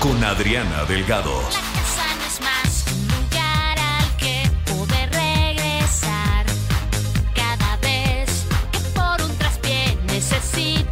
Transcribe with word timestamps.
con 0.00 0.22
Adriana 0.22 0.84
Delgado. 0.84 1.40
La 1.42 1.60
casa 1.80 2.04
no 2.18 2.24
es 2.24 2.40
más 2.40 2.84
un 2.92 3.08
lugar 3.08 3.78
al 3.78 4.16
que 4.16 4.50
poder 4.70 5.10
regresar. 5.10 6.46
Cada 7.34 7.76
vez 7.78 8.44
que 8.72 8.78
por 8.98 9.22
un 9.22 9.36
traspié 9.38 9.98
necesitas 10.06 10.87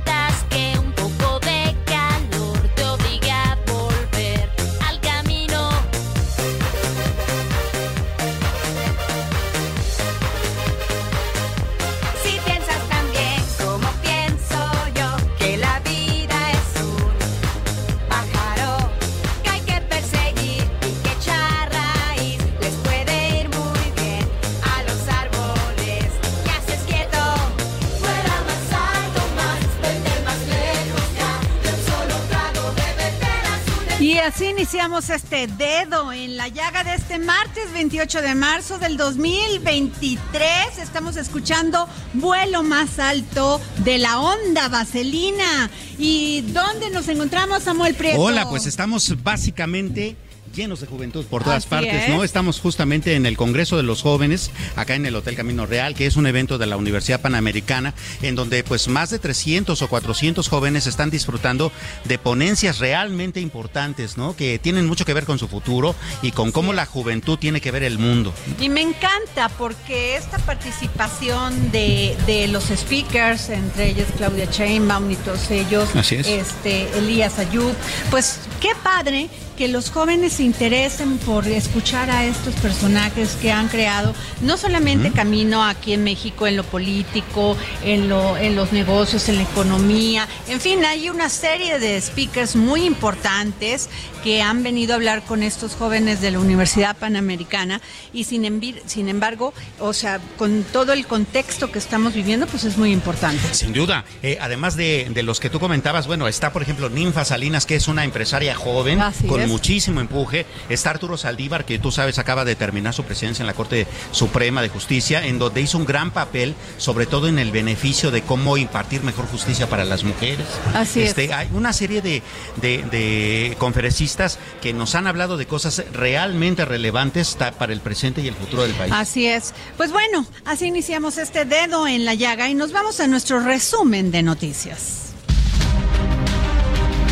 iniciamos 34.66 35.10
este 35.10 35.46
dedo 35.46 36.12
en 36.12 36.36
la 36.36 36.48
llaga 36.48 36.82
de 36.82 36.94
este 36.94 37.20
martes 37.20 37.72
28 37.72 38.20
de 38.20 38.34
marzo 38.34 38.80
del 38.80 38.96
2023. 38.96 40.78
Estamos 40.82 41.16
escuchando 41.16 41.88
Vuelo 42.14 42.64
más 42.64 42.98
alto 42.98 43.60
de 43.84 43.98
la 43.98 44.18
onda 44.18 44.68
vaselina. 44.68 45.70
¿Y 45.98 46.40
dónde 46.52 46.90
nos 46.90 47.06
encontramos, 47.06 47.62
Samuel 47.62 47.94
Prieto? 47.94 48.20
Hola, 48.20 48.48
pues 48.48 48.66
estamos 48.66 49.22
básicamente 49.22 50.16
llenos 50.54 50.80
de 50.80 50.86
juventud 50.86 51.24
por 51.26 51.42
todas 51.44 51.58
Así 51.58 51.68
partes, 51.68 52.04
es. 52.04 52.08
¿no? 52.08 52.24
Estamos 52.24 52.60
justamente 52.60 53.14
en 53.14 53.26
el 53.26 53.36
Congreso 53.36 53.76
de 53.76 53.82
los 53.82 54.02
Jóvenes, 54.02 54.50
acá 54.76 54.94
en 54.94 55.06
el 55.06 55.14
Hotel 55.16 55.36
Camino 55.36 55.66
Real, 55.66 55.94
que 55.94 56.06
es 56.06 56.16
un 56.16 56.26
evento 56.26 56.58
de 56.58 56.66
la 56.66 56.76
Universidad 56.76 57.20
Panamericana, 57.20 57.94
en 58.22 58.34
donde 58.34 58.62
pues 58.64 58.88
más 58.88 59.10
de 59.10 59.18
300 59.18 59.80
o 59.82 59.88
400 59.88 60.48
jóvenes 60.48 60.86
están 60.86 61.10
disfrutando 61.10 61.72
de 62.04 62.18
ponencias 62.18 62.78
realmente 62.78 63.40
importantes, 63.40 64.16
¿no? 64.16 64.36
Que 64.36 64.58
tienen 64.58 64.86
mucho 64.86 65.04
que 65.04 65.14
ver 65.14 65.24
con 65.24 65.38
su 65.38 65.48
futuro 65.48 65.94
y 66.22 66.32
con 66.32 66.52
cómo 66.52 66.72
la 66.72 66.86
juventud 66.86 67.38
tiene 67.38 67.60
que 67.60 67.70
ver 67.70 67.82
el 67.82 67.98
mundo. 67.98 68.32
Y 68.60 68.68
me 68.68 68.80
encanta 68.82 69.48
porque 69.58 70.16
esta 70.16 70.38
participación 70.38 71.70
de, 71.72 72.16
de 72.26 72.48
los 72.48 72.64
speakers, 72.64 73.50
entre 73.50 73.90
ellos 73.90 74.06
Claudia 74.16 74.46
Sheinbaum 74.50 75.10
y 75.10 75.16
todos 75.16 75.50
ellos, 75.50 75.88
Así 75.94 76.16
es. 76.16 76.26
este 76.26 76.88
Elías 76.98 77.38
Ayub, 77.38 77.72
pues 78.10 78.40
qué 78.60 78.70
padre 78.82 79.28
que 79.56 79.68
los 79.68 79.90
jóvenes 79.90 80.34
se 80.34 80.42
interesen 80.42 81.18
por 81.18 81.46
escuchar 81.48 82.10
a 82.10 82.24
estos 82.24 82.54
personajes 82.56 83.36
que 83.40 83.50
han 83.50 83.68
creado 83.68 84.14
no 84.42 84.56
solamente 84.56 85.10
camino 85.10 85.64
aquí 85.64 85.94
en 85.94 86.04
México 86.04 86.46
en 86.46 86.56
lo 86.56 86.64
político, 86.64 87.56
en 87.82 88.08
lo 88.08 88.36
en 88.36 88.54
los 88.54 88.72
negocios, 88.72 89.28
en 89.28 89.36
la 89.36 89.42
economía, 89.42 90.28
en 90.48 90.60
fin, 90.60 90.84
hay 90.84 91.08
una 91.08 91.28
serie 91.28 91.78
de 91.78 92.00
speakers 92.00 92.56
muy 92.56 92.84
importantes 92.84 93.88
que 94.22 94.42
han 94.42 94.62
venido 94.62 94.92
a 94.92 94.96
hablar 94.96 95.22
con 95.22 95.42
estos 95.42 95.76
jóvenes 95.76 96.20
de 96.20 96.32
la 96.32 96.40
Universidad 96.40 96.96
Panamericana 96.96 97.80
y 98.12 98.24
sin, 98.24 98.60
sin 98.86 99.08
embargo, 99.08 99.54
o 99.78 99.92
sea, 99.92 100.20
con 100.36 100.64
todo 100.64 100.92
el 100.92 101.06
contexto 101.06 101.70
que 101.70 101.78
estamos 101.78 102.12
viviendo, 102.12 102.46
pues 102.46 102.64
es 102.64 102.76
muy 102.76 102.90
importante. 102.90 103.54
Sin 103.54 103.72
duda. 103.72 104.04
Eh, 104.22 104.36
además 104.40 104.76
de, 104.76 105.08
de 105.10 105.22
los 105.22 105.38
que 105.38 105.48
tú 105.48 105.60
comentabas, 105.60 106.08
bueno, 106.08 106.26
está 106.26 106.52
por 106.52 106.62
ejemplo 106.62 106.88
Ninfa 106.88 107.24
Salinas, 107.24 107.66
que 107.66 107.76
es 107.76 107.86
una 107.86 108.04
empresaria 108.04 108.54
joven 108.54 109.00
Así 109.00 109.28
con 109.28 109.40
es. 109.46 109.52
muchísimo 109.52 110.00
empuje. 110.00 110.46
Está 110.68 110.90
Arturo 110.90 111.16
Saldívar, 111.16 111.64
que 111.64 111.78
tú 111.78 111.90
sabes 111.90 112.18
acaba 112.18 112.44
de 112.44 112.54
terminar 112.54 112.92
su 112.94 113.04
presidencia 113.04 113.42
en 113.42 113.46
la 113.46 113.54
Corte 113.54 113.86
Suprema 114.12 114.62
de 114.62 114.68
Justicia, 114.68 115.24
en 115.26 115.38
donde 115.38 115.60
hizo 115.62 115.78
un 115.78 115.84
gran 115.86 116.10
papel, 116.10 116.54
sobre 116.78 117.06
todo 117.06 117.28
en 117.28 117.38
el 117.38 117.50
beneficio 117.50 118.10
de 118.10 118.22
cómo 118.22 118.56
impartir 118.56 119.02
mejor 119.02 119.26
justicia 119.26 119.68
para 119.68 119.84
las 119.84 120.04
mujeres. 120.04 120.46
Así 120.74 121.02
es. 121.02 121.08
Este, 121.10 121.32
Hay 121.34 121.48
una 121.52 121.72
serie 121.72 122.02
de, 122.02 122.22
de- 122.60 122.82
de 122.90 123.56
conferencistas 123.58 124.38
que 124.62 124.72
nos 124.72 124.94
han 124.94 125.06
hablado 125.06 125.36
de 125.36 125.46
cosas 125.46 125.82
realmente 125.92 126.64
relevantes 126.64 127.36
para 127.58 127.72
el 127.72 127.80
presente 127.80 128.20
y 128.20 128.28
el 128.28 128.34
futuro 128.34 128.62
del 128.62 128.72
país. 128.72 128.92
Así 128.94 129.26
es. 129.26 129.54
Pues 129.76 129.92
bueno, 129.92 130.26
así 130.44 130.66
iniciamos 130.66 131.18
este 131.18 131.44
dedo 131.44 131.86
en 131.86 132.04
la 132.04 132.14
llaga 132.14 132.48
y 132.48 132.54
nos 132.54 132.72
vamos 132.72 133.00
a 133.00 133.06
nuestro 133.06 133.40
resumen 133.40 134.10
de 134.10 134.22
noticias. 134.22 135.05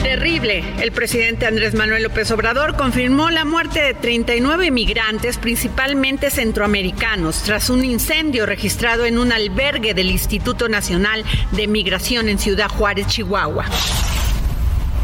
Terrible. 0.05 0.63
El 0.83 0.93
presidente 0.93 1.47
Andrés 1.47 1.73
Manuel 1.73 2.03
López 2.03 2.31
Obrador 2.31 2.77
confirmó 2.77 3.31
la 3.31 3.47
muerte 3.47 3.81
de 3.81 3.95
39 3.95 4.67
inmigrantes, 4.67 5.39
principalmente 5.39 6.29
centroamericanos, 6.29 7.43
tras 7.43 7.71
un 7.71 7.83
incendio 7.87 8.45
registrado 8.45 9.07
en 9.07 9.17
un 9.17 9.33
albergue 9.33 9.95
del 9.95 10.11
Instituto 10.11 10.69
Nacional 10.69 11.25
de 11.53 11.67
Migración 11.69 12.29
en 12.29 12.39
Ciudad 12.39 12.69
Juárez, 12.69 13.07
Chihuahua. 13.07 13.65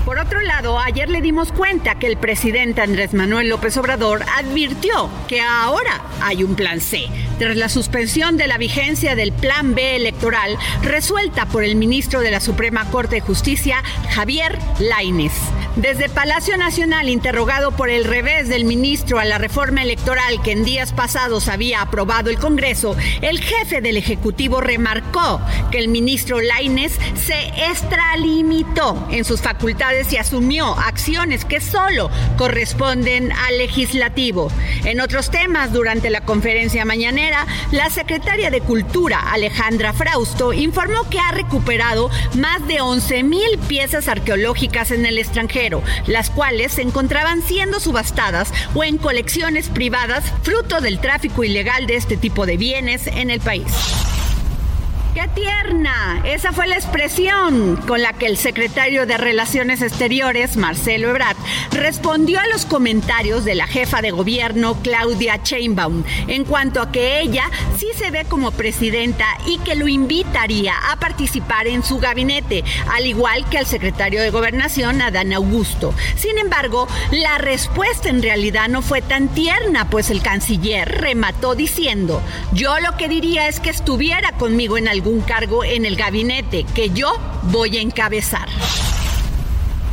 Por 0.04 0.18
otro 0.18 0.40
lado, 0.40 0.78
ayer 0.78 1.08
le 1.08 1.20
dimos 1.20 1.52
cuenta 1.52 1.98
que 1.98 2.06
el 2.06 2.16
presidente 2.16 2.80
Andrés 2.80 3.12
Manuel 3.12 3.48
López 3.48 3.76
Obrador 3.76 4.22
advirtió 4.38 5.10
que 5.28 5.40
ahora 5.40 6.00
hay 6.22 6.42
un 6.42 6.56
plan 6.56 6.80
C, 6.80 7.06
tras 7.38 7.56
la 7.56 7.68
suspensión 7.68 8.36
de 8.36 8.46
la 8.46 8.58
vigencia 8.58 9.14
del 9.14 9.32
plan 9.32 9.74
B 9.74 9.96
electoral 9.96 10.56
resuelta 10.82 11.46
por 11.46 11.64
el 11.64 11.76
ministro 11.76 12.20
de 12.20 12.30
la 12.30 12.40
Suprema 12.40 12.86
Corte 12.90 13.16
de 13.16 13.20
Justicia, 13.20 13.82
Javier 14.10 14.58
Lainez. 14.78 15.32
Desde 15.76 16.08
Palacio 16.08 16.56
Nacional, 16.56 17.08
interrogado 17.08 17.70
por 17.70 17.90
el 17.90 18.04
revés 18.04 18.48
del 18.48 18.64
ministro 18.64 19.18
a 19.18 19.24
la 19.24 19.38
reforma 19.38 19.82
electoral 19.82 20.42
que 20.42 20.52
en 20.52 20.64
días 20.64 20.92
pasados 20.92 21.48
había 21.48 21.82
aprobado 21.82 22.30
el 22.30 22.38
Congreso, 22.38 22.96
el 23.20 23.40
jefe 23.40 23.80
del 23.80 23.96
Ejecutivo 23.96 24.60
remarcó 24.60 25.40
que 25.70 25.78
el 25.78 25.88
ministro 25.88 26.40
Lainez 26.40 26.98
se 27.14 27.38
extralimitó 27.70 29.06
en 29.10 29.24
sus 29.24 29.40
facultades 29.40 29.89
y 29.90 30.16
asumió 30.16 30.78
acciones 30.78 31.44
que 31.44 31.60
solo 31.60 32.10
corresponden 32.36 33.32
al 33.32 33.58
legislativo. 33.58 34.48
En 34.84 35.00
otros 35.00 35.30
temas, 35.30 35.72
durante 35.72 36.10
la 36.10 36.20
conferencia 36.20 36.84
mañanera, 36.84 37.44
la 37.72 37.90
secretaria 37.90 38.50
de 38.50 38.60
Cultura, 38.60 39.32
Alejandra 39.32 39.92
Frausto, 39.92 40.52
informó 40.52 41.10
que 41.10 41.18
ha 41.18 41.32
recuperado 41.32 42.08
más 42.36 42.66
de 42.68 42.80
11 42.80 43.24
mil 43.24 43.58
piezas 43.66 44.06
arqueológicas 44.06 44.92
en 44.92 45.06
el 45.06 45.18
extranjero, 45.18 45.82
las 46.06 46.30
cuales 46.30 46.72
se 46.72 46.82
encontraban 46.82 47.42
siendo 47.42 47.80
subastadas 47.80 48.52
o 48.74 48.84
en 48.84 48.96
colecciones 48.96 49.68
privadas, 49.68 50.24
fruto 50.42 50.80
del 50.80 51.00
tráfico 51.00 51.42
ilegal 51.42 51.88
de 51.88 51.96
este 51.96 52.16
tipo 52.16 52.46
de 52.46 52.56
bienes 52.56 53.08
en 53.08 53.30
el 53.30 53.40
país. 53.40 53.66
¡Qué 55.14 55.28
tierna! 55.34 56.22
Esa 56.24 56.52
fue 56.52 56.68
la 56.68 56.76
expresión 56.76 57.76
con 57.88 58.00
la 58.00 58.12
que 58.12 58.26
el 58.26 58.36
secretario 58.36 59.06
de 59.06 59.16
Relaciones 59.16 59.82
Exteriores, 59.82 60.56
Marcelo 60.56 61.10
Ebrard, 61.10 61.36
respondió 61.72 62.38
a 62.38 62.46
los 62.46 62.64
comentarios 62.64 63.44
de 63.44 63.56
la 63.56 63.66
jefa 63.66 64.02
de 64.02 64.12
gobierno, 64.12 64.78
Claudia 64.82 65.40
Sheinbaum, 65.42 66.04
en 66.28 66.44
cuanto 66.44 66.80
a 66.80 66.92
que 66.92 67.20
ella 67.20 67.50
sí 67.76 67.88
se 67.96 68.12
ve 68.12 68.24
como 68.24 68.52
presidenta 68.52 69.26
y 69.46 69.58
que 69.58 69.74
lo 69.74 69.88
invitaría 69.88 70.74
a 70.92 70.96
participar 70.96 71.66
en 71.66 71.82
su 71.82 71.98
gabinete, 71.98 72.62
al 72.92 73.04
igual 73.04 73.48
que 73.50 73.58
al 73.58 73.66
secretario 73.66 74.22
de 74.22 74.30
Gobernación, 74.30 75.02
Adán 75.02 75.32
Augusto. 75.32 75.92
Sin 76.14 76.38
embargo, 76.38 76.86
la 77.10 77.38
respuesta 77.38 78.08
en 78.08 78.22
realidad 78.22 78.68
no 78.68 78.80
fue 78.80 79.02
tan 79.02 79.26
tierna, 79.28 79.90
pues 79.90 80.08
el 80.10 80.22
canciller 80.22 80.88
remató 80.88 81.56
diciendo, 81.56 82.22
yo 82.52 82.78
lo 82.78 82.96
que 82.96 83.08
diría 83.08 83.48
es 83.48 83.58
que 83.58 83.70
estuviera 83.70 84.30
conmigo 84.32 84.78
en 84.78 84.86
algún 84.86 85.00
cargo 85.18 85.64
en 85.64 85.84
el 85.84 85.96
gabinete 85.96 86.64
que 86.74 86.90
yo 86.90 87.12
voy 87.50 87.76
a 87.78 87.80
encabezar. 87.80 88.48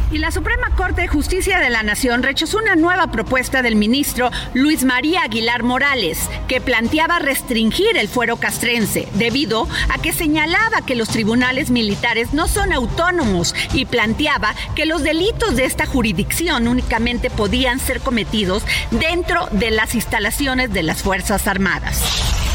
Y 0.10 0.20
la 0.20 0.32
Suprema 0.32 0.74
Corte 0.78 1.02
de 1.02 1.08
Justicia 1.10 1.60
de 1.60 1.70
la 1.70 1.84
Nación 1.84 2.24
rechazó 2.24 2.60
una 2.60 2.78
nueva 2.78 3.08
propuesta 3.08 3.62
del 3.62 3.76
ministro 3.76 4.32
Luis 4.54 4.86
María 4.86 5.24
Aguilar 5.24 5.64
Morales, 5.64 6.30
que 6.48 6.62
planteaba 6.62 7.20
restringir 7.20 7.98
el 7.98 8.08
fuero 8.08 8.38
castrense, 8.38 9.10
debido 9.16 9.68
a 9.90 10.02
que 10.02 10.14
señalaba 10.14 10.82
que 10.86 10.96
los 10.96 11.10
tribunales 11.10 11.72
militares 11.72 12.32
no 12.32 12.48
son 12.48 12.72
autónomos 12.72 13.54
y 13.74 13.84
planteaba 13.84 14.56
que 14.76 14.86
los 14.86 15.04
delitos 15.04 15.58
de 15.58 15.66
esta 15.66 15.86
jurisdicción 15.86 16.70
únicamente 16.70 17.30
podían 17.30 17.80
ser 17.80 18.00
cometidos 18.00 18.64
dentro 18.92 19.50
de 19.52 19.72
las 19.72 19.94
instalaciones 19.94 20.72
de 20.72 20.84
las 20.84 21.04
Fuerzas 21.04 21.48
Armadas. 21.48 22.47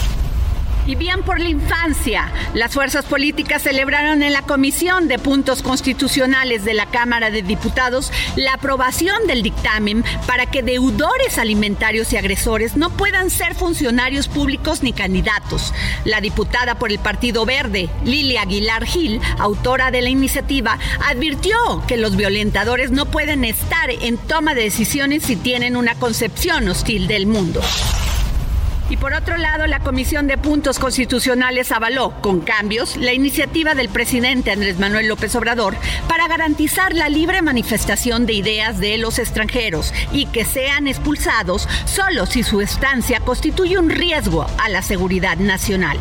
Y 0.87 0.97
bien 0.97 1.23
por 1.23 1.39
la 1.39 1.49
infancia, 1.49 2.33
las 2.55 2.75
fuerzas 2.75 3.05
políticas 3.05 3.63
celebraron 3.63 4.23
en 4.23 4.33
la 4.33 4.43
Comisión 4.43 5.07
de 5.07 5.19
Puntos 5.19 5.63
Constitucionales 5.63 6.65
de 6.65 6.75
la 6.75 6.87
Cámara 6.87 7.31
de 7.31 7.43
Diputados 7.43 8.11
la 8.35 8.55
aprobación 8.55 9.27
del 9.29 9.43
dictamen 9.43 10.05
para 10.27 10.47
que 10.47 10.63
deudores 10.63 11.39
alimentarios 11.39 12.13
y 12.13 12.17
agresores 12.17 12.77
no 12.77 12.91
puedan 12.91 13.31
ser 13.31 13.55
funcionarios 13.55 14.27
públicos 14.27 14.83
ni 14.83 14.93
candidatos. 14.93 15.73
La 16.05 16.21
diputada 16.21 16.75
por 16.77 16.91
el 16.91 16.99
Partido 16.99 17.47
Verde, 17.47 17.89
Lilia 18.05 18.43
Aguilar 18.43 18.85
Gil, 18.85 19.21
autora 19.39 19.93
de 19.93 20.03
la 20.03 20.09
iniciativa, 20.09 20.79
advirtió 21.07 21.57
que 21.87 21.97
los 21.97 22.17
violentadores 22.17 22.91
no 22.91 23.07
pueden 23.07 23.45
estar 23.45 23.91
en 23.91 24.19
toma 24.19 24.55
de 24.55 24.63
decisiones 24.63 25.23
si 25.23 25.37
tienen 25.37 25.77
una 25.77 25.95
concepción 25.95 26.69
hostil 26.69 27.07
del 27.07 27.27
mundo. 27.27 27.61
Y 28.93 28.99
por 28.99 29.15
otro 29.15 29.39
lado, 29.39 29.67
la 29.67 29.81
Comisión 29.81 30.27
de 30.27 30.37
Puntos 30.37 30.79
Constitucionales 30.79 31.73
avaló, 31.73 32.13
con 32.21 32.41
cambios, 32.43 32.99
la 32.99 33.15
iniciativa 33.15 33.75
del 33.75 33.89
presidente 33.89 34.51
Andrés 34.51 34.79
Manuel 34.79 35.09
López 35.09 35.35
Obrador 35.35 35.77
para 36.09 36.29
garantizar 36.29 36.93
la 36.93 37.09
libre 37.09 37.41
manifestación 37.41 38.27
de 38.27 38.35
ideas 38.35 38.81
de 38.81 38.99
los 38.99 39.19
extranjeros 39.19 39.95
y 40.13 40.27
que 40.27 40.45
sean 40.45 40.89
expulsados 40.89 41.67
solo 41.87 42.27
si 42.27 42.43
su 42.43 42.61
estancia 42.61 43.21
constituye 43.21 43.79
un 43.79 43.89
riesgo 43.89 44.47
a 44.59 44.69
la 44.69 44.83
seguridad 44.83 45.39
nacional 45.39 45.97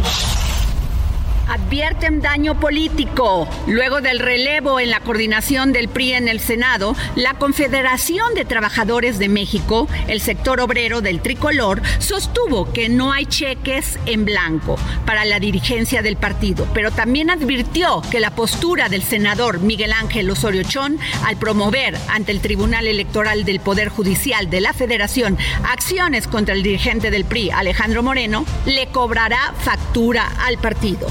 advierten 1.48 2.22
daño 2.22 2.60
político. 2.60 3.48
Luego 3.68 4.02
del 4.02 4.20
relevo 4.20 4.80
en 4.80 4.90
la 4.90 5.00
coordinación 5.00 5.72
del 5.74 5.90
PRI 5.90 6.14
en 6.14 6.28
el 6.28 6.40
Senado, 6.40 6.96
la 7.16 7.34
Confederación 7.36 8.34
de 8.34 8.46
Trabajadores 8.46 9.20
de 9.20 9.30
México, 9.30 9.88
el 10.08 10.22
sector 10.22 10.60
obrero 10.60 11.02
del 11.02 11.22
tricolor, 11.22 11.82
sostuvo 12.00 12.72
que 12.72 12.90
no 12.90 13.12
hay 13.12 13.26
cheques 13.26 14.00
en 14.06 14.26
blanco 14.26 14.78
para 15.06 15.26
la 15.26 15.40
dirigencia 15.40 16.02
del 16.02 16.18
partido, 16.18 16.68
pero 16.74 16.92
también 16.92 17.30
advirtió 17.30 18.02
que 18.12 18.20
la 18.20 18.32
postura 18.32 18.90
del 18.90 19.04
senador 19.04 19.60
Miguel 19.60 19.94
Ángel 19.94 20.30
Osorio 20.30 20.64
Chón 20.64 21.00
al 21.26 21.38
promover 21.38 21.98
ante 22.10 22.32
el 22.32 22.42
Tribunal 22.42 22.88
Electoral 22.88 23.46
del 23.46 23.60
Poder 23.60 23.90
Judicial 23.90 24.50
de 24.50 24.62
la 24.62 24.74
Federación 24.74 25.38
acciones 25.64 26.28
contra 26.28 26.54
el 26.54 26.64
dirigente 26.64 27.12
del 27.12 27.26
PRI, 27.26 27.52
Alejandro 27.52 28.04
Moreno, 28.04 28.46
le 28.66 28.88
cobrará 28.88 29.54
factura 29.64 30.32
al 30.46 30.58
partido. 30.58 31.08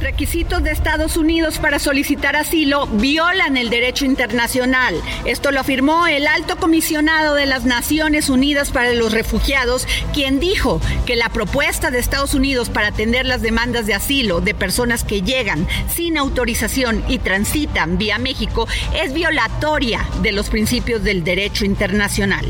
Requisitos 0.00 0.62
de 0.62 0.72
Estados 0.72 1.16
Unidos 1.16 1.58
para 1.58 1.78
solicitar 1.78 2.36
asilo 2.36 2.86
violan 2.86 3.56
el 3.56 3.70
derecho 3.70 4.04
internacional. 4.04 4.94
Esto 5.24 5.50
lo 5.50 5.60
afirmó 5.60 6.06
el 6.06 6.26
alto 6.26 6.56
comisionado 6.58 7.34
de 7.34 7.46
las 7.46 7.64
Naciones 7.64 8.28
Unidas 8.28 8.70
para 8.70 8.92
los 8.92 9.12
Refugiados, 9.12 9.88
quien 10.12 10.38
dijo 10.38 10.80
que 11.06 11.16
la 11.16 11.30
propuesta 11.30 11.90
de 11.90 11.98
Estados 11.98 12.34
Unidos 12.34 12.68
para 12.68 12.88
atender 12.88 13.24
las 13.24 13.40
demandas 13.40 13.86
de 13.86 13.94
asilo 13.94 14.40
de 14.40 14.54
personas 14.54 15.02
que 15.02 15.22
llegan 15.22 15.66
sin 15.94 16.18
autorización 16.18 17.02
y 17.08 17.18
transitan 17.18 17.96
vía 17.96 18.18
México 18.18 18.68
es 18.94 19.14
violatoria 19.14 20.06
de 20.22 20.32
los 20.32 20.50
principios 20.50 21.02
del 21.04 21.24
derecho 21.24 21.64
internacional. 21.64 22.46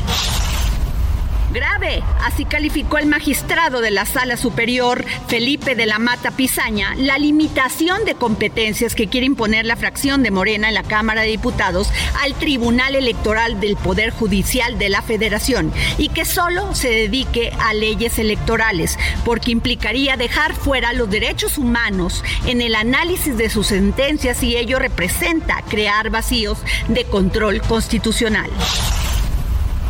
Grave, 1.51 2.03
así 2.25 2.43
calificó 2.43 2.97
el 2.97 3.05
magistrado 3.05 3.79
de 3.79 3.89
la 3.89 4.05
Sala 4.05 4.35
Superior, 4.35 5.05
Felipe 5.27 5.75
de 5.75 5.85
la 5.85 5.97
Mata 5.97 6.31
Pizaña, 6.31 6.93
la 6.95 7.17
limitación 7.17 8.03
de 8.03 8.15
competencias 8.15 8.95
que 8.95 9.07
quiere 9.07 9.25
imponer 9.25 9.65
la 9.65 9.77
fracción 9.77 10.23
de 10.23 10.31
Morena 10.31 10.67
en 10.67 10.73
la 10.73 10.83
Cámara 10.83 11.21
de 11.21 11.29
Diputados 11.29 11.89
al 12.21 12.33
Tribunal 12.33 12.95
Electoral 12.95 13.61
del 13.61 13.77
Poder 13.77 14.09
Judicial 14.09 14.77
de 14.77 14.89
la 14.89 15.01
Federación 15.01 15.71
y 15.97 16.09
que 16.09 16.25
solo 16.25 16.75
se 16.75 16.89
dedique 16.89 17.53
a 17.59 17.73
leyes 17.73 18.19
electorales, 18.19 18.99
porque 19.23 19.51
implicaría 19.51 20.17
dejar 20.17 20.53
fuera 20.53 20.91
los 20.91 21.09
derechos 21.09 21.57
humanos 21.57 22.25
en 22.45 22.61
el 22.61 22.75
análisis 22.75 23.37
de 23.37 23.49
sus 23.49 23.67
sentencias 23.67 24.43
y 24.43 24.57
ello 24.57 24.79
representa 24.79 25.63
crear 25.69 26.09
vacíos 26.09 26.59
de 26.89 27.05
control 27.05 27.61
constitucional. 27.61 28.49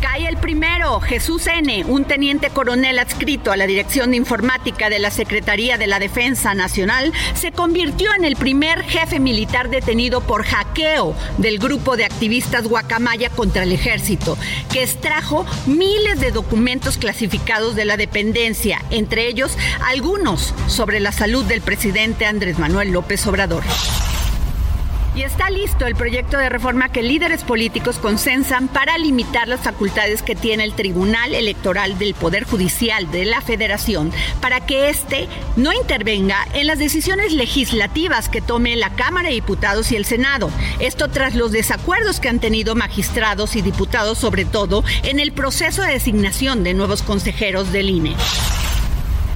Cae 0.00 0.28
el 0.28 0.36
primero, 0.36 1.00
Jesús 1.00 1.48
N., 1.48 1.84
un 1.86 2.04
teniente 2.04 2.50
coronel 2.50 3.00
adscrito 3.00 3.50
a 3.50 3.56
la 3.56 3.66
Dirección 3.66 4.12
de 4.12 4.16
Informática 4.16 4.90
de 4.90 5.00
la 5.00 5.10
Secretaría 5.10 5.76
de 5.76 5.88
la 5.88 5.98
Defensa 5.98 6.54
Nacional, 6.54 7.12
se 7.34 7.50
convirtió 7.50 8.14
en 8.14 8.24
el 8.24 8.36
primer 8.36 8.84
jefe 8.84 9.18
militar 9.18 9.70
detenido 9.70 10.20
por 10.20 10.44
hackeo 10.44 11.16
del 11.38 11.58
grupo 11.58 11.96
de 11.96 12.04
activistas 12.04 12.68
Guacamaya 12.68 13.30
contra 13.30 13.64
el 13.64 13.72
ejército, 13.72 14.38
que 14.72 14.84
extrajo 14.84 15.44
miles 15.66 16.20
de 16.20 16.30
documentos 16.30 16.96
clasificados 16.96 17.74
de 17.74 17.84
la 17.84 17.96
dependencia, 17.96 18.80
entre 18.90 19.26
ellos 19.26 19.58
algunos 19.84 20.54
sobre 20.68 21.00
la 21.00 21.10
salud 21.10 21.44
del 21.44 21.60
presidente 21.60 22.24
Andrés 22.24 22.58
Manuel 22.58 22.92
López 22.92 23.26
Obrador. 23.26 23.64
Y 25.18 25.24
está 25.24 25.50
listo 25.50 25.84
el 25.84 25.96
proyecto 25.96 26.38
de 26.38 26.48
reforma 26.48 26.90
que 26.90 27.02
líderes 27.02 27.42
políticos 27.42 27.98
consensan 27.98 28.68
para 28.68 28.96
limitar 28.98 29.48
las 29.48 29.58
facultades 29.58 30.22
que 30.22 30.36
tiene 30.36 30.62
el 30.62 30.74
Tribunal 30.74 31.34
Electoral 31.34 31.98
del 31.98 32.14
Poder 32.14 32.44
Judicial 32.44 33.10
de 33.10 33.24
la 33.24 33.40
Federación 33.40 34.12
para 34.40 34.64
que 34.64 34.90
éste 34.90 35.26
no 35.56 35.72
intervenga 35.72 36.46
en 36.54 36.68
las 36.68 36.78
decisiones 36.78 37.32
legislativas 37.32 38.28
que 38.28 38.40
tome 38.40 38.76
la 38.76 38.90
Cámara 38.90 39.30
de 39.30 39.34
Diputados 39.34 39.90
y 39.90 39.96
el 39.96 40.04
Senado. 40.04 40.52
Esto 40.78 41.08
tras 41.08 41.34
los 41.34 41.50
desacuerdos 41.50 42.20
que 42.20 42.28
han 42.28 42.38
tenido 42.38 42.76
magistrados 42.76 43.56
y 43.56 43.60
diputados, 43.60 44.18
sobre 44.18 44.44
todo 44.44 44.84
en 45.02 45.18
el 45.18 45.32
proceso 45.32 45.82
de 45.82 45.94
designación 45.94 46.62
de 46.62 46.74
nuevos 46.74 47.02
consejeros 47.02 47.72
del 47.72 47.90
INE. 47.90 48.14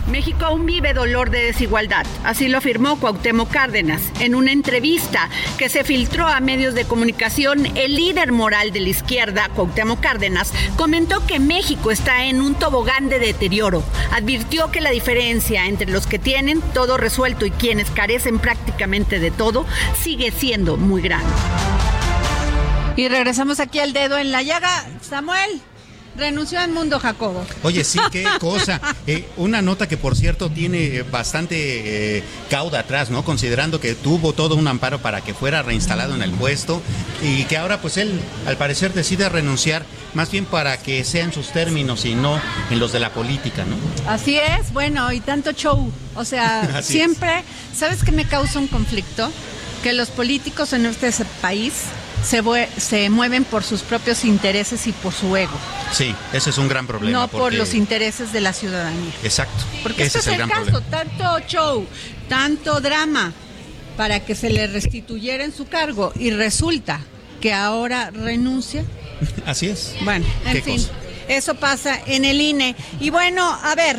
México 0.07 0.45
aún 0.45 0.67
vive 0.67 0.95
dolor 0.95 1.31
de 1.31 1.45
desigualdad, 1.45 2.07
así 2.25 2.49
lo 2.49 2.59
afirmó 2.59 2.99
Cuauhtémoc 2.99 3.51
Cárdenas 3.51 4.03
en 4.21 4.35
una 4.35 4.53
entrevista 4.53 5.29
que 5.59 5.69
se 5.69 5.85
filtró 5.85 6.27
a 6.27 6.41
medios 6.41 6.75
de 6.75 6.85
comunicación. 6.85 7.67
El 7.77 7.97
líder 7.97 8.33
moral 8.33 8.73
de 8.73 8.81
la 8.81 8.89
izquierda, 8.89 9.49
Cuauhtémoc 9.55 10.01
Cárdenas, 10.01 10.53
comentó 10.77 11.25
que 11.27 11.39
México 11.39 11.91
está 11.91 12.25
en 12.25 12.41
un 12.41 12.55
tobogán 12.55 13.09
de 13.09 13.19
deterioro. 13.19 13.83
Advirtió 14.13 14.71
que 14.71 14.81
la 14.81 14.91
diferencia 14.91 15.67
entre 15.67 15.91
los 15.91 16.07
que 16.07 16.19
tienen 16.19 16.61
todo 16.75 16.97
resuelto 16.97 17.47
y 17.47 17.51
quienes 17.51 17.91
carecen 17.91 18.39
prácticamente 18.39 19.19
de 19.19 19.31
todo 19.31 19.65
sigue 20.01 20.31
siendo 20.31 20.77
muy 20.77 21.03
grande. 21.03 21.33
Y 22.97 23.09
regresamos 23.09 23.61
aquí 23.61 23.79
al 23.79 23.93
dedo 23.93 24.19
en 24.19 24.33
la 24.33 24.43
llaga. 24.43 24.85
Samuel. 25.01 25.63
Renunció 26.17 26.61
al 26.61 26.71
mundo 26.71 27.01
Jacobo. 27.01 27.45
Oye, 27.63 27.85
sí, 27.85 27.99
qué 28.11 28.27
cosa. 28.41 28.81
Eh, 29.07 29.29
una 29.37 29.63
nota 29.63 29.89
que, 29.89 29.97
por 29.97 30.17
cierto, 30.17 30.51
tiene 30.51 30.97
eh, 30.97 31.03
bastante 31.03 32.19
eh, 32.19 32.25
cauda 32.51 32.81
atrás, 32.81 33.11
¿no? 33.11 33.25
Considerando 33.25 33.81
que 33.81 33.95
tuvo 33.95 34.33
todo 34.33 34.55
un 34.57 34.69
amparo 34.69 35.01
para 35.01 35.23
que 35.23 35.33
fuera 35.35 35.63
reinstalado 35.63 36.15
en 36.15 36.23
el 36.23 36.31
puesto 36.33 36.83
y 37.23 37.45
que 37.45 37.57
ahora, 37.57 37.81
pues 37.81 37.97
él, 37.97 38.21
al 38.47 38.57
parecer, 38.57 38.93
decide 38.93 39.29
renunciar 39.29 39.85
más 40.15 40.31
bien 40.31 40.45
para 40.45 40.77
que 40.77 41.05
sea 41.05 41.25
en 41.25 41.33
sus 41.33 41.49
términos 41.49 42.05
y 42.05 42.15
no 42.15 42.39
en 42.71 42.79
los 42.79 42.93
de 42.93 43.01
la 43.01 43.11
política, 43.11 43.65
¿no? 43.65 43.77
Así 44.11 44.37
es, 44.37 44.73
bueno, 44.73 45.11
y 45.13 45.21
tanto 45.21 45.53
show. 45.53 45.91
O 46.15 46.25
sea, 46.25 46.83
siempre, 46.83 47.43
¿sabes 47.75 48.05
qué 48.05 48.13
me 48.13 48.27
causa 48.27 48.59
un 48.59 48.67
conflicto? 48.69 49.31
Que 49.83 49.93
los 49.95 50.11
políticos 50.11 50.75
en 50.75 50.87
este 50.87 51.11
país 51.41 51.73
se, 52.23 53.11
mueven 53.11 53.45
por 53.45 53.65
sus 53.65 53.83
propios 53.83 54.25
intereses 54.25 54.87
y 54.87 54.93
por 54.93 55.13
su 55.13 55.37
ego, 55.37 55.59
Sí, 55.93 56.15
ese 56.33 56.51
es 56.51 56.59
un 56.59 56.69
gran 56.69 56.87
problema. 56.87 57.19
no 57.21 57.29
por 57.29 57.53
los 57.53 57.75
intereses 57.75 58.33
de 58.33 58.41
la 58.41 58.53
ciudadanía. 58.53 59.13
Exacto. 59.23 59.65
Porque 59.83 60.05
ese 60.05 60.19
este 60.19 60.33
es 60.33 60.41
el, 60.41 60.49
caso, 60.49 60.65
problema. 60.65 60.91
tanto 60.91 61.39
show, 61.47 61.87
tanto 62.29 62.81
drama 62.81 63.33
para 63.97 64.21
que 64.21 64.35
se 64.35 64.51
le 64.51 64.67
restituyera 64.67 65.45
en 65.45 65.53
su 65.53 65.67
cargo 65.67 66.13
y 66.17 66.31
resulta 66.31 67.01
que 67.41 67.53
ahora 67.53 68.11
renuncia. 68.11 68.85
Así 69.47 69.69
es. 69.69 69.95
Bueno, 70.03 70.25
en 70.47 70.63
fin, 70.63 70.77
cosa. 70.79 70.93
eso 71.29 71.55
pasa 71.57 72.01
en 72.07 72.25
el 72.25 72.41
INE. 72.41 72.75
Y 73.01 73.11
bueno, 73.11 73.47
a 73.63 73.75
ver, 73.75 73.99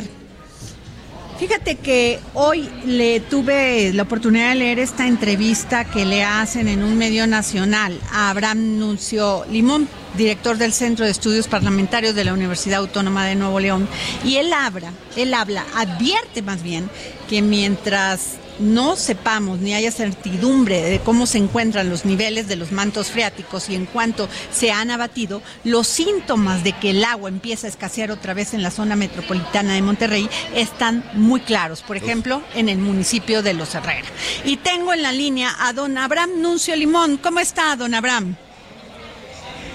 fíjate 1.38 1.76
que 1.76 2.20
hoy 2.34 2.68
le 2.84 3.20
tuve 3.20 3.92
la 3.92 4.04
oportunidad 4.04 4.50
de 4.50 4.56
leer 4.56 4.78
esta 4.78 5.06
entrevista 5.06 5.84
que 5.84 6.04
le 6.04 6.24
hacen 6.24 6.68
en 6.68 6.82
un 6.82 6.96
medio 6.96 7.26
nacional 7.26 7.98
a 8.12 8.30
Abraham 8.30 8.78
Nuncio 8.78 9.44
Limón, 9.50 9.88
director 10.16 10.56
del 10.56 10.72
Centro 10.72 11.04
de 11.04 11.10
Estudios 11.10 11.48
Parlamentarios 11.48 12.14
de 12.14 12.24
la 12.24 12.32
Universidad 12.32 12.80
Autónoma 12.80 13.26
de 13.26 13.34
Nuevo 13.34 13.60
León, 13.60 13.88
y 14.24 14.36
él 14.36 14.52
habla, 14.52 14.92
él 15.16 15.34
habla, 15.34 15.64
advierte 15.74 16.42
más 16.42 16.62
bien 16.62 16.88
que 17.28 17.42
mientras 17.42 18.36
no 18.58 18.96
sepamos 18.96 19.60
ni 19.60 19.74
haya 19.74 19.90
certidumbre 19.90 20.82
de 20.82 21.00
cómo 21.00 21.26
se 21.26 21.38
encuentran 21.38 21.90
los 21.90 22.04
niveles 22.04 22.48
de 22.48 22.56
los 22.56 22.72
mantos 22.72 23.08
freáticos 23.08 23.68
y 23.68 23.74
en 23.74 23.86
cuanto 23.86 24.28
se 24.52 24.70
han 24.70 24.90
abatido, 24.90 25.42
los 25.64 25.86
síntomas 25.86 26.64
de 26.64 26.72
que 26.72 26.90
el 26.90 27.04
agua 27.04 27.28
empieza 27.28 27.66
a 27.66 27.70
escasear 27.70 28.10
otra 28.10 28.34
vez 28.34 28.54
en 28.54 28.62
la 28.62 28.70
zona 28.70 28.96
metropolitana 28.96 29.74
de 29.74 29.82
Monterrey 29.82 30.28
están 30.54 31.04
muy 31.14 31.40
claros. 31.40 31.82
Por 31.82 31.96
ejemplo, 31.96 32.42
en 32.54 32.68
el 32.68 32.78
municipio 32.78 33.42
de 33.42 33.54
Los 33.54 33.74
Herrera. 33.74 34.06
Y 34.44 34.56
tengo 34.58 34.92
en 34.92 35.02
la 35.02 35.12
línea 35.12 35.54
a 35.60 35.72
don 35.72 35.98
Abraham 35.98 36.40
Nuncio 36.40 36.76
Limón. 36.76 37.16
¿Cómo 37.16 37.40
está, 37.40 37.76
don 37.76 37.94
Abraham? 37.94 38.36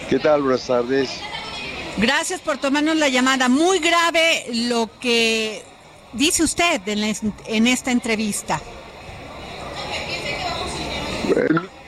¿Qué 0.10 0.20
tal? 0.20 0.42
Buenas 0.42 0.66
tardes. 0.66 1.10
Gracias 1.98 2.40
por 2.40 2.58
tomarnos 2.58 2.96
la 2.96 3.10
llamada. 3.10 3.50
Muy 3.50 3.80
grave 3.80 4.46
lo 4.54 4.90
que 5.00 5.64
dice 6.14 6.44
usted 6.44 6.88
en, 6.88 7.02
la- 7.02 7.14
en 7.48 7.68
esta 7.68 7.92
entrevista. 7.92 8.60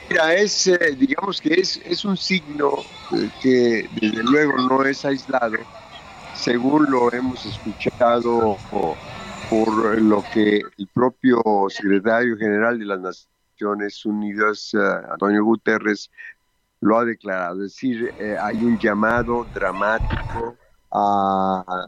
Mira, 0.08 0.34
es, 0.34 0.66
eh, 0.66 0.94
digamos 0.96 1.40
que 1.40 1.54
es, 1.54 2.04
un 2.04 2.16
signo 2.16 2.70
eh, 3.12 3.30
que 3.42 3.88
desde 4.00 4.22
luego 4.22 4.58
no 4.68 4.84
es 4.84 5.04
aislado, 5.04 5.56
según 6.34 6.86
lo 6.90 7.12
hemos 7.12 7.44
escuchado 7.46 8.58
por 9.48 10.00
lo 10.00 10.22
que 10.32 10.60
el 10.78 10.88
propio 10.88 11.42
secretario 11.68 12.36
general 12.36 12.78
de 12.78 12.84
las 12.84 13.00
Naciones 13.00 14.04
Unidas, 14.04 14.72
eh, 14.74 14.78
Antonio 15.10 15.44
Guterres, 15.44 16.10
lo 16.80 16.98
ha 16.98 17.04
declarado. 17.04 17.64
Es 17.64 17.72
decir, 17.72 18.12
eh, 18.18 18.36
hay 18.40 18.56
un 18.56 18.78
llamado 18.78 19.46
dramático 19.54 20.56
a 20.90 21.86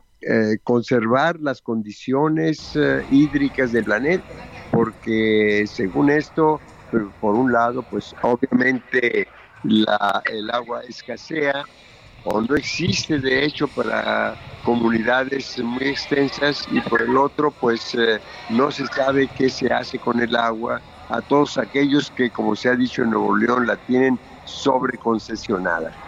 eh, 0.52 0.58
conservar 0.62 1.40
las 1.40 1.62
condiciones 1.62 2.74
eh, 2.76 3.04
hídricas 3.08 3.72
del 3.72 3.84
planeta, 3.84 4.34
porque 4.70 5.64
según 5.66 6.10
esto, 6.10 6.62
eh, 6.92 6.96
por 7.18 7.36
un 7.36 7.52
lado, 7.52 7.84
pues 7.84 8.14
obviamente 8.22 9.32
la, 9.62 10.22
el 10.26 10.50
agua 10.50 10.82
escasea 10.88 11.64
o 12.22 12.40
no 12.42 12.56
existe 12.56 13.20
de 13.20 13.44
hecho 13.44 13.68
para 13.68 14.38
comunidades 14.62 15.58
muy 15.62 15.88
extensas 15.88 16.62
y 16.66 16.80
por 16.82 17.02
el 17.02 17.16
otro 17.18 17.52
pues 17.52 17.94
eh, 17.94 18.20
no 18.48 18.70
se 18.72 18.86
sabe 18.86 19.30
qué 19.34 19.50
se 19.50 19.68
hace 19.72 19.98
con 19.98 20.20
el 20.20 20.34
agua 20.36 20.82
a 21.08 21.22
todos 21.22 21.58
aquellos 21.58 22.10
que 22.10 22.30
como 22.30 22.56
se 22.56 22.70
ha 22.70 22.76
dicho 22.76 23.02
en 23.02 23.10
Nuevo 23.10 23.36
León 23.36 23.66
la 23.66 23.76
tienen 23.76 24.20
sobreconcesionada. 24.42 26.03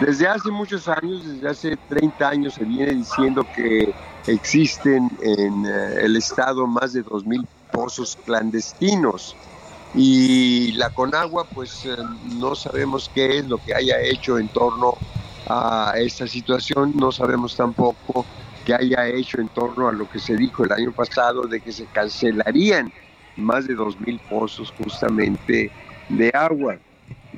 Desde 0.00 0.26
hace 0.26 0.50
muchos 0.50 0.88
años, 0.88 1.24
desde 1.24 1.48
hace 1.48 1.76
30 1.88 2.28
años 2.28 2.54
se 2.54 2.64
viene 2.64 2.94
diciendo 2.94 3.46
que 3.54 3.94
existen 4.26 5.08
en 5.22 5.66
eh, 5.66 6.02
el 6.02 6.16
estado 6.16 6.66
más 6.66 6.92
de 6.94 7.04
2.000 7.04 7.46
pozos 7.70 8.16
clandestinos 8.24 9.36
y 9.94 10.72
la 10.72 10.90
Conagua 10.90 11.44
pues 11.44 11.86
eh, 11.86 11.96
no 12.40 12.56
sabemos 12.56 13.08
qué 13.14 13.38
es 13.38 13.46
lo 13.46 13.58
que 13.58 13.74
haya 13.74 14.00
hecho 14.00 14.38
en 14.38 14.48
torno 14.48 14.94
a 15.46 15.92
esta 15.96 16.26
situación, 16.26 16.92
no 16.96 17.12
sabemos 17.12 17.54
tampoco 17.54 18.26
qué 18.64 18.74
haya 18.74 19.06
hecho 19.06 19.40
en 19.40 19.48
torno 19.48 19.88
a 19.88 19.92
lo 19.92 20.08
que 20.08 20.18
se 20.18 20.36
dijo 20.36 20.64
el 20.64 20.72
año 20.72 20.92
pasado 20.92 21.42
de 21.42 21.60
que 21.60 21.70
se 21.70 21.86
cancelarían 21.86 22.92
más 23.36 23.68
de 23.68 23.76
2.000 23.76 24.20
pozos 24.28 24.72
justamente 24.82 25.70
de 26.08 26.30
agua. 26.34 26.78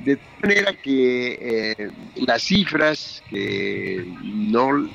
De 0.03 0.17
manera 0.41 0.73
que 0.73 1.73
eh, 1.79 1.91
las 2.15 2.43
cifras 2.43 3.23
que 3.29 4.05
no 4.23 4.89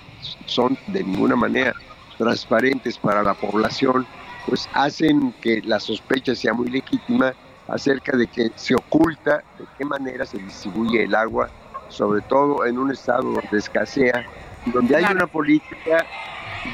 son 0.46 0.78
de 0.86 1.02
ninguna 1.02 1.36
manera 1.36 1.74
transparentes 2.18 2.98
para 2.98 3.22
la 3.22 3.34
población, 3.34 4.06
pues 4.46 4.68
hacen 4.72 5.32
que 5.40 5.60
la 5.62 5.80
sospecha 5.80 6.34
sea 6.34 6.52
muy 6.52 6.68
legítima 6.68 7.34
acerca 7.68 8.16
de 8.16 8.26
que 8.26 8.50
se 8.56 8.74
oculta 8.74 9.42
de 9.58 9.64
qué 9.78 9.84
manera 9.84 10.26
se 10.26 10.38
distribuye 10.38 11.04
el 11.04 11.14
agua, 11.14 11.48
sobre 11.88 12.20
todo 12.22 12.64
en 12.66 12.78
un 12.78 12.90
estado 12.90 13.22
donde 13.22 13.58
escasea, 13.58 14.24
donde 14.66 14.96
hay 14.96 15.04
una 15.04 15.26
política 15.26 16.06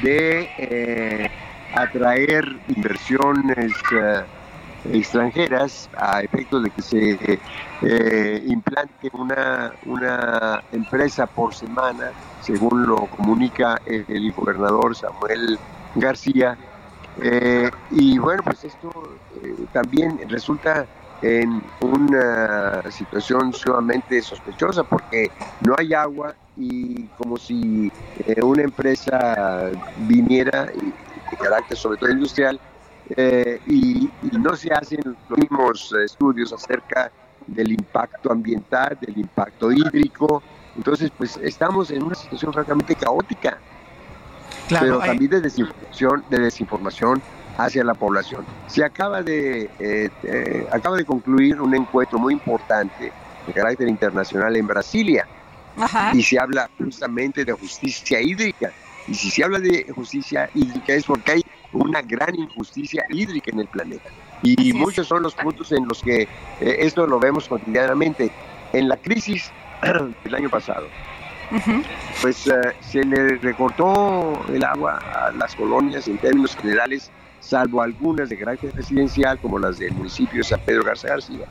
de 0.03 0.49
eh, 0.57 1.31
atraer 1.73 2.45
inversiones 2.67 3.71
eh, 3.93 4.23
extranjeras 4.85 5.89
a 5.97 6.21
efectos 6.21 6.63
de 6.63 6.69
que 6.69 6.81
se 6.81 7.39
eh, 7.81 8.43
implante 8.47 9.09
una, 9.13 9.73
una 9.85 10.63
empresa 10.71 11.25
por 11.25 11.53
semana, 11.53 12.11
según 12.41 12.87
lo 12.87 13.05
comunica 13.07 13.81
el, 13.85 14.31
gobernador 14.31 14.95
Samuel 14.95 15.59
García. 15.95 16.57
Eh, 17.21 17.69
y 17.91 18.17
bueno, 18.17 18.43
pues 18.43 18.63
esto 18.63 18.89
eh, 19.43 19.65
también 19.73 20.19
resulta 20.29 20.85
en 21.21 21.61
una 21.81 22.81
situación 22.91 23.51
sumamente 23.53 24.21
sospechosa 24.21 24.83
porque 24.83 25.29
no 25.61 25.75
hay 25.77 25.93
agua 25.93 26.33
y 26.55 27.03
como 27.17 27.37
si 27.37 27.91
eh, 28.25 28.41
una 28.41 28.63
empresa 28.63 29.69
viniera 30.07 30.65
de 30.65 31.37
carácter 31.37 31.77
sobre 31.77 31.97
todo 31.97 32.09
industrial 32.11 32.59
eh, 33.15 33.59
y, 33.65 34.05
y 34.21 34.29
no 34.39 34.55
se 34.55 34.71
hacen 34.71 34.99
los 35.27 35.37
mismos 35.39 35.93
eh, 35.97 36.05
estudios 36.05 36.53
acerca 36.53 37.11
del 37.45 37.71
impacto 37.71 38.31
ambiental, 38.31 38.97
del 38.99 39.17
impacto 39.17 39.71
hídrico. 39.71 40.43
Entonces, 40.75 41.11
pues 41.17 41.37
estamos 41.37 41.89
en 41.91 42.03
una 42.03 42.15
situación 42.15 42.53
francamente 42.53 42.95
caótica, 42.95 43.61
Claro, 44.67 44.85
pero 44.85 45.01
hay- 45.01 45.09
también 45.09 45.31
de 45.31 45.41
desinformación, 45.41 46.23
de 46.27 46.39
desinformación 46.39 47.23
hacia 47.57 47.83
la 47.83 47.95
población. 47.95 48.47
Se 48.65 48.83
acaba 48.83 49.23
de, 49.23 49.69
eh, 49.79 50.09
eh, 50.21 50.65
acaba 50.71 50.95
de 50.97 51.05
concluir 51.05 51.59
un 51.59 51.75
encuentro 51.75 52.19
muy 52.19 52.33
importante 52.33 53.15
de 53.45 53.53
carácter 53.53 53.87
internacional 53.89 54.55
en 54.55 54.67
Brasilia 54.67 55.27
Ajá. 55.75 56.11
y 56.13 56.21
se 56.23 56.39
habla 56.39 56.69
justamente 56.77 57.43
de 57.43 57.51
justicia 57.53 58.21
hídrica. 58.21 58.71
Y 59.07 59.15
si 59.15 59.31
se 59.31 59.43
habla 59.43 59.59
de 59.59 59.87
justicia 59.93 60.49
hídrica 60.53 60.93
es 60.93 61.05
porque 61.05 61.31
hay 61.33 61.41
una 61.73 62.01
gran 62.01 62.35
injusticia 62.35 63.05
hídrica 63.09 63.51
en 63.51 63.59
el 63.59 63.67
planeta. 63.67 64.09
Y 64.41 64.73
muchos 64.73 65.07
son 65.07 65.23
los 65.23 65.35
puntos 65.35 65.71
en 65.71 65.87
los 65.87 66.01
que 66.01 66.23
eh, 66.23 66.27
esto 66.79 67.05
lo 67.05 67.19
vemos 67.19 67.47
cotidianamente. 67.47 68.31
En 68.73 68.87
la 68.87 68.97
crisis 68.97 69.51
del 70.23 70.35
año 70.35 70.49
pasado, 70.49 70.87
pues 72.21 72.47
eh, 72.47 72.53
se 72.79 73.03
le 73.03 73.37
recortó 73.37 74.41
el 74.53 74.63
agua 74.63 74.97
a 74.97 75.31
las 75.31 75.55
colonias 75.55 76.07
en 76.07 76.17
términos 76.19 76.55
generales, 76.55 77.11
salvo 77.39 77.81
algunas 77.81 78.29
de 78.29 78.37
carácter 78.37 78.73
residencial, 78.75 79.39
como 79.39 79.59
las 79.59 79.79
del 79.79 79.93
municipio 79.93 80.37
de 80.37 80.43
San 80.43 80.59
Pedro 80.61 80.83
Garza 80.83 81.09
García, 81.09 81.45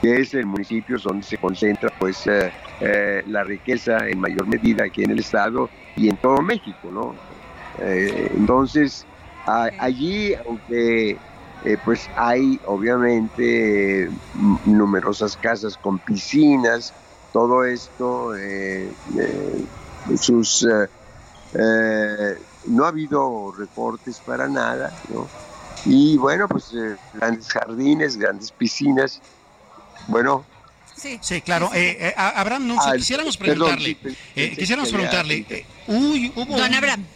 que 0.00 0.20
es 0.20 0.34
el 0.34 0.46
municipio 0.46 0.98
donde 0.98 1.22
se 1.22 1.36
concentra 1.38 1.90
pues 1.98 2.26
eh, 2.26 3.22
la 3.26 3.44
riqueza 3.44 4.08
en 4.08 4.18
mayor 4.18 4.46
medida 4.48 4.84
aquí 4.84 5.04
en 5.04 5.12
el 5.12 5.20
estado 5.20 5.68
y 5.96 6.08
en 6.08 6.16
todo 6.16 6.40
México, 6.42 6.90
¿no? 6.90 7.14
Entonces, 7.78 9.06
a- 9.46 9.70
allí, 9.78 10.34
aunque 10.34 11.10
eh, 11.64 11.76
pues 11.84 12.08
hay 12.16 12.58
obviamente 12.66 14.08
numerosas 14.66 15.36
casas 15.36 15.76
con 15.76 15.98
piscinas, 16.00 16.92
todo 17.32 17.64
esto, 17.64 18.34
eh, 18.36 18.90
eh, 19.20 20.16
sus, 20.16 20.64
eh, 20.64 20.88
eh, 21.54 22.34
no 22.66 22.84
ha 22.84 22.88
habido 22.88 23.52
recortes 23.52 24.20
para 24.24 24.48
nada, 24.48 24.92
¿no? 25.08 25.28
Y 25.84 26.16
bueno, 26.16 26.46
pues 26.48 26.72
eh, 26.74 26.96
grandes 27.12 27.48
jardines, 27.48 28.16
grandes 28.16 28.50
piscinas. 28.52 29.20
Bueno, 30.08 30.44
Sí. 30.96 31.18
Sí, 31.22 31.40
claro. 31.40 31.70
Abraham 32.16 32.76
Ah, 32.78 32.92
quisiéramos 32.96 33.36
perdón, 33.38 33.76
preguntarle, 33.76 33.96
sí, 34.04 34.18
eh, 34.36 34.50
quisiéramos 34.56 34.90
preguntarle, 34.92 35.46
eh, 35.48 35.64
uy, 35.88 36.30
hubo 36.36 36.56
Don 36.56 36.68
un- 36.68 36.74
Abraham. 36.74 37.06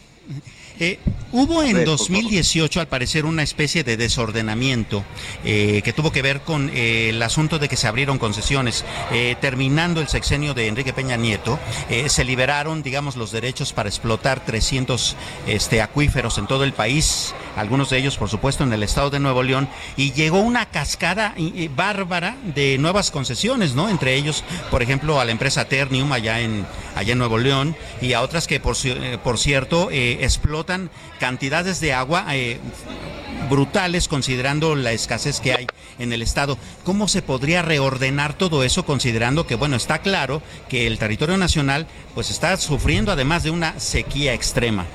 Hubo 1.37 1.61
en 1.61 1.73
ver, 1.73 1.85
por 1.85 1.97
2018, 1.99 2.79
al 2.79 2.87
parecer, 2.87 3.23
una 3.23 3.43
especie 3.43 3.83
de 3.83 3.95
desordenamiento 3.95 5.03
eh, 5.45 5.83
que 5.83 5.93
tuvo 5.93 6.11
que 6.11 6.23
ver 6.23 6.41
con 6.41 6.71
eh, 6.73 7.09
el 7.09 7.21
asunto 7.21 7.59
de 7.59 7.69
que 7.69 7.75
se 7.75 7.87
abrieron 7.87 8.17
concesiones. 8.17 8.83
Eh, 9.11 9.35
terminando 9.39 10.01
el 10.01 10.07
sexenio 10.07 10.55
de 10.55 10.65
Enrique 10.65 10.93
Peña 10.93 11.15
Nieto, 11.15 11.59
se 12.07 12.23
liberaron, 12.23 12.81
digamos, 12.81 13.17
los 13.17 13.31
derechos 13.31 13.71
para 13.71 13.87
explotar 13.87 14.43
300 14.43 15.15
este, 15.45 15.83
acuíferos 15.83 16.39
en 16.39 16.47
todo 16.47 16.63
el 16.63 16.73
país, 16.73 17.35
algunos 17.55 17.91
de 17.91 17.99
ellos, 17.99 18.17
por 18.17 18.29
supuesto, 18.29 18.63
en 18.63 18.73
el 18.73 18.81
estado 18.81 19.11
de 19.11 19.19
Nuevo 19.19 19.43
León, 19.43 19.69
y 19.95 20.13
llegó 20.13 20.39
una 20.39 20.65
cascada 20.65 21.35
bárbara 21.75 22.35
de 22.55 22.79
nuevas 22.79 23.11
concesiones, 23.11 23.75
¿no? 23.75 23.89
Entre 23.89 24.15
ellos, 24.15 24.43
por 24.71 24.81
ejemplo, 24.81 25.19
a 25.19 25.25
la 25.25 25.31
empresa 25.31 25.65
Ternium 25.65 26.11
allá 26.11 26.39
en, 26.41 26.65
allá 26.95 27.13
en 27.13 27.19
Nuevo 27.19 27.37
León 27.37 27.75
y 28.01 28.13
a 28.13 28.21
otras 28.21 28.47
que, 28.47 28.59
por, 28.59 28.75
por 29.23 29.37
cierto, 29.37 29.89
explotan 29.91 30.89
cantidades 31.27 31.81
de 31.81 31.91
agua 31.91 32.23
eh, 32.29 32.57
brutales 33.49 34.07
considerando 34.07 34.77
la 34.77 34.93
escasez 34.93 35.41
que 35.41 35.51
hay 35.51 35.67
en 35.99 36.13
el 36.13 36.21
estado. 36.21 36.57
¿Cómo 36.85 37.09
se 37.09 37.21
podría 37.21 37.61
reordenar 37.61 38.33
todo 38.33 38.63
eso 38.63 38.85
considerando 38.85 39.45
que, 39.45 39.55
bueno, 39.55 39.75
está 39.75 39.99
claro 39.99 40.41
que 40.69 40.87
el 40.87 40.97
territorio 40.97 41.35
nacional 41.35 41.85
pues 42.15 42.29
está 42.29 42.55
sufriendo 42.55 43.11
además 43.11 43.43
de 43.43 43.51
una 43.51 43.77
sequía 43.77 44.33
extrema? 44.33 44.85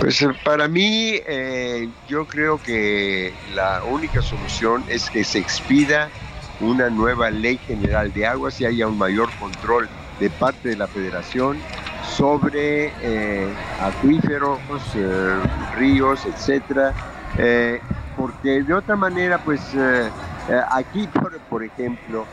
Pues 0.00 0.22
eh, 0.22 0.28
para 0.42 0.68
mí, 0.68 1.20
eh, 1.28 1.90
yo 2.08 2.24
creo 2.26 2.62
que 2.62 3.34
la 3.54 3.84
única 3.84 4.22
solución 4.22 4.82
es 4.88 5.10
que 5.10 5.22
se 5.22 5.38
expida 5.38 6.08
una 6.60 6.88
nueva 6.88 7.30
ley 7.30 7.60
general 7.66 8.10
de 8.14 8.24
aguas 8.24 8.58
y 8.58 8.64
haya 8.64 8.86
un 8.86 8.96
mayor 8.96 9.28
control 9.38 9.86
de 10.18 10.30
parte 10.30 10.70
de 10.70 10.76
la 10.76 10.86
federación 10.86 11.58
sobre 12.10 12.92
eh, 13.02 13.48
acuíferos, 13.80 14.58
eh, 14.94 15.40
ríos, 15.76 16.26
etcétera, 16.26 16.92
eh, 17.38 17.80
porque 18.16 18.62
de 18.62 18.74
otra 18.74 18.96
manera, 18.96 19.38
pues 19.38 19.60
aquí, 20.70 21.06
por, 21.06 21.38
por 21.42 21.64
ejemplo, 21.64 22.26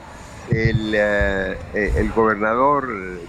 el, 0.50 0.94
el 0.94 2.12
gobernador 2.14 2.88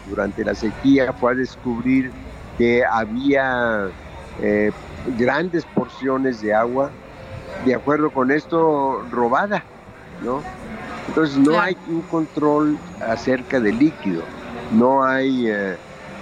durante 0.08 0.44
la 0.44 0.54
sequía 0.54 1.12
fue 1.12 1.32
a 1.32 1.34
descubrir 1.34 2.10
que 2.56 2.82
había 2.84 3.88
grandes 5.16 5.64
porciones 5.66 6.40
de 6.40 6.54
agua, 6.54 6.90
de 7.64 7.74
acuerdo 7.74 8.10
con 8.10 8.32
esto, 8.32 9.04
robada, 9.12 9.62
¿no? 10.24 10.42
Entonces 11.06 11.38
no 11.38 11.60
hay 11.60 11.76
un 11.88 12.02
control 12.02 12.76
acerca 13.00 13.60
del 13.60 13.78
líquido, 13.78 14.22
no 14.72 15.04
hay 15.04 15.48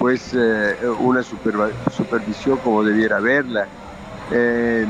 pues 0.06 0.30
eh, 0.34 0.76
una 1.00 1.20
superva- 1.24 1.72
supervisión 1.90 2.58
como 2.58 2.84
debiera 2.84 3.16
haberla. 3.16 3.66
Eh, 4.30 4.86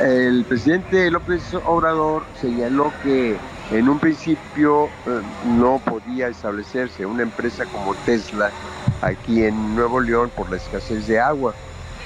el 0.00 0.42
presidente 0.48 1.10
López 1.10 1.42
Obrador 1.66 2.24
señaló 2.40 2.94
que 3.02 3.36
en 3.70 3.88
un 3.90 3.98
principio 3.98 4.86
eh, 4.86 5.20
no 5.44 5.82
podía 5.84 6.28
establecerse 6.28 7.04
una 7.04 7.24
empresa 7.24 7.66
como 7.66 7.94
Tesla 7.94 8.50
aquí 9.02 9.44
en 9.44 9.74
Nuevo 9.76 10.00
León 10.00 10.30
por 10.34 10.48
la 10.50 10.56
escasez 10.56 11.06
de 11.06 11.20
agua. 11.20 11.54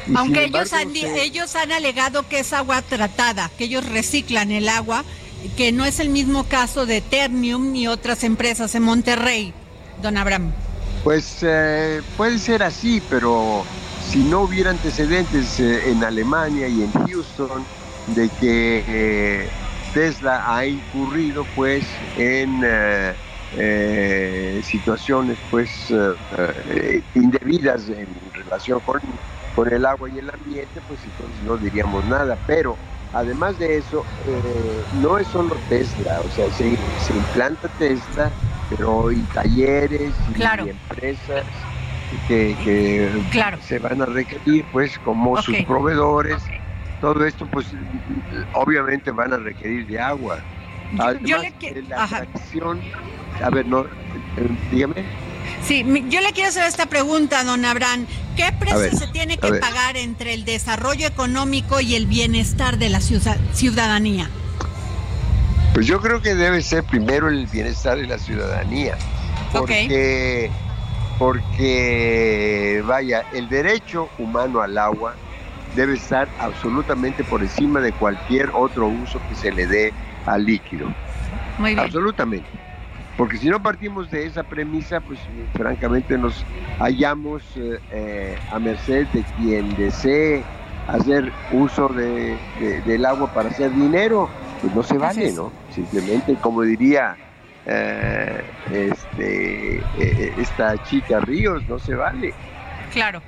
Y 0.09 0.17
Aunque 0.17 0.47
ellos 0.47 0.73
han, 0.73 0.93
se- 0.93 1.23
ellos 1.23 1.55
han 1.55 1.71
alegado 1.71 2.29
que 2.29 2.41
es 2.41 2.53
agua 2.53 2.83
tratada, 2.83 3.53
que 3.57 3.65
ellos 3.67 3.89
reciclan 3.89 4.51
el 4.51 4.69
agua, 4.69 5.05
que 5.57 5.71
no 5.71 5.85
es 5.85 6.01
el 6.01 6.09
mismo 6.09 6.43
caso 6.43 6.87
de 6.87 7.01
Ternium 7.03 7.71
ni 7.71 7.87
otras 7.87 8.25
empresas 8.25 8.75
en 8.75 8.83
Monterrey, 8.83 9.55
don 10.03 10.17
Abraham. 10.17 10.51
Pues 11.05 11.43
eh, 11.43 12.01
puede 12.17 12.39
ser 12.39 12.63
así, 12.63 13.03
pero 13.11 13.63
si 14.01 14.21
no 14.25 14.41
hubiera 14.41 14.71
antecedentes 14.71 15.61
eh, 15.61 15.91
en 15.91 16.03
Alemania 16.03 16.67
y 16.67 16.83
en 16.83 16.93
Houston 16.93 17.63
de 18.07 18.31
que 18.41 18.85
eh, 18.89 19.51
Tesla 19.93 20.43
ha 20.47 20.65
incurrido 20.65 21.45
pues 21.55 21.85
en 22.17 22.63
eh, 22.65 24.63
situaciones 24.65 25.37
pues 25.51 25.93
indebidas 27.15 27.91
en 27.91 28.09
relación 28.33 28.81
con, 28.81 29.01
con 29.55 29.71
el 29.73 29.85
agua 29.85 30.09
y 30.09 30.19
el 30.19 30.31
ambiente, 30.31 30.81
pues 30.89 31.01
entonces 31.05 31.43
no 31.45 31.59
diríamos 31.59 32.03
nada. 32.07 32.39
Pero 32.47 32.79
además 33.15 33.59
de 33.59 33.77
eso, 33.77 34.05
eh, 34.27 34.87
no 34.91 35.19
es 35.19 35.29
solo 35.29 35.61
Tesla, 35.69 36.21
o 36.25 36.29
sea, 36.29 36.51
se, 36.51 36.77
se 36.97 37.15
implanta 37.17 37.69
Tesla, 37.69 38.35
pero 38.69 39.11
y 39.13 39.25
talleres 39.27 40.17
y 40.29 40.33
Claro. 40.33 40.67
empresas 40.67 41.45
que, 42.27 42.57
que 42.63 43.23
Claro. 43.31 43.61
se 43.61 43.79
van 43.79 44.03
a 44.03 44.07
requerir, 44.07 44.67
pues 44.71 44.99
como 44.99 45.37
sus 45.41 45.59
Ok. 45.61 45.67
proveedores, 45.67 46.45
todo 47.01 47.25
esto, 47.25 47.47
pues 47.47 47.75
obviamente 48.53 49.11
van 49.11 49.33
a 49.33 49.37
requerir 49.39 49.87
de 49.87 49.99
agua. 49.99 50.45
Yo- 50.91 51.05
yo 51.23 51.37
Además, 51.39 51.43
le 51.43 51.53
que- 51.59 51.75
de 51.75 51.83
la 51.85 52.03
ajá. 52.03 52.17
atracción, 52.19 52.83
a 53.43 53.51
ver, 53.51 53.67
no, 53.67 53.85
eh, 54.37 54.49
dígame. 54.71 55.11
Sí, 55.63 55.85
yo 56.09 56.21
le 56.21 56.33
quiero 56.33 56.49
hacer 56.49 56.65
esta 56.65 56.87
pregunta, 56.87 57.45
don 57.45 57.65
Abraham. 57.65 58.07
¿Qué 58.37 58.53
precio 58.59 58.79
ver, 58.79 58.97
se 58.97 59.07
tiene 59.09 59.39
que 59.39 59.53
pagar 59.55 59.97
entre 59.97 60.35
el 60.35 60.45
desarrollo 60.45 61.07
económico 61.07 61.81
y 61.81 61.95
el 61.95 62.07
bienestar 62.07 62.79
de 62.79 62.89
la 62.89 63.01
ciuda- 63.01 63.39
ciudadanía? 63.53 64.29
Pues 65.73 65.87
yo 65.87 66.01
creo 66.01 66.21
que 66.23 66.35
debe 66.35 66.63
ser 66.63 66.85
primero 66.85 67.29
el 67.29 67.47
bienestar 67.47 67.97
de 67.99 68.07
la 68.07 68.19
ciudadanía. 68.19 68.97
Porque, 69.53 70.51
porque, 71.19 72.83
vaya, 72.87 73.25
el 73.33 73.49
derecho 73.49 74.09
humano 74.19 74.61
al 74.61 74.77
agua 74.79 75.15
debe 75.75 75.95
estar 75.95 76.29
absolutamente 76.39 77.25
por 77.25 77.41
encima 77.43 77.81
de 77.81 77.93
cualquier 77.93 78.51
otro 78.55 78.87
uso 78.87 79.21
que 79.29 79.35
se 79.35 79.51
le 79.53 79.67
dé 79.67 79.93
al 80.27 80.45
líquido. 80.45 80.93
Muy 81.59 81.75
bien. 81.75 81.81
Absolutamente. 81.87 82.49
Porque 83.17 83.37
si 83.39 83.49
no 83.49 83.63
partimos 83.63 84.11
de 84.11 84.27
esa 84.27 84.43
premisa, 84.43 85.01
pues 85.01 85.21
francamente 85.53 86.19
nos 86.19 86.45
hallamos 86.81 87.43
eh, 87.57 87.79
eh, 87.93 88.39
a 88.51 88.59
merced 88.59 89.07
de 89.09 89.23
quien 89.37 89.75
desee 89.77 90.43
hacer 90.89 91.33
uso 91.53 91.89
de, 91.89 92.37
de- 92.59 92.81
del 92.83 93.05
agua 93.07 93.33
para 93.33 93.49
hacer 93.49 93.73
dinero, 93.73 94.29
pues 94.61 94.75
no 94.75 94.83
se 94.83 94.99
vale. 94.99 95.33
¿no? 95.33 95.53
Simplemente, 95.71 96.35
como 96.41 96.63
diría 96.63 97.17
eh, 97.67 98.45
este, 98.73 99.77
eh, 99.77 100.35
esta 100.39 100.77
chica 100.85 101.21
Ríos, 101.21 101.63
no 101.69 101.79
se 101.79 101.95
vale. 101.95 102.35
Claro. 102.93 103.23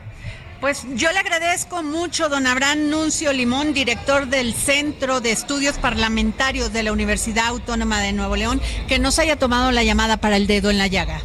Pues 0.60 0.84
yo 0.94 1.12
le 1.12 1.18
agradezco 1.18 1.82
mucho, 1.82 2.30
don 2.30 2.46
Abraham 2.46 2.88
Nuncio 2.88 3.32
Limón, 3.32 3.74
director 3.74 4.26
del 4.26 4.54
Centro 4.54 5.20
de 5.20 5.30
Estudios 5.30 5.76
Parlamentarios 5.76 6.72
de 6.72 6.82
la 6.82 6.92
Universidad 6.92 7.48
Autónoma 7.48 8.00
de 8.00 8.14
Nuevo 8.14 8.36
León, 8.36 8.60
que 8.88 8.98
nos 8.98 9.18
haya 9.18 9.36
tomado 9.36 9.70
la 9.70 9.84
llamada 9.84 10.16
para 10.16 10.36
el 10.36 10.46
dedo 10.46 10.70
en 10.70 10.78
la 10.78 10.86
llaga. 10.86 11.20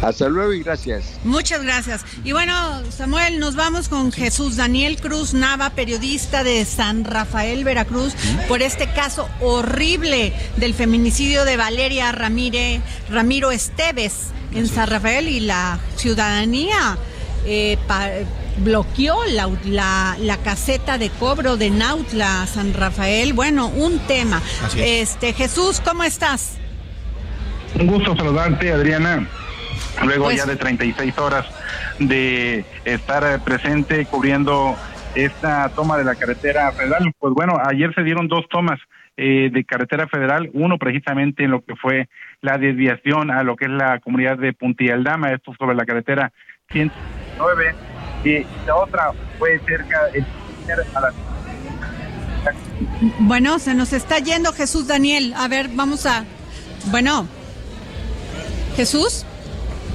Hasta 0.00 0.28
luego 0.28 0.52
y 0.52 0.62
gracias. 0.62 1.04
Muchas 1.24 1.62
gracias. 1.62 2.04
Y 2.24 2.32
bueno, 2.32 2.82
Samuel, 2.90 3.40
nos 3.40 3.56
vamos 3.56 3.88
con 3.88 4.12
Jesús 4.12 4.56
Daniel 4.56 5.00
Cruz 5.00 5.34
Nava, 5.34 5.70
periodista 5.70 6.44
de 6.44 6.64
San 6.64 7.04
Rafael, 7.04 7.64
Veracruz, 7.64 8.14
por 8.46 8.62
este 8.62 8.92
caso 8.92 9.28
horrible 9.40 10.32
del 10.56 10.74
feminicidio 10.74 11.44
de 11.44 11.56
Valeria 11.56 12.12
Ramírez, 12.12 12.80
Ramiro 13.10 13.50
Esteves 13.50 14.26
en 14.52 14.68
San 14.68 14.88
Rafael 14.88 15.28
y 15.28 15.40
la 15.40 15.80
ciudadanía 15.96 16.98
eh, 17.46 17.76
pa- 17.86 18.08
bloqueó 18.58 19.16
la, 19.32 19.48
la- 19.66 20.16
la 20.20 20.36
caseta 20.38 20.98
de 20.98 21.10
cobro 21.10 21.56
de 21.56 21.70
Nautla, 21.70 22.46
San 22.46 22.72
Rafael. 22.74 23.32
Bueno, 23.32 23.68
un 23.68 23.98
tema. 24.06 24.38
Así 24.64 24.80
es. 24.80 25.10
Este 25.12 25.32
Jesús, 25.32 25.80
¿cómo 25.84 26.04
estás? 26.04 26.58
Un 27.78 27.86
gusto 27.88 28.14
saludarte, 28.16 28.72
Adriana. 28.72 29.26
Luego 30.04 30.24
Pues- 30.24 30.36
ya 30.38 30.46
de 30.46 30.56
36 30.56 31.18
horas 31.18 31.46
de 31.98 32.64
estar 32.84 33.22
eh, 33.24 33.38
presente 33.44 34.06
cubriendo 34.06 34.76
esta 35.14 35.68
toma 35.70 35.96
de 35.96 36.04
la 36.04 36.14
carretera 36.16 36.72
federal. 36.72 37.12
Pues 37.18 37.32
bueno, 37.34 37.56
ayer 37.64 37.94
se 37.94 38.02
dieron 38.02 38.26
dos 38.28 38.44
tomas 38.48 38.80
eh, 39.16 39.48
de 39.52 39.64
carretera 39.64 40.08
federal, 40.08 40.50
uno 40.54 40.76
precisamente 40.76 41.44
en 41.44 41.52
lo 41.52 41.64
que 41.64 41.76
fue 41.76 42.08
la 42.40 42.58
desviación 42.58 43.30
a 43.30 43.44
lo 43.44 43.54
que 43.54 43.66
es 43.66 43.70
la 43.70 44.00
comunidad 44.00 44.38
de 44.38 44.52
Puntialdama, 44.52 45.30
esto 45.30 45.52
sobre 45.56 45.76
la 45.76 45.84
carretera 45.84 46.32
109, 47.36 47.74
y 48.24 48.66
la 48.66 48.76
otra 48.76 49.12
fue 49.38 49.60
cerca 49.66 50.04
de 50.06 50.24
a 50.94 51.00
la 51.00 51.12
Bueno, 53.20 53.58
se 53.58 53.74
nos 53.74 53.92
está 53.92 54.18
yendo 54.18 54.52
Jesús 54.52 54.86
Daniel. 54.86 55.34
A 55.36 55.48
ver, 55.48 55.68
vamos 55.68 56.06
a... 56.06 56.24
Bueno. 56.86 57.26
Jesús. 58.76 59.24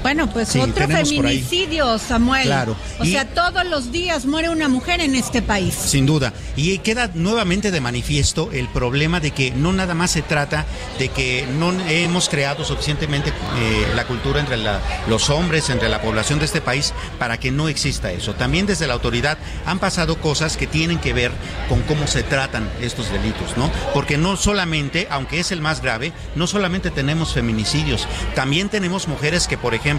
Bueno, 0.02 0.30
pues 0.30 0.48
Sí, 0.48 0.58
otro 0.60 0.88
feminicidio, 0.88 1.98
Samuel. 1.98 2.44
Claro. 2.46 2.74
O 2.98 3.04
Y- 3.04 3.12
sea, 3.12 3.26
todos 3.26 3.64
los 3.66 3.92
días 3.92 4.24
muere 4.24 4.48
una 4.48 4.68
mujer 4.68 5.00
en 5.00 5.14
este 5.14 5.42
país. 5.42 5.74
Sin 5.74 6.06
duda. 6.06 6.32
Y 6.56 6.78
queda 6.78 7.10
nuevamente 7.14 7.70
de 7.70 7.80
manifiesto 7.80 8.50
el 8.52 8.66
problema 8.68 9.20
de 9.20 9.30
que 9.32 9.50
no 9.50 9.72
nada 9.72 9.94
más 9.94 10.10
se 10.12 10.22
trata 10.22 10.64
de 10.98 11.08
que 11.10 11.46
no 11.58 11.72
hemos 11.88 12.28
creado 12.28 12.64
suficientemente 12.64 13.30
eh, 13.30 13.86
la 13.94 14.06
cultura 14.06 14.40
entre 14.40 14.56
la- 14.56 14.80
los 15.08 15.28
hombres, 15.28 15.68
entre 15.70 15.88
la 15.90 16.00
población 16.00 16.38
de 16.38 16.46
este 16.46 16.60
país, 16.62 16.94
para 17.18 17.38
que 17.38 17.50
no 17.50 17.68
exista 17.68 18.10
eso. 18.10 18.34
También 18.34 18.66
desde 18.66 18.86
la 18.86 18.94
autoridad 18.94 19.36
han 19.66 19.78
pasado 19.78 20.16
cosas 20.18 20.56
que 20.56 20.66
tienen 20.66 20.98
que 20.98 21.12
ver 21.12 21.30
con 21.68 21.82
cómo 21.82 22.06
se 22.06 22.22
tratan 22.22 22.68
estos 22.80 23.10
delitos, 23.12 23.56
¿no? 23.58 23.70
Porque 23.92 24.16
no 24.16 24.36
solamente, 24.36 25.08
aunque 25.10 25.40
es 25.40 25.52
el 25.52 25.60
más 25.60 25.82
grave, 25.82 26.12
no 26.36 26.46
solamente 26.46 26.90
tenemos 26.90 27.34
feminicidios, 27.34 28.06
también 28.34 28.68
tenemos 28.70 29.06
mujeres 29.06 29.46
que, 29.46 29.58
por 29.58 29.74
ejemplo, 29.74 29.89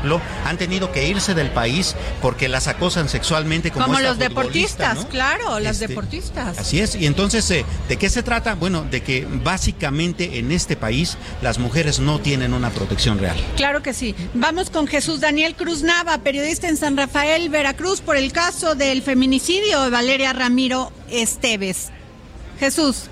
han 0.45 0.57
tenido 0.57 0.91
que 0.91 1.07
irse 1.07 1.33
del 1.33 1.49
país 1.49 1.95
porque 2.21 2.47
las 2.47 2.67
acosan 2.67 3.09
sexualmente 3.09 3.71
como, 3.71 3.99
los 3.99 4.17
deportistas, 4.17 4.95
¿no? 4.95 5.07
claro, 5.09 5.59
las 5.59 5.73
Este, 5.81 5.87
deportistas. 5.87 6.57
Así 6.57 6.79
es, 6.79 6.95
y 6.95 7.05
entonces, 7.05 7.49
eh, 7.51 7.65
¿de 7.89 7.97
qué 7.97 8.09
se 8.09 8.23
trata? 8.23 8.55
Bueno, 8.55 8.83
de 8.83 9.01
que 9.01 9.27
básicamente 9.43 10.39
en 10.39 10.51
este 10.51 10.75
país 10.75 11.17
las 11.41 11.57
mujeres 11.59 11.99
no 11.99 12.19
tienen 12.19 12.53
una 12.53 12.69
protección 12.69 13.19
real. 13.19 13.37
Claro 13.57 13.81
que 13.81 13.93
sí. 13.93 14.15
Vamos 14.33 14.69
con 14.69 14.87
Jesús 14.87 15.19
Daniel 15.21 15.55
Cruz 15.55 15.83
Nava, 15.83 16.17
periodista 16.19 16.67
en 16.69 16.77
San 16.77 16.95
Rafael, 16.97 17.49
Veracruz, 17.49 18.01
por 18.01 18.17
el 18.17 18.31
caso 18.31 18.75
del 18.75 19.01
feminicidio 19.01 19.81
de 19.83 19.89
Valeria 19.89 20.33
Ramiro 20.33 20.91
Esteves. 21.09 21.89
Jesús, 22.59 23.05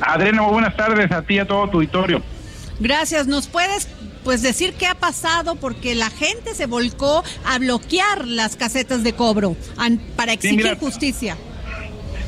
Adriana, 0.00 0.42
muy 0.42 0.52
buenas 0.52 0.76
tardes 0.76 1.10
a 1.12 1.22
ti 1.22 1.34
y 1.34 1.38
a 1.38 1.46
todo 1.46 1.68
tu 1.68 1.76
auditorio. 1.78 2.20
gracias. 2.80 3.26
¿Nos 3.28 3.46
puedes 3.46 3.86
pues 4.24 4.42
decir 4.42 4.74
qué 4.74 4.86
ha 4.86 4.94
pasado? 4.94 5.56
Porque 5.56 5.94
la 5.94 6.10
gente 6.10 6.54
se 6.54 6.66
volcó 6.66 7.22
a 7.44 7.58
bloquear 7.58 8.26
las 8.26 8.56
casetas 8.56 9.02
de 9.02 9.12
cobro 9.14 9.56
an- 9.76 10.00
para 10.16 10.32
exigir 10.32 10.64
mira. 10.64 10.76
justicia. 10.76 11.36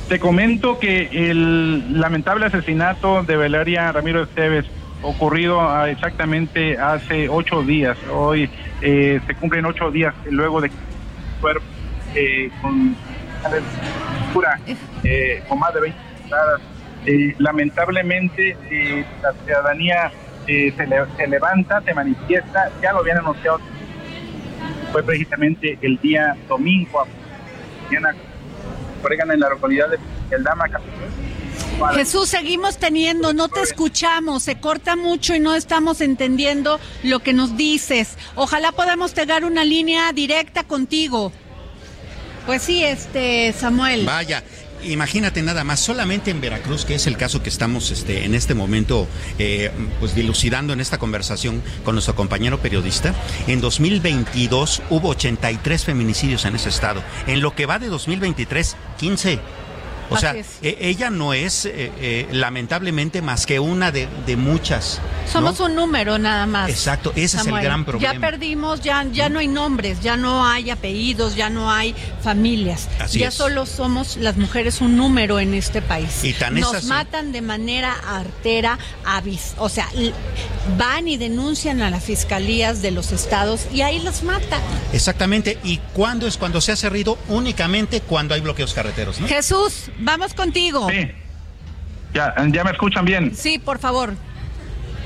Te 0.09 0.19
comento 0.21 0.79
que 0.79 1.09
el 1.31 1.99
lamentable 2.01 2.47
asesinato 2.47 3.23
de 3.23 3.37
Valeria 3.37 3.91
Ramiro 3.91 4.25
Esteves 4.25 4.67
ocurrido 5.03 5.61
ah, 5.61 5.89
exactamente 5.91 6.77
hace 6.79 7.29
ocho 7.29 7.63
días. 7.63 7.97
Hoy 8.13 8.51
eh, 8.83 9.21
se 9.27 9.35
cumplen 9.35 9.65
ocho 9.65 9.91
días 9.91 10.15
luego 10.31 10.61
de 10.61 10.69
que 10.71 10.77
cuerpo 11.41 11.65
eh, 12.15 12.51
con 12.61 12.97
eh, 15.05 15.43
con 15.49 15.59
más 15.59 15.75
de 15.75 15.81
20 15.81 15.99
pulgadas. 16.23 16.61
Eh, 17.07 17.35
lamentablemente 17.39 18.57
eh, 18.71 19.05
la 19.23 19.33
ciudadanía 19.45 20.11
eh, 20.47 20.73
se, 20.77 20.87
le- 20.87 21.07
se 21.17 21.27
levanta, 21.27 21.81
se 21.83 21.95
manifiesta, 21.95 22.71
ya 22.83 22.93
lo 22.93 22.99
habían 23.01 23.19
anunciado, 23.19 23.61
fue 24.93 25.03
precisamente 25.03 25.79
el 25.83 25.99
día 26.01 26.37
domingo, 26.49 27.01
a 27.01 27.07
mañana, 27.87 28.15
en 29.35 29.41
la 29.41 29.49
localidad 29.51 29.89
de 29.89 29.99
El 30.35 30.43
Dama. 30.45 30.67
Jesús, 31.95 32.29
seguimos 32.29 32.79
teniendo, 32.79 33.33
no 33.35 33.49
te 33.49 33.61
escuchamos, 33.61 34.43
se 34.45 34.59
corta 34.61 34.97
mucho 34.97 35.35
y 35.35 35.41
no 35.41 35.55
estamos 35.55 36.01
entendiendo 36.01 36.79
lo 37.03 37.19
que 37.21 37.33
nos 37.33 37.57
dices. 37.57 38.17
Ojalá 38.37 38.73
podamos 38.73 39.13
tener 39.13 39.45
una 39.45 39.65
línea 39.65 40.13
directa 40.13 40.63
contigo. 40.65 41.33
Pues 42.47 42.63
sí, 42.63 42.85
este 42.85 43.53
Samuel. 43.53 44.05
Vaya. 44.07 44.43
Imagínate 44.85 45.43
nada 45.43 45.65
más, 45.65 45.81
solamente 45.81 46.31
en 46.31 46.41
Veracruz, 46.41 46.85
que 46.85 46.95
es 46.95 47.07
el 47.07 47.17
caso 47.17 47.43
que 47.43 47.49
estamos 47.49 47.91
este, 47.91 48.25
en 48.25 48.35
este 48.35 48.55
momento 48.55 49.09
eh, 49.39 49.71
pues 49.99 50.15
dilucidando 50.15 50.73
en 50.73 50.81
esta 50.81 50.99
conversación 50.99 51.63
con 51.85 51.95
nuestro 51.95 52.15
compañero 52.15 52.61
periodista, 52.61 53.15
en 53.47 53.61
2022 53.61 54.83
hubo 54.91 55.09
83 55.09 55.85
feminicidios 55.85 56.45
en 56.45 56.57
ese 56.57 56.69
estado. 56.69 57.03
En 57.27 57.41
lo 57.41 57.55
que 57.55 57.67
va 57.67 57.79
de 57.79 57.89
2023, 57.89 58.77
15. 58.99 59.64
O 60.15 60.21
sea, 60.21 60.35
e- 60.63 60.77
ella 60.81 61.11
no 61.11 61.33
es 61.33 61.67
eh, 61.67 61.91
eh, 62.01 62.29
lamentablemente 62.33 63.23
más 63.23 63.47
que 63.47 63.61
una 63.61 63.91
de, 63.93 64.09
de 64.27 64.37
muchas. 64.37 65.01
¿no? 65.27 65.33
Somos 65.33 65.61
un 65.61 65.75
número 65.75 66.19
nada 66.19 66.47
más. 66.47 66.69
Exacto, 66.71 67.13
ese 67.17 67.37
es 67.39 67.47
el 67.47 67.61
gran 67.61 67.85
problema. 67.85 68.15
Ya 68.15 68.21
perdimos, 68.21 68.81
ya, 68.81 69.05
ya 69.13 69.29
no 69.29 69.39
hay 69.39 69.49
nombres, 69.49 70.01
ya 70.01 70.17
no 70.17 70.47
hay 70.47 70.71
apellidos, 70.71 71.35
ya 71.37 71.51
no 71.51 71.71
hay 71.71 71.95
familias. 72.23 72.89
Así 73.01 73.19
ya 73.21 73.29
es. 73.29 73.35
solo 73.35 73.67
somos 73.67 74.17
las 74.17 74.37
mujeres 74.37 74.81
un 74.81 74.97
número 74.97 75.41
en 75.41 75.55
este 75.55 75.83
país. 75.83 76.25
Y 76.25 76.33
tan 76.33 76.55
Nos 76.59 76.75
así. 76.75 76.87
matan 76.87 77.33
de 77.33 77.43
manera 77.43 77.93
artera, 77.93 78.79
avis. 79.05 79.55
O 79.59 79.69
sea, 79.69 79.89
van 80.79 81.09
y 81.09 81.17
denuncian 81.17 81.83
a 81.83 81.91
las 81.91 82.05
fiscalías 82.05 82.83
de 82.83 82.91
los 82.91 83.13
estados 83.13 83.67
y 83.73 83.83
ahí 83.83 84.01
los 84.01 84.23
matan. 84.23 84.61
Exactamente. 84.93 85.59
¿Y 85.65 85.79
cuándo 85.93 86.27
es 86.27 86.37
cuando 86.37 86.61
se 86.61 86.73
hace 86.73 86.89
ruido? 86.89 87.19
Únicamente 87.29 88.01
cuando 88.01 88.35
hay 88.35 88.41
bloqueos 88.41 88.75
carreteros, 88.75 89.21
¿no? 89.21 89.29
Jesús, 89.29 89.91
vamos 90.05 90.35
contigo. 90.35 90.89
Sí. 90.91 91.11
Ya, 92.13 92.33
ya 92.49 92.65
me 92.65 92.71
escuchan 92.71 93.05
bien. 93.05 93.35
Sí, 93.35 93.59
por 93.59 93.79
favor. 93.79 94.15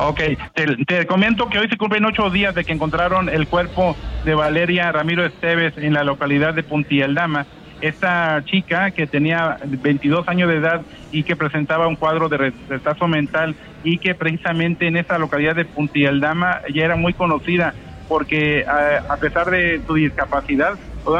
Ok, 0.00 0.20
te, 0.54 0.66
te 0.86 1.06
comento 1.06 1.48
que 1.48 1.58
hoy 1.58 1.68
se 1.68 1.76
cumplen 1.76 2.04
ocho 2.04 2.30
días 2.30 2.54
de 2.54 2.64
que 2.64 2.72
encontraron 2.72 3.28
el 3.28 3.48
cuerpo 3.48 3.96
de 4.24 4.34
Valeria 4.34 4.92
Ramiro 4.92 5.24
Esteves 5.24 5.72
en 5.76 5.94
la 5.94 6.04
localidad 6.04 6.54
de 6.54 6.62
Puntialdama. 6.62 7.46
Esta 7.80 8.42
chica 8.44 8.90
que 8.90 9.06
tenía 9.06 9.58
22 9.64 10.26
años 10.28 10.48
de 10.50 10.56
edad 10.56 10.82
y 11.10 11.24
que 11.24 11.34
presentaba 11.36 11.88
un 11.88 11.96
cuadro 11.96 12.28
de 12.28 12.36
re- 12.36 12.54
retraso 12.68 13.06
mental 13.08 13.56
y 13.82 13.98
que 13.98 14.14
precisamente 14.14 14.86
en 14.86 14.96
esta 14.96 15.18
localidad 15.18 15.56
de 15.56 15.64
Puntialdama 15.64 16.60
ya 16.74 16.84
era 16.84 16.96
muy 16.96 17.14
conocida 17.14 17.74
porque 18.08 18.64
a, 18.66 19.12
a 19.14 19.16
pesar 19.16 19.50
de 19.50 19.82
su 19.86 19.94
discapacidad, 19.94 20.78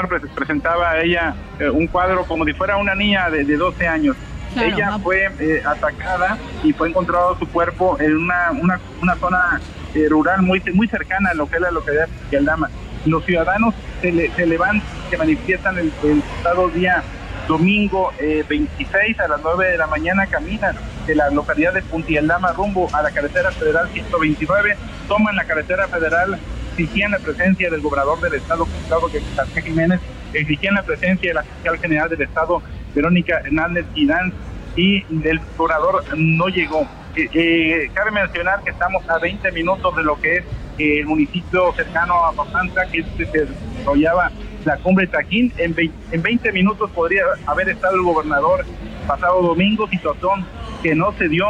pre- 0.09 0.20
presentaba 0.20 0.90
a 0.90 1.01
ella 1.01 1.35
eh, 1.59 1.68
un 1.70 1.87
cuadro 1.87 2.24
como 2.24 2.44
si 2.44 2.53
fuera 2.53 2.77
una 2.77 2.94
niña 2.94 3.31
de, 3.31 3.44
de 3.44 3.57
12 3.57 3.87
años. 3.87 4.16
Claro, 4.55 4.68
ella 4.74 4.90
no. 4.90 4.98
fue 5.01 5.31
eh, 5.40 5.62
atacada 5.64 6.38
y 6.64 6.72
fue 6.72 6.88
encontrado 6.88 7.37
su 7.38 7.46
cuerpo 7.48 7.96
en 8.01 8.16
una, 8.16 8.51
una, 8.53 8.81
una 9.03 9.14
zona 9.16 9.61
eh, 9.94 10.07
rural 10.09 10.42
muy 10.42 10.62
muy 10.74 10.88
cercana 10.88 11.31
a 11.31 11.35
lo 11.35 11.46
que 11.48 11.57
es 11.57 11.62
la 11.62 11.70
localidad 11.70 12.09
de 12.31 12.38
Aldama. 12.38 12.68
Los 13.05 13.24
ciudadanos 13.24 13.74
se, 14.01 14.11
le- 14.12 14.31
se 14.33 14.46
levantan, 14.46 14.83
se 15.11 15.16
manifiestan 15.18 15.79
el, 15.79 15.92
el 16.03 16.22
pasado 16.42 16.68
día 16.70 17.03
domingo 17.46 18.12
eh, 18.18 18.44
26 18.48 19.20
a 19.20 19.29
las 19.29 19.40
9 19.42 19.70
de 19.72 19.79
la 19.79 19.87
mañana 19.87 20.27
caminan 20.27 20.77
de 21.07 21.14
la 21.14 21.31
localidad 21.31 21.72
de 21.72 21.83
Puntialdama 21.83 22.53
rumbo 22.53 22.90
a 22.92 23.01
la 23.03 23.11
carretera 23.11 23.51
federal 23.53 23.88
129, 23.92 24.77
toman 25.09 25.35
la 25.37 25.44
carretera 25.44 25.88
federal, 25.88 26.38
exigían 26.78 27.10
la 27.10 27.18
presencia 27.18 27.70
del 27.70 27.80
gobernador 27.80 28.20
del 28.20 28.34
estado, 28.34 28.64
Gustavo 28.64 29.10
García 29.36 29.62
Jiménez, 29.62 30.00
exigían 30.32 30.74
la 30.74 30.82
presencia 30.84 31.30
de 31.30 31.34
la 31.34 31.42
fiscal 31.42 31.78
general 31.78 32.08
del 32.08 32.22
estado, 32.22 32.62
Verónica 32.94 33.40
Hernández 33.44 33.84
Guidán, 33.94 34.32
y 34.76 34.98
el 35.26 35.40
gobernador 35.56 36.04
no 36.16 36.46
llegó. 36.48 36.82
Eh, 37.16 37.28
eh, 37.34 37.90
cabe 37.94 38.12
mencionar 38.12 38.62
que 38.62 38.70
estamos 38.70 39.08
a 39.10 39.18
20 39.18 39.50
minutos 39.50 39.96
de 39.96 40.04
lo 40.04 40.20
que 40.20 40.36
es 40.36 40.44
eh, 40.78 41.00
el 41.00 41.06
municipio 41.06 41.72
cercano 41.74 42.14
a 42.24 42.32
Papantla, 42.32 42.86
que 42.86 43.02
se 43.16 43.24
desarrollaba 43.24 44.30
la 44.64 44.76
cumbre 44.76 45.06
de 45.06 45.12
Taquín. 45.12 45.52
En, 45.58 45.74
vei- 45.74 45.90
en 46.12 46.22
20 46.22 46.52
minutos 46.52 46.90
podría 46.92 47.22
haber 47.46 47.70
estado 47.70 47.96
el 47.96 48.02
gobernador 48.02 48.64
pasado 49.08 49.42
domingo, 49.42 49.88
situación 49.88 50.46
que 50.82 50.94
no 50.94 51.12
se 51.18 51.28
dio 51.28 51.46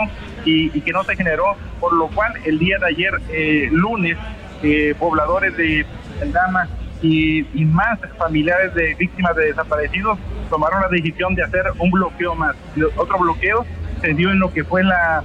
y, 0.46 0.70
que 0.80 0.92
no 0.92 1.04
se 1.04 1.14
generó, 1.16 1.44
por 1.80 1.92
lo 1.92 2.06
cual 2.08 2.32
el 2.46 2.58
día 2.58 2.78
de 2.78 2.86
ayer, 2.86 3.70
lunes, 3.72 4.16
eh, 4.62 4.94
pobladores 4.98 5.56
de 5.56 5.86
Dama 6.32 6.68
y, 7.00 7.46
y 7.58 7.64
más 7.64 7.98
familiares 8.18 8.74
de 8.74 8.94
víctimas 8.98 9.34
de 9.36 9.46
desaparecidos 9.46 10.18
tomaron 10.50 10.80
la 10.82 10.88
decisión 10.88 11.34
de 11.34 11.44
hacer 11.44 11.62
un 11.78 11.90
bloqueo 11.90 12.34
más. 12.34 12.56
Otro 12.96 13.18
bloqueo 13.18 13.64
se 14.00 14.14
dio 14.14 14.30
en 14.30 14.38
lo 14.40 14.52
que 14.52 14.64
fue 14.64 14.82
la 14.84 15.22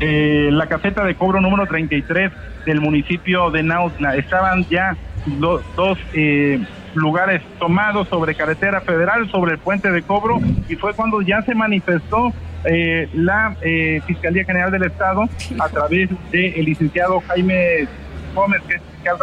eh, 0.00 0.48
la 0.52 0.66
caseta 0.66 1.04
de 1.04 1.14
cobro 1.14 1.40
número 1.40 1.66
33 1.66 2.32
del 2.66 2.80
municipio 2.80 3.50
de 3.50 3.62
Nautla. 3.62 4.16
Estaban 4.16 4.64
ya 4.68 4.96
do- 5.26 5.62
dos 5.76 5.98
eh, 6.12 6.60
lugares 6.94 7.42
tomados 7.58 8.08
sobre 8.08 8.34
carretera 8.34 8.80
federal, 8.80 9.28
sobre 9.30 9.52
el 9.52 9.58
puente 9.58 9.90
de 9.90 10.02
cobro, 10.02 10.38
y 10.68 10.74
fue 10.76 10.92
cuando 10.94 11.20
ya 11.22 11.42
se 11.42 11.54
manifestó 11.54 12.32
eh, 12.64 13.08
la 13.14 13.56
eh, 13.62 14.00
Fiscalía 14.06 14.44
General 14.44 14.70
del 14.70 14.84
Estado 14.84 15.28
a 15.58 15.68
través 15.68 16.10
del 16.30 16.64
licenciado 16.64 17.20
Jaime 17.28 17.86
Gómez, 18.34 18.62
que 18.68 18.74
es 18.76 18.82
fiscal 18.94 19.16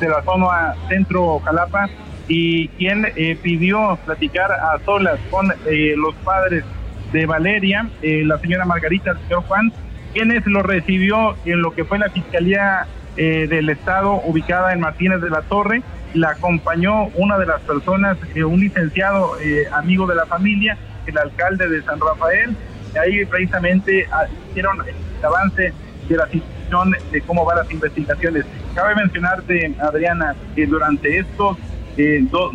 de 0.00 0.08
la 0.08 0.22
zona 0.22 0.74
centro 0.88 1.40
Jalapa, 1.40 1.88
y 2.28 2.68
quien 2.68 3.06
eh, 3.16 3.36
pidió 3.40 3.98
platicar 4.04 4.52
a 4.52 4.78
solas 4.84 5.18
con 5.30 5.52
eh, 5.66 5.94
los 5.96 6.14
padres 6.16 6.64
de 7.12 7.26
Valeria, 7.26 7.88
la 8.02 8.38
señora 8.38 8.64
Margarita, 8.64 9.10
el 9.10 9.18
señor 9.18 9.42
Juan, 9.48 9.72
quienes 10.12 10.46
lo 10.46 10.62
recibió 10.62 11.34
en 11.44 11.60
lo 11.60 11.72
que 11.72 11.84
fue 11.84 11.98
la 11.98 12.08
Fiscalía 12.08 12.86
del 13.16 13.68
Estado 13.68 14.22
ubicada 14.24 14.72
en 14.72 14.78
Martínez 14.78 15.20
de 15.20 15.28
la 15.28 15.42
Torre. 15.42 15.82
La 16.14 16.30
acompañó 16.30 17.06
una 17.16 17.36
de 17.36 17.46
las 17.46 17.60
personas, 17.62 18.16
un 18.36 18.60
licenciado 18.60 19.32
amigo 19.72 20.06
de 20.06 20.14
la 20.14 20.24
familia, 20.26 20.78
el 21.10 21.18
alcalde 21.18 21.68
de 21.68 21.82
San 21.82 22.00
Rafael. 22.00 22.56
Ahí 23.00 23.24
precisamente 23.24 24.06
ah, 24.10 24.26
hicieron 24.50 24.78
el 24.86 25.24
avance 25.24 25.72
de 26.08 26.16
la 26.16 26.28
información 26.32 26.96
de 27.12 27.20
cómo 27.22 27.44
van 27.44 27.58
las 27.58 27.70
investigaciones. 27.70 28.44
Cabe 28.74 28.94
mencionarte, 28.96 29.74
Adriana, 29.80 30.34
que 30.54 30.66
durante 30.66 31.18
estos 31.18 31.56
eh, 31.96 32.20
dos, 32.30 32.52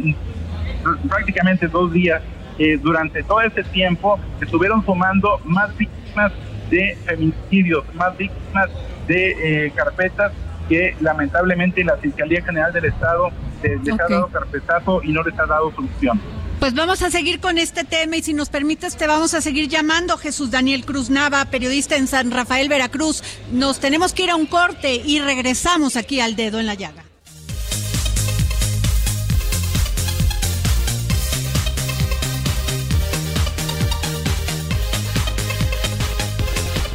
prácticamente 1.07 1.67
dos 1.67 1.91
días, 1.91 2.21
eh, 2.57 2.77
durante 2.81 3.23
todo 3.23 3.41
ese 3.41 3.63
tiempo, 3.63 4.19
estuvieron 4.41 4.83
sumando 4.85 5.39
más 5.45 5.75
víctimas 5.77 6.31
de 6.69 6.97
feminicidios, 7.05 7.83
más 7.95 8.17
víctimas 8.17 8.69
de 9.07 9.65
eh, 9.65 9.71
carpetas 9.75 10.31
que 10.67 10.95
lamentablemente 10.99 11.83
la 11.83 11.95
Fiscalía 11.97 12.43
General 12.43 12.73
del 12.73 12.85
Estado 12.85 13.29
eh, 13.63 13.77
les 13.83 13.99
ha 13.99 14.07
dado 14.07 14.27
carpetazo 14.27 15.03
y 15.03 15.11
no 15.11 15.21
les 15.23 15.37
ha 15.39 15.45
dado 15.45 15.71
solución. 15.71 16.19
Pues 16.65 16.73
vamos 16.73 17.03
a 17.03 17.11
seguir 17.11 17.39
con 17.39 17.59
este 17.59 17.83
tema 17.83 18.17
y 18.17 18.23
si 18.23 18.33
nos 18.33 18.49
permites 18.49 18.97
te 18.97 19.05
vamos 19.05 19.35
a 19.35 19.41
seguir 19.41 19.67
llamando 19.67 20.17
Jesús 20.17 20.49
Daniel 20.49 20.83
Cruz 20.83 21.11
Nava, 21.11 21.45
periodista 21.45 21.95
en 21.95 22.07
San 22.07 22.31
Rafael, 22.31 22.69
Veracruz. 22.69 23.21
Nos 23.51 23.79
tenemos 23.79 24.13
que 24.13 24.23
ir 24.23 24.31
a 24.31 24.35
un 24.35 24.47
corte 24.47 24.95
y 24.95 25.19
regresamos 25.19 25.95
aquí 25.95 26.21
al 26.21 26.35
dedo 26.35 26.59
en 26.59 26.65
la 26.65 26.73
llaga. 26.73 27.03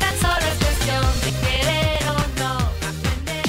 Tan 0.00 0.18
solo 0.18 0.46
es 0.48 0.64
cuestión 0.64 1.04
de 1.22 1.30
querer 1.46 2.08
o 2.08 2.16
no 2.40 2.58
aprender. 2.88 3.46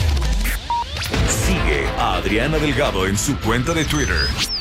Sigue 1.48 1.88
a 1.98 2.18
Adriana 2.18 2.60
Delgado 2.60 3.08
en 3.08 3.18
su 3.18 3.36
cuenta 3.40 3.74
de 3.74 3.86
Twitter. 3.86 4.61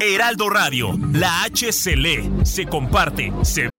Heraldo 0.00 0.48
Radio, 0.48 0.96
la 1.12 1.44
H 1.44 1.72
se 1.72 1.96
lee, 1.96 2.30
se 2.44 2.66
comparte, 2.66 3.32
se 3.44 3.70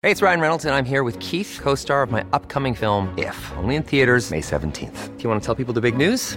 Hey, 0.00 0.12
it's 0.12 0.22
Ryan 0.22 0.40
Reynolds, 0.40 0.64
and 0.64 0.72
I'm 0.72 0.84
here 0.84 1.02
with 1.02 1.18
Keith, 1.18 1.58
co 1.60 1.74
star 1.74 2.04
of 2.04 2.10
my 2.12 2.24
upcoming 2.32 2.72
film, 2.72 3.12
If, 3.18 3.36
only 3.56 3.74
in 3.74 3.82
theaters, 3.82 4.30
May 4.30 4.40
17th. 4.40 5.16
Do 5.16 5.22
you 5.24 5.28
want 5.28 5.42
to 5.42 5.46
tell 5.46 5.56
people 5.56 5.74
the 5.74 5.80
big 5.80 5.96
news? 5.96 6.36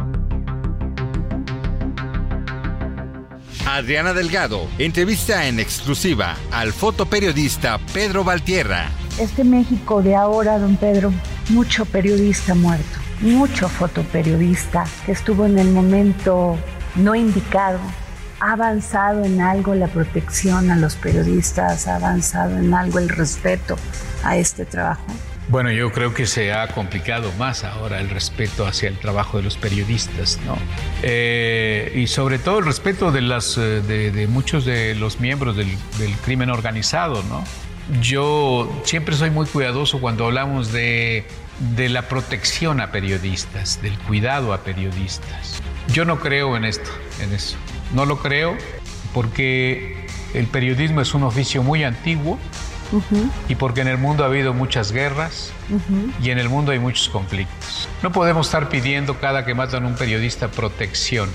Adriana 3.67 4.13
Delgado 4.13 4.67
entrevista 4.79 5.45
en 5.45 5.59
exclusiva 5.59 6.35
al 6.51 6.73
fotoperiodista 6.73 7.79
Pedro 7.93 8.23
Valtierra. 8.23 8.89
Este 9.19 9.43
México 9.43 10.01
de 10.01 10.15
ahora, 10.15 10.57
don 10.57 10.77
Pedro, 10.77 11.13
mucho 11.49 11.85
periodista 11.85 12.55
muerto, 12.55 12.99
mucho 13.19 13.69
fotoperiodista 13.69 14.85
que 15.05 15.11
estuvo 15.11 15.45
en 15.45 15.59
el 15.59 15.71
momento 15.71 16.57
no 16.95 17.13
indicado. 17.13 17.79
Ha 18.39 18.53
avanzado 18.53 19.23
en 19.23 19.41
algo 19.41 19.75
la 19.75 19.87
protección 19.87 20.71
a 20.71 20.75
los 20.75 20.95
periodistas, 20.95 21.87
ha 21.87 21.97
avanzado 21.97 22.57
en 22.57 22.73
algo 22.73 22.97
el 22.97 23.09
respeto 23.09 23.77
a 24.23 24.37
este 24.37 24.65
trabajo. 24.65 25.05
Bueno, 25.51 25.69
yo 25.69 25.91
creo 25.91 26.13
que 26.13 26.27
se 26.27 26.53
ha 26.53 26.65
complicado 26.69 27.29
más 27.37 27.65
ahora 27.65 27.99
el 27.99 28.09
respeto 28.09 28.65
hacia 28.65 28.87
el 28.87 28.97
trabajo 28.97 29.35
de 29.35 29.43
los 29.43 29.57
periodistas, 29.57 30.39
¿no? 30.45 30.57
Eh, 31.03 31.91
y 31.93 32.07
sobre 32.07 32.39
todo 32.39 32.59
el 32.59 32.65
respeto 32.65 33.11
de, 33.11 33.19
las, 33.19 33.57
eh, 33.57 33.81
de, 33.81 34.11
de 34.11 34.27
muchos 34.27 34.63
de 34.63 34.95
los 34.95 35.19
miembros 35.19 35.57
del, 35.57 35.67
del 35.99 36.15
crimen 36.19 36.51
organizado, 36.51 37.21
¿no? 37.23 37.43
Yo 38.01 38.81
siempre 38.85 39.13
soy 39.13 39.29
muy 39.29 39.45
cuidadoso 39.45 39.99
cuando 39.99 40.25
hablamos 40.25 40.71
de, 40.71 41.25
de 41.75 41.89
la 41.89 42.07
protección 42.07 42.79
a 42.79 42.93
periodistas, 42.93 43.81
del 43.81 43.97
cuidado 43.99 44.53
a 44.53 44.59
periodistas. 44.59 45.61
Yo 45.91 46.05
no 46.05 46.21
creo 46.21 46.55
en 46.55 46.63
esto, 46.63 46.89
en 47.21 47.33
eso. 47.33 47.57
No 47.93 48.05
lo 48.05 48.19
creo 48.19 48.55
porque 49.13 50.07
el 50.33 50.47
periodismo 50.47 51.01
es 51.01 51.13
un 51.13 51.23
oficio 51.23 51.61
muy 51.61 51.83
antiguo 51.83 52.39
y 53.47 53.55
porque 53.55 53.81
en 53.81 53.87
el 53.87 53.97
mundo 53.97 54.23
ha 54.23 54.27
habido 54.27 54.53
muchas 54.53 54.91
guerras 54.91 55.51
y 56.21 56.29
en 56.29 56.37
el 56.37 56.49
mundo 56.49 56.71
hay 56.71 56.79
muchos 56.79 57.09
conflictos. 57.09 57.87
No 58.03 58.11
podemos 58.11 58.47
estar 58.47 58.69
pidiendo 58.69 59.19
cada 59.19 59.45
que 59.45 59.53
matan 59.53 59.85
a 59.85 59.87
un 59.87 59.95
periodista 59.95 60.49
protección, 60.49 61.29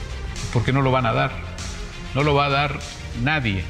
porque 0.53 0.73
no 0.73 0.83
lo 0.83 0.91
van 0.91 1.07
a 1.07 1.13
dar. 1.13 1.33
No 2.15 2.23
lo 2.23 2.35
va 2.35 2.47
a 2.47 2.51
dar 2.51 2.79
nadie. 3.23 3.65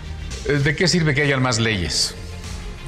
Eh, 0.47 0.53
¿De 0.53 0.77
qué 0.77 0.89
sirve 0.89 1.15
que 1.15 1.23
hayan 1.23 1.43
más 1.43 1.59
leyes? 1.59 2.15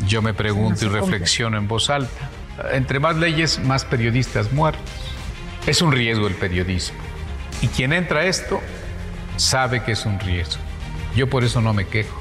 Yo 0.06 0.22
me 0.22 0.34
pregunto 0.34 0.84
y 0.84 0.88
reflexiono 0.88 1.56
en 1.56 1.66
voz 1.66 1.90
alta. 1.90 2.30
Entre 2.72 3.00
más 3.00 3.16
leyes, 3.16 3.58
más 3.58 3.84
periodistas 3.84 4.52
muertos. 4.52 4.84
Es 5.66 5.82
un 5.82 5.92
riesgo 5.92 6.26
el 6.28 6.34
periodismo. 6.34 6.98
Y 7.60 7.68
quien 7.68 7.92
entra 7.92 8.20
a 8.20 8.24
esto 8.24 8.60
sabe 9.36 9.82
que 9.82 9.92
es 9.92 10.06
un 10.06 10.20
riesgo. 10.20 10.62
Yo 11.16 11.28
por 11.28 11.44
eso 11.44 11.60
no 11.60 11.72
me 11.72 11.86
quejo. 11.86 12.20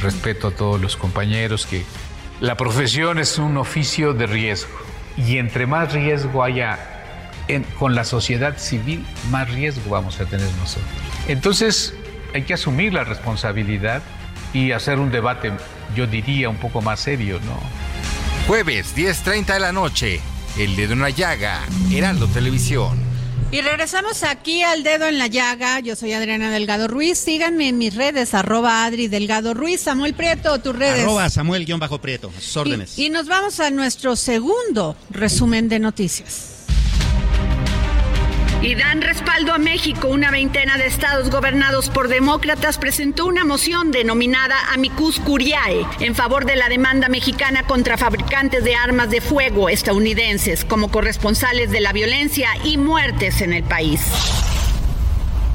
Respeto 0.00 0.48
a 0.48 0.50
todos 0.50 0.80
los 0.80 0.96
compañeros 0.96 1.66
que 1.66 1.84
la 2.42 2.56
profesión 2.56 3.20
es 3.20 3.38
un 3.38 3.56
oficio 3.56 4.14
de 4.14 4.26
riesgo. 4.26 4.72
Y 5.16 5.38
entre 5.38 5.64
más 5.64 5.92
riesgo 5.92 6.42
haya 6.42 6.76
con 7.78 7.94
la 7.94 8.04
sociedad 8.04 8.58
civil, 8.58 9.06
más 9.30 9.48
riesgo 9.48 9.88
vamos 9.88 10.18
a 10.18 10.24
tener 10.24 10.48
nosotros. 10.58 10.90
Entonces 11.28 11.94
hay 12.34 12.42
que 12.42 12.54
asumir 12.54 12.94
la 12.94 13.04
responsabilidad 13.04 14.02
y 14.52 14.72
hacer 14.72 14.98
un 14.98 15.12
debate, 15.12 15.52
yo 15.94 16.08
diría, 16.08 16.48
un 16.48 16.56
poco 16.56 16.82
más 16.82 16.98
serio, 16.98 17.38
¿no? 17.44 17.60
Jueves 18.48 18.96
10.30 18.96 19.54
de 19.54 19.60
la 19.60 19.70
noche, 19.70 20.20
El 20.58 20.74
Dedo 20.74 20.94
en 20.94 21.00
la 21.02 21.10
Llaga, 21.10 21.60
Heraldo 21.92 22.26
Televisión. 22.26 23.11
Y 23.52 23.60
regresamos 23.60 24.22
aquí 24.22 24.62
al 24.62 24.82
dedo 24.82 25.06
en 25.06 25.18
la 25.18 25.26
llaga. 25.26 25.78
Yo 25.80 25.94
soy 25.94 26.14
Adriana 26.14 26.50
Delgado 26.50 26.88
Ruiz. 26.88 27.18
Síganme 27.18 27.68
en 27.68 27.76
mis 27.76 27.94
redes, 27.94 28.32
arroba 28.32 28.86
Adri 28.86 29.08
Delgado 29.08 29.52
Ruiz. 29.52 29.82
Samuel 29.82 30.14
Prieto, 30.14 30.58
tus 30.60 30.74
redes. 30.74 31.02
Arroba 31.02 31.28
Samuel-Prieto, 31.28 32.32
sus 32.40 32.56
órdenes. 32.56 32.98
Y, 32.98 33.06
y 33.06 33.10
nos 33.10 33.28
vamos 33.28 33.60
a 33.60 33.70
nuestro 33.70 34.16
segundo 34.16 34.96
resumen 35.10 35.68
de 35.68 35.80
noticias. 35.80 36.51
Y 38.62 38.76
dan 38.76 39.02
respaldo 39.02 39.52
a 39.52 39.58
México. 39.58 40.06
Una 40.06 40.30
veintena 40.30 40.78
de 40.78 40.86
estados 40.86 41.30
gobernados 41.30 41.90
por 41.90 42.06
demócratas 42.06 42.78
presentó 42.78 43.26
una 43.26 43.44
moción 43.44 43.90
denominada 43.90 44.54
Amicus 44.72 45.18
Curiae 45.18 45.84
en 45.98 46.14
favor 46.14 46.44
de 46.46 46.54
la 46.54 46.68
demanda 46.68 47.08
mexicana 47.08 47.64
contra 47.64 47.98
fabricantes 47.98 48.62
de 48.62 48.76
armas 48.76 49.10
de 49.10 49.20
fuego 49.20 49.68
estadounidenses 49.68 50.64
como 50.64 50.92
corresponsales 50.92 51.72
de 51.72 51.80
la 51.80 51.92
violencia 51.92 52.50
y 52.62 52.78
muertes 52.78 53.40
en 53.40 53.52
el 53.52 53.64
país. 53.64 54.00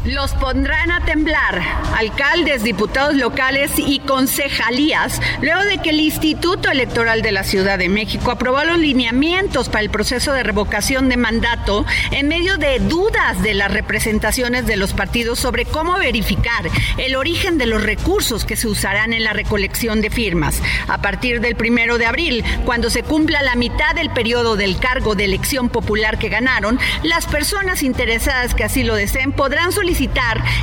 Los 0.07 0.31
pondrán 0.35 0.89
a 0.89 1.03
temblar 1.03 1.61
alcaldes, 1.97 2.63
diputados 2.63 3.15
locales 3.15 3.73
y 3.75 3.99
concejalías 3.99 5.21
luego 5.41 5.65
de 5.65 5.79
que 5.79 5.89
el 5.89 5.99
Instituto 5.99 6.71
Electoral 6.71 7.21
de 7.21 7.33
la 7.33 7.43
Ciudad 7.43 7.77
de 7.77 7.89
México 7.89 8.31
aprobó 8.31 8.63
los 8.63 8.77
lineamientos 8.77 9.67
para 9.67 9.81
el 9.81 9.89
proceso 9.89 10.31
de 10.31 10.43
revocación 10.43 11.09
de 11.09 11.17
mandato 11.17 11.85
en 12.11 12.29
medio 12.29 12.57
de 12.57 12.79
dudas 12.79 13.43
de 13.43 13.53
las 13.53 13.69
representaciones 13.69 14.65
de 14.65 14.77
los 14.77 14.93
partidos 14.93 15.39
sobre 15.39 15.65
cómo 15.65 15.97
verificar 15.97 16.63
el 16.97 17.17
origen 17.17 17.57
de 17.57 17.65
los 17.65 17.83
recursos 17.83 18.45
que 18.45 18.55
se 18.55 18.69
usarán 18.69 19.11
en 19.11 19.25
la 19.25 19.33
recolección 19.33 19.99
de 19.99 20.09
firmas. 20.09 20.61
A 20.87 21.01
partir 21.01 21.41
del 21.41 21.57
primero 21.57 21.97
de 21.97 22.05
abril, 22.05 22.45
cuando 22.63 22.89
se 22.89 23.03
cumpla 23.03 23.41
la 23.41 23.55
mitad 23.55 23.93
del 23.93 24.11
periodo 24.11 24.55
del 24.55 24.79
cargo 24.79 25.15
de 25.15 25.25
elección 25.25 25.67
popular 25.67 26.17
que 26.17 26.29
ganaron, 26.29 26.79
las 27.03 27.25
personas 27.25 27.83
interesadas 27.83 28.55
que 28.55 28.63
así 28.63 28.83
lo 28.83 28.95
deseen 28.95 29.33
podrán 29.33 29.73
solicitar 29.73 29.96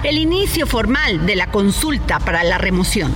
el 0.04 0.16
inicio 0.16 0.64
formal 0.64 1.26
de 1.26 1.34
la 1.34 1.48
consulta 1.48 2.20
para 2.20 2.44
la 2.44 2.56
remoción. 2.56 3.12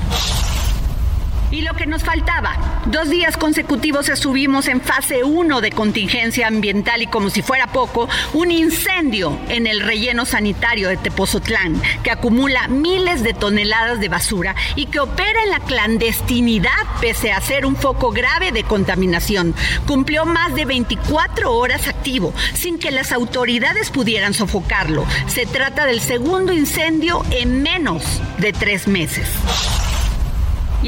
Y 1.50 1.62
lo 1.62 1.72
que 1.74 1.86
nos 1.86 2.04
faltaba, 2.04 2.82
dos 2.86 3.08
días 3.08 3.38
consecutivos 3.38 4.10
estuvimos 4.10 4.68
en 4.68 4.82
fase 4.82 5.24
1 5.24 5.60
de 5.62 5.70
contingencia 5.70 6.46
ambiental 6.46 7.00
y 7.00 7.06
como 7.06 7.30
si 7.30 7.40
fuera 7.40 7.66
poco, 7.68 8.06
un 8.34 8.50
incendio 8.50 9.38
en 9.48 9.66
el 9.66 9.80
relleno 9.80 10.26
sanitario 10.26 10.90
de 10.90 10.98
Tepozotlán 10.98 11.80
que 12.02 12.10
acumula 12.10 12.68
miles 12.68 13.22
de 13.22 13.32
toneladas 13.32 13.98
de 13.98 14.10
basura 14.10 14.54
y 14.76 14.86
que 14.86 15.00
opera 15.00 15.42
en 15.42 15.50
la 15.50 15.60
clandestinidad 15.60 16.70
pese 17.00 17.32
a 17.32 17.40
ser 17.40 17.64
un 17.64 17.76
foco 17.76 18.10
grave 18.10 18.52
de 18.52 18.64
contaminación. 18.64 19.54
Cumplió 19.86 20.26
más 20.26 20.54
de 20.54 20.66
24 20.66 21.50
horas 21.50 21.88
activo 21.88 22.34
sin 22.52 22.78
que 22.78 22.90
las 22.90 23.10
autoridades 23.10 23.88
pudieran 23.88 24.34
sofocarlo. 24.34 25.06
Se 25.28 25.46
trata 25.46 25.86
del 25.86 26.00
segundo 26.00 26.52
incendio 26.52 27.22
en 27.30 27.62
menos 27.62 28.20
de 28.36 28.52
tres 28.52 28.86
meses. 28.86 29.28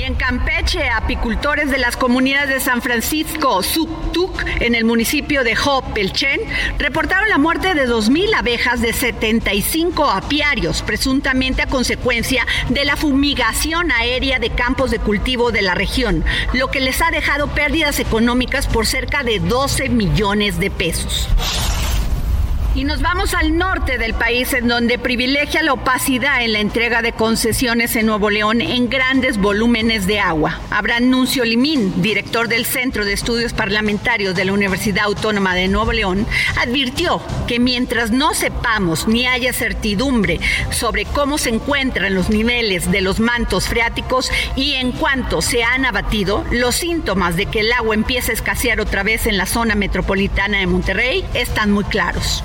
Y 0.01 0.05
en 0.05 0.15
Campeche, 0.15 0.89
apicultores 0.89 1.71
de 1.71 1.77
las 1.77 1.95
comunidades 1.95 2.49
de 2.49 2.61
San 2.61 2.81
Francisco, 2.81 3.63
Suctuc, 3.63 4.47
en 4.61 4.75
el 4.75 4.87
municipio 4.87 5.45
de 5.45 5.55
Hopelchen, 5.63 6.41
reportaron 6.79 7.29
la 7.29 7.37
muerte 7.37 7.75
de 7.75 7.87
2.000 7.87 8.35
abejas 8.35 8.81
de 8.81 8.95
75 8.95 10.07
apiarios, 10.07 10.81
presuntamente 10.81 11.61
a 11.61 11.67
consecuencia 11.67 12.47
de 12.71 12.87
la 12.87 12.97
fumigación 12.97 13.93
aérea 13.93 14.39
de 14.39 14.49
campos 14.49 14.91
de 14.91 15.01
cultivo 15.01 15.53
de 15.53 15.61
la 15.61 15.75
región, 15.75 16.25
lo 16.55 16.71
que 16.71 16.81
les 16.81 17.03
ha 17.03 17.11
dejado 17.11 17.49
pérdidas 17.49 18.01
económicas 18.01 18.69
por 18.69 18.87
cerca 18.87 19.23
de 19.23 19.39
12 19.39 19.91
millones 19.91 20.59
de 20.59 20.71
pesos. 20.71 21.29
Y 22.73 22.85
nos 22.85 23.03
vamos 23.03 23.35
al 23.35 23.59
norte 23.59 23.99
del 23.99 24.15
país, 24.15 24.53
en 24.53 24.69
donde 24.69 24.97
privilegia 24.97 25.61
la 25.61 25.73
opacidad 25.73 26.45
en 26.45 26.53
la 26.53 26.61
entrega 26.61 27.03
de 27.03 27.13
concesiones 27.13 27.97
en 27.97 28.07
Nuevo 28.07 28.31
León 28.31 28.61
en 28.61 28.89
grandes 28.89 29.39
volúmenes 29.39 30.07
de 30.07 30.21
agua. 30.21 30.61
Abraham 30.71 31.11
Nuncio 31.11 31.45
Limín, 31.45 32.01
director 32.01 32.47
del 32.47 32.65
Centro 32.65 33.05
de 33.05 33.13
Estudios 33.13 33.55
Parlamentarios 33.55 34.37
de 34.37 34.45
la 34.45 34.53
Universidad 34.53 35.07
Autónoma 35.07 35.57
de 35.57 35.67
Nuevo 35.67 35.93
León, 35.93 36.25
advirtió 36.59 37.21
que 37.49 37.59
mientras 37.59 38.13
no 38.13 38.35
sepamos 38.35 39.09
ni 39.09 39.27
haya 39.27 39.53
certidumbre 39.53 40.39
sobre 40.71 41.07
cómo 41.07 41.39
se 41.39 41.51
encuentran 41.51 42.15
los 42.15 42.31
niveles 42.31 42.89
de 42.93 43.01
los 43.01 43.19
mantos 43.19 43.67
freáticos 43.67 44.31
y 44.55 44.75
en 44.75 44.93
cuanto 44.93 45.43
se 45.43 45.65
han 45.65 45.87
abatido, 45.87 46.45
los 46.53 46.77
síntomas 46.77 47.35
de 47.35 47.47
que 47.47 47.61
el 47.61 47.73
agua 47.73 47.97
empieza 47.97 48.31
a 48.31 48.35
escasear 48.35 48.81
otra 48.81 49.03
vez 49.03 49.27
en 49.27 49.39
la 49.39 49.47
zona 49.47 49.75
metropolitana 49.75 50.59
de 50.59 50.69
Monterrey 50.69 51.25
están 51.35 51.73
muy 51.73 51.83
claros 51.85 52.45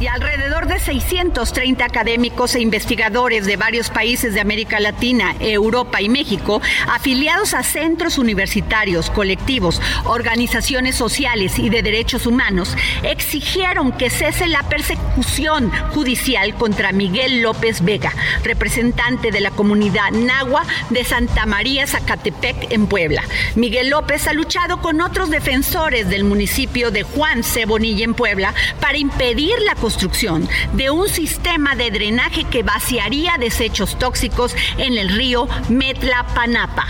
y 0.00 0.06
alrededor 0.06 0.66
de 0.66 0.78
630 0.78 1.84
académicos 1.84 2.54
e 2.54 2.60
investigadores 2.60 3.46
de 3.46 3.56
varios 3.56 3.90
países 3.90 4.34
de 4.34 4.40
América 4.40 4.78
Latina, 4.78 5.34
Europa 5.40 6.02
y 6.02 6.08
México, 6.08 6.60
afiliados 6.88 7.54
a 7.54 7.62
centros 7.62 8.18
universitarios, 8.18 9.10
colectivos, 9.10 9.80
organizaciones 10.04 10.96
sociales 10.96 11.58
y 11.58 11.70
de 11.70 11.82
derechos 11.82 12.26
humanos, 12.26 12.76
exigieron 13.02 13.92
que 13.92 14.10
cese 14.10 14.48
la 14.48 14.62
persecución 14.64 15.70
judicial 15.94 16.54
contra 16.54 16.92
Miguel 16.92 17.40
López 17.40 17.82
Vega, 17.82 18.12
representante 18.42 19.30
de 19.30 19.40
la 19.40 19.50
comunidad 19.50 20.10
Nahua 20.12 20.64
de 20.90 21.04
Santa 21.04 21.46
María 21.46 21.86
Zacatepec 21.86 22.70
en 22.72 22.86
Puebla. 22.86 23.22
Miguel 23.54 23.90
López 23.90 24.26
ha 24.28 24.32
luchado 24.32 24.80
con 24.80 25.00
otros 25.00 25.30
defensores 25.30 26.08
del 26.08 26.24
municipio 26.24 26.90
de 26.90 27.02
Juan 27.02 27.42
Cebonilla 27.42 28.04
en 28.04 28.14
Puebla 28.14 28.52
para 28.80 28.98
impedir 28.98 29.54
la 29.64 29.74
construcción 29.86 30.48
de 30.72 30.90
un 30.90 31.08
sistema 31.08 31.76
de 31.76 31.92
drenaje 31.92 32.42
que 32.42 32.64
vaciaría 32.64 33.36
desechos 33.38 33.96
tóxicos 33.96 34.52
en 34.78 34.98
el 34.98 35.08
río 35.10 35.46
Metla-Panapa. 35.68 36.86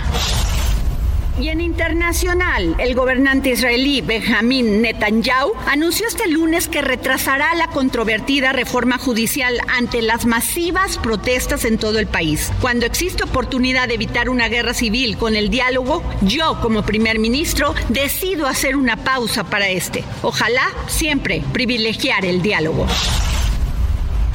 Y 1.38 1.50
en 1.50 1.60
internacional, 1.60 2.74
el 2.78 2.94
gobernante 2.94 3.50
israelí 3.50 4.00
Benjamín 4.00 4.80
Netanyahu 4.80 5.52
anunció 5.66 6.06
este 6.06 6.28
lunes 6.28 6.66
que 6.66 6.80
retrasará 6.80 7.54
la 7.54 7.66
controvertida 7.68 8.52
reforma 8.52 8.96
judicial 8.96 9.60
ante 9.68 10.00
las 10.00 10.24
masivas 10.24 10.96
protestas 10.96 11.66
en 11.66 11.76
todo 11.76 11.98
el 11.98 12.06
país. 12.06 12.50
Cuando 12.62 12.86
existe 12.86 13.24
oportunidad 13.24 13.88
de 13.88 13.94
evitar 13.94 14.30
una 14.30 14.48
guerra 14.48 14.72
civil 14.72 15.18
con 15.18 15.36
el 15.36 15.50
diálogo, 15.50 16.02
yo 16.22 16.58
como 16.62 16.82
primer 16.82 17.18
ministro 17.18 17.74
decido 17.90 18.46
hacer 18.46 18.74
una 18.74 18.96
pausa 18.96 19.44
para 19.44 19.68
este. 19.68 20.04
Ojalá 20.22 20.62
siempre 20.86 21.42
privilegiar 21.52 22.24
el 22.24 22.40
diálogo. 22.40 22.86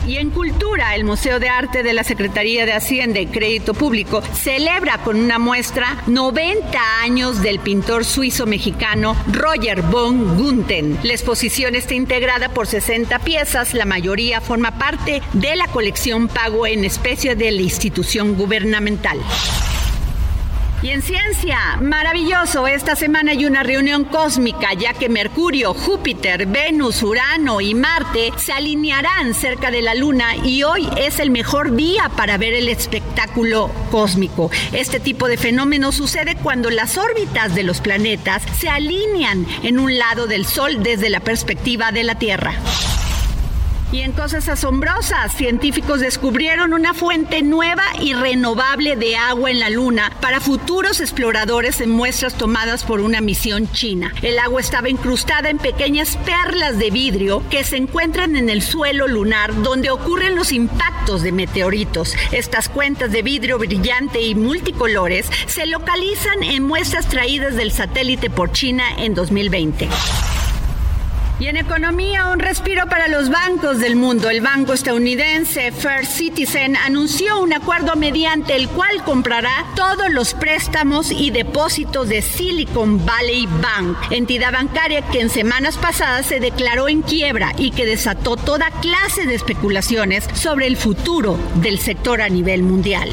Y 0.07 0.17
en 0.17 0.31
Cultura, 0.31 0.95
el 0.95 1.03
Museo 1.03 1.39
de 1.39 1.49
Arte 1.49 1.83
de 1.83 1.93
la 1.93 2.03
Secretaría 2.03 2.65
de 2.65 2.73
Hacienda 2.73 3.19
y 3.19 3.27
Crédito 3.27 3.73
Público 3.73 4.21
celebra 4.33 4.97
con 4.99 5.19
una 5.19 5.37
muestra 5.37 6.01
90 6.07 6.79
años 7.03 7.41
del 7.41 7.59
pintor 7.59 8.03
suizo-mexicano 8.03 9.15
Roger 9.31 9.83
von 9.83 10.37
Gunten. 10.37 10.97
La 11.03 11.13
exposición 11.13 11.75
está 11.75 11.93
integrada 11.93 12.49
por 12.49 12.65
60 12.65 13.19
piezas, 13.19 13.73
la 13.73 13.85
mayoría 13.85 14.41
forma 14.41 14.77
parte 14.77 15.21
de 15.33 15.55
la 15.55 15.67
colección 15.67 16.27
pago 16.27 16.65
en 16.65 16.83
especie 16.83 17.35
de 17.35 17.51
la 17.51 17.61
institución 17.61 18.35
gubernamental. 18.35 19.19
Y 20.83 20.89
en 20.89 21.03
ciencia, 21.03 21.77
maravilloso, 21.79 22.65
esta 22.65 22.95
semana 22.95 23.33
hay 23.33 23.45
una 23.45 23.61
reunión 23.61 24.03
cósmica 24.03 24.73
ya 24.73 24.93
que 24.93 25.09
Mercurio, 25.09 25.75
Júpiter, 25.75 26.47
Venus, 26.47 27.03
Urano 27.03 27.61
y 27.61 27.75
Marte 27.75 28.31
se 28.37 28.51
alinearán 28.51 29.35
cerca 29.35 29.69
de 29.69 29.83
la 29.83 29.93
Luna 29.93 30.35
y 30.37 30.63
hoy 30.63 30.89
es 30.97 31.19
el 31.19 31.29
mejor 31.29 31.75
día 31.75 32.09
para 32.17 32.39
ver 32.39 32.53
el 32.53 32.67
espectáculo 32.67 33.69
cósmico. 33.91 34.49
Este 34.71 34.99
tipo 34.99 35.27
de 35.27 35.37
fenómeno 35.37 35.91
sucede 35.91 36.35
cuando 36.35 36.71
las 36.71 36.97
órbitas 36.97 37.53
de 37.53 37.61
los 37.61 37.79
planetas 37.79 38.41
se 38.57 38.67
alinean 38.67 39.45
en 39.61 39.77
un 39.77 39.99
lado 39.99 40.25
del 40.25 40.47
Sol 40.47 40.81
desde 40.81 41.11
la 41.11 41.19
perspectiva 41.19 41.91
de 41.91 42.03
la 42.03 42.15
Tierra. 42.15 42.55
Y 43.91 44.01
en 44.01 44.13
cosas 44.13 44.47
asombrosas, 44.47 45.33
científicos 45.33 45.99
descubrieron 45.99 46.73
una 46.73 46.93
fuente 46.93 47.41
nueva 47.41 47.83
y 47.99 48.13
renovable 48.13 48.95
de 48.95 49.17
agua 49.17 49.51
en 49.51 49.59
la 49.59 49.69
Luna 49.69 50.11
para 50.21 50.39
futuros 50.39 51.01
exploradores 51.01 51.81
en 51.81 51.89
muestras 51.89 52.35
tomadas 52.35 52.85
por 52.85 53.01
una 53.01 53.19
misión 53.19 53.69
china. 53.71 54.13
El 54.21 54.39
agua 54.39 54.61
estaba 54.61 54.87
incrustada 54.87 55.49
en 55.49 55.57
pequeñas 55.57 56.17
perlas 56.17 56.79
de 56.79 56.89
vidrio 56.89 57.43
que 57.49 57.65
se 57.65 57.75
encuentran 57.75 58.37
en 58.37 58.49
el 58.49 58.61
suelo 58.61 59.07
lunar 59.07 59.61
donde 59.61 59.89
ocurren 59.89 60.35
los 60.35 60.53
impactos 60.53 61.21
de 61.21 61.33
meteoritos. 61.33 62.15
Estas 62.31 62.69
cuentas 62.69 63.11
de 63.11 63.23
vidrio 63.23 63.59
brillante 63.59 64.21
y 64.21 64.35
multicolores 64.35 65.29
se 65.47 65.65
localizan 65.65 66.43
en 66.43 66.63
muestras 66.63 67.07
traídas 67.09 67.55
del 67.55 67.71
satélite 67.71 68.29
por 68.29 68.53
China 68.53 68.85
en 68.97 69.13
2020. 69.15 69.89
Y 71.41 71.47
en 71.47 71.57
economía, 71.57 72.27
un 72.27 72.37
respiro 72.37 72.85
para 72.85 73.07
los 73.07 73.31
bancos 73.31 73.79
del 73.79 73.95
mundo. 73.95 74.29
El 74.29 74.41
banco 74.41 74.73
estadounidense 74.73 75.71
First 75.71 76.11
Citizen 76.11 76.75
anunció 76.75 77.41
un 77.41 77.51
acuerdo 77.51 77.95
mediante 77.95 78.55
el 78.55 78.69
cual 78.69 79.03
comprará 79.03 79.65
todos 79.75 80.11
los 80.11 80.35
préstamos 80.35 81.09
y 81.09 81.31
depósitos 81.31 82.09
de 82.09 82.21
Silicon 82.21 83.03
Valley 83.03 83.47
Bank, 83.59 83.97
entidad 84.11 84.53
bancaria 84.53 85.01
que 85.01 85.19
en 85.19 85.31
semanas 85.31 85.79
pasadas 85.79 86.27
se 86.27 86.39
declaró 86.39 86.87
en 86.87 87.01
quiebra 87.01 87.53
y 87.57 87.71
que 87.71 87.87
desató 87.87 88.37
toda 88.37 88.69
clase 88.79 89.25
de 89.25 89.33
especulaciones 89.33 90.25
sobre 90.35 90.67
el 90.67 90.77
futuro 90.77 91.39
del 91.55 91.79
sector 91.79 92.21
a 92.21 92.29
nivel 92.29 92.61
mundial. 92.61 93.09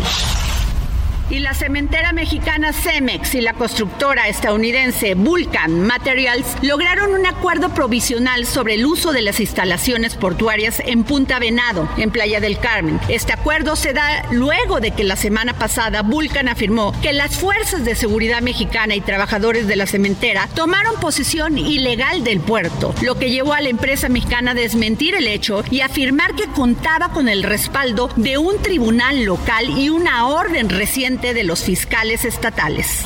Y 1.31 1.41
la 1.41 1.53
cementera 1.53 2.12
mexicana 2.12 2.73
Cemex 2.73 3.35
y 3.35 3.43
la 3.43 3.53
constructora 3.53 4.29
estadounidense 4.29 5.14
Vulcan 5.14 5.83
Materials 5.83 6.57
lograron 6.62 7.12
un 7.12 7.27
acuerdo 7.27 7.69
provisional 7.75 8.47
sobre 8.47 8.75
el 8.75 8.87
uso 8.87 9.12
de 9.12 9.21
las 9.21 9.38
instalaciones 9.38 10.14
portuarias 10.14 10.81
en 10.87 11.05
Punta 11.05 11.38
Venado, 11.38 11.87
en 11.99 12.11
Playa 12.11 12.41
del 12.41 12.59
Carmen. 12.59 12.99
Este 13.09 13.35
acuerdo 13.35 13.77
se 13.77 13.93
da 13.93 14.25
luego 14.31 14.81
de 14.81 14.93
que 14.93 15.05
la 15.05 15.17
semana 15.17 15.53
pasada 15.53 16.01
Vulcan 16.01 16.49
afirmó 16.49 16.99
que 17.03 17.12
las 17.12 17.37
fuerzas 17.37 17.85
de 17.85 17.95
seguridad 17.95 18.41
mexicana 18.41 18.95
y 18.95 19.03
trabajadores 19.03 19.67
de 19.67 19.77
la 19.77 19.87
cementera 19.87 20.49
tomaron 20.55 20.99
posesión 20.99 21.59
ilegal 21.59 22.25
del 22.25 22.41
puerto, 22.41 22.95
lo 23.03 23.19
que 23.19 23.31
llevó 23.31 23.53
a 23.53 23.61
la 23.61 23.69
empresa 23.69 24.09
mexicana 24.09 24.52
a 24.52 24.55
desmentir 24.55 25.15
el 25.15 25.27
hecho 25.27 25.63
y 25.71 25.83
afirmar 25.83 26.35
que 26.37 26.46
contaba 26.46 27.11
con 27.11 27.29
el 27.29 27.42
respaldo 27.42 28.09
de 28.17 28.38
un 28.38 28.63
tribunal 28.63 29.25
local 29.25 29.69
y 29.69 29.90
una 29.90 30.27
orden 30.27 30.71
reciente 30.71 31.17
de 31.21 31.44
los 31.44 31.62
fiscales 31.64 32.25
estatales. 32.25 33.04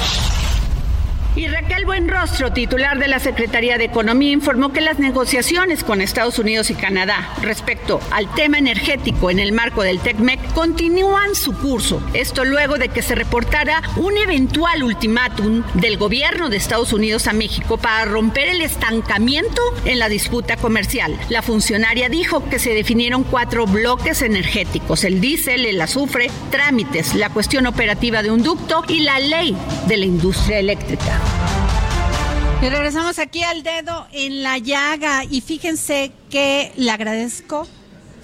Y 1.35 1.47
Raquel 1.47 1.87
Buenrostro, 1.87 2.53
titular 2.53 2.99
de 2.99 3.09
la 3.09 3.18
Secretaría 3.18 3.78
de 3.78 3.85
Economía, 3.85 4.33
informó 4.33 4.70
que 4.70 4.83
las 4.83 4.99
negociaciones 4.99 5.83
con 5.83 6.03
Estados 6.03 6.39
Unidos 6.39 6.68
y 6.68 6.74
Canadá 6.74 7.33
respecto 7.41 8.01
al 8.11 8.33
tema 8.35 8.59
energético 8.59 9.30
en 9.30 9.39
el 9.39 9.53
marco 9.53 9.83
del 9.83 9.99
TECMEC 10.01 10.53
continúan 10.53 11.35
su 11.35 11.57
curso. 11.57 12.03
Esto 12.12 12.45
luego 12.45 12.76
de 12.76 12.91
que 12.91 13.01
se 13.01 13.14
reportara 13.14 13.83
un 13.97 14.18
eventual 14.18 14.83
ultimátum 14.83 15.62
del 15.72 15.97
gobierno 15.97 16.51
de 16.51 16.59
Estados 16.59 16.93
Unidos 16.93 17.26
a 17.26 17.33
México 17.33 17.78
para 17.78 18.05
romper 18.05 18.51
el 18.51 18.61
estancamiento 18.61 19.62
en 19.87 20.01
la 20.01 20.11
disputa 20.11 20.59
comercial. 20.59 21.18
La 21.30 21.41
funcionaria 21.41 22.11
dijo 22.11 22.47
que 22.51 22.59
se 22.59 22.74
definieron 22.74 23.24
cuatro 23.24 23.66
bloques 23.66 24.20
energéticos, 24.20 25.03
el 25.05 25.22
diésel, 25.22 25.64
el 25.64 25.80
azufre, 25.80 26.30
trámites, 26.51 27.14
la 27.14 27.30
cuestión 27.30 27.66
operativa 27.66 28.22
de 28.22 28.30
un 28.30 28.43
ducto 28.43 28.85
y 28.87 29.01
la 29.01 29.18
ley 29.18 29.57
de 29.89 29.97
la 29.97 30.05
industria 30.05 30.59
eléctrica. 30.59 31.21
Y 32.62 32.68
regresamos 32.68 33.18
aquí 33.18 33.42
al 33.42 33.62
dedo 33.64 34.06
en 34.12 34.42
la 34.44 34.58
llaga 34.58 35.24
y 35.24 35.40
fíjense 35.40 36.12
que 36.30 36.72
le 36.76 36.90
agradezco, 36.92 37.66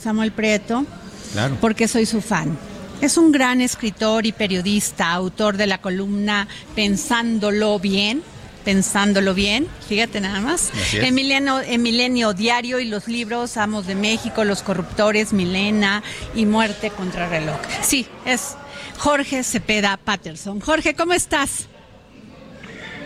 Samuel 0.01 0.30
Prieto, 0.30 0.84
Claro. 1.32 1.57
porque 1.61 1.88
soy 1.88 2.07
su 2.07 2.20
fan. 2.20 2.57
Es 3.01 3.16
un 3.16 3.32
gran 3.32 3.61
escritor 3.61 4.26
y 4.26 4.32
periodista, 4.32 5.11
autor 5.12 5.57
de 5.57 5.66
la 5.66 5.78
columna 5.78 6.46
Pensándolo 6.74 7.78
Bien. 7.80 8.22
Pensándolo 8.64 9.32
bien, 9.32 9.66
fíjate 9.88 10.20
nada 10.20 10.40
más. 10.40 10.70
En 10.92 11.14
Milenio 11.14 12.34
Diario 12.34 12.80
y 12.80 12.84
los 12.84 13.09
libros 13.09 13.57
Amos 13.57 13.86
de 13.86 13.94
México, 13.94 14.44
Los 14.44 14.62
Corruptores, 14.62 15.32
Milena 15.32 16.03
y 16.34 16.44
Muerte 16.44 16.90
contra 16.90 17.30
Reloj. 17.30 17.57
Sí, 17.80 18.07
es 18.26 18.57
Jorge 18.99 19.42
Cepeda 19.42 19.96
Patterson. 19.96 20.61
Jorge, 20.61 20.94
¿cómo 20.94 21.14
estás? 21.14 21.66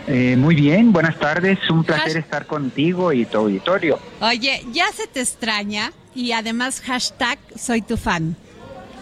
Eh, 0.07 0.35
muy 0.37 0.55
bien, 0.55 0.91
buenas 0.91 1.17
tardes. 1.19 1.57
Un 1.69 1.83
placer 1.83 2.17
Has- 2.17 2.23
estar 2.23 2.45
contigo 2.45 3.13
y 3.13 3.25
tu 3.25 3.37
auditorio. 3.37 3.99
Oye, 4.21 4.63
ya 4.71 4.85
se 4.93 5.07
te 5.07 5.21
extraña 5.21 5.91
y 6.13 6.31
además 6.33 6.81
hashtag 6.81 7.39
soy 7.55 7.81
tu 7.81 7.95
fan. 7.97 8.35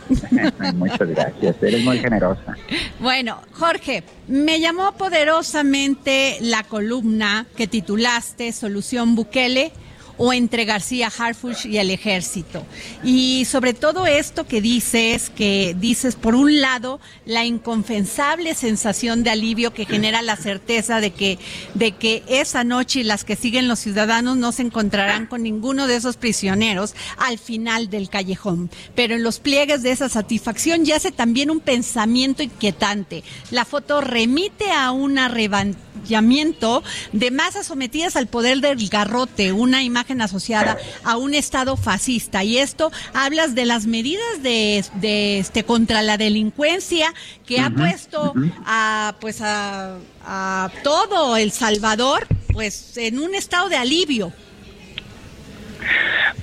Muchas 0.76 1.08
gracias, 1.08 1.56
eres 1.62 1.84
muy 1.84 1.98
generosa. 2.00 2.56
Bueno, 3.00 3.40
Jorge, 3.54 4.04
me 4.28 4.60
llamó 4.60 4.92
poderosamente 4.94 6.38
la 6.42 6.64
columna 6.64 7.46
que 7.56 7.66
titulaste 7.68 8.52
Solución 8.52 9.16
Bukele 9.16 9.72
o 10.18 10.34
entre 10.34 10.66
García 10.66 11.12
Harfuch 11.16 11.66
y 11.66 11.78
el 11.78 11.90
ejército. 11.90 12.66
Y 13.04 13.46
sobre 13.46 13.74
todo 13.74 14.08
esto 14.08 14.46
que 14.46 14.62
dices, 14.62 15.30
que 15.30 15.76
dices 15.80 16.16
por 16.16 16.36
un 16.36 16.62
lado 16.62 17.00
la 17.26 17.46
inconfesable 17.46 18.54
sensación 18.56 19.24
de 19.24 19.32
alivio 19.32 19.74
que 19.74 19.86
genera 19.86 20.22
la 20.22 20.36
certeza 20.36 21.00
de 21.00 21.12
que, 21.12 21.40
de 21.74 21.92
que 21.94 22.24
esa 22.28 22.64
noche 22.64 23.02
y 23.02 23.04
las 23.04 23.24
que 23.24 23.36
siguen 23.36 23.68
los 23.68 23.80
ciudadanos 23.80 24.38
no 24.38 24.52
se 24.52 24.64
encontrarán 24.64 25.28
con 25.28 25.44
ninguno 25.44 25.88
de 25.88 25.96
esos 25.96 26.18
prisioneros 26.18 26.94
al 27.18 27.38
final 27.38 27.90
del 27.90 28.10
callejón. 28.10 28.70
Pero 28.96 29.16
en 29.16 29.24
los 29.24 29.40
pliegues 29.40 29.84
de 29.84 29.92
esa 29.92 30.10
satisfacción 30.10 30.86
yace 30.86 31.12
también 31.12 31.50
un 31.50 31.60
pensamiento 31.60 32.44
inquietante. 32.44 33.24
La 33.50 33.66
foto 33.66 34.02
remite 34.02 34.72
a 34.72 34.92
un 34.92 35.18
arrebatamiento 35.18 36.84
de 37.12 37.32
masas 37.32 37.68
sometidas 37.68 38.16
al 38.16 38.28
poder 38.28 38.60
del 38.60 38.90
garrote, 38.90 39.52
una 39.52 39.84
imagen 39.84 40.01
asociada 40.22 40.78
a 41.04 41.18
un 41.18 41.34
estado 41.34 41.78
fascista. 41.78 42.44
Y 42.44 42.58
esto 42.58 42.92
hablas 43.14 43.56
de 43.56 43.66
las 43.66 43.86
medidas 43.86 44.44
de, 44.44 44.84
de 44.96 45.40
este 45.40 45.64
contra 45.64 46.02
la 46.02 46.18
delincuencia 46.18 47.14
que 47.46 47.60
ha 47.60 47.70
puesto 47.70 48.34
a 48.66 49.16
pues 49.20 49.42
a, 49.42 49.98
a 50.26 50.70
todo 50.84 51.38
El 51.38 51.52
Salvador 51.52 52.28
pues 52.52 52.98
en 52.98 53.20
un 53.20 53.36
estado 53.36 53.70
de 53.70 53.78
alivio. 53.78 54.34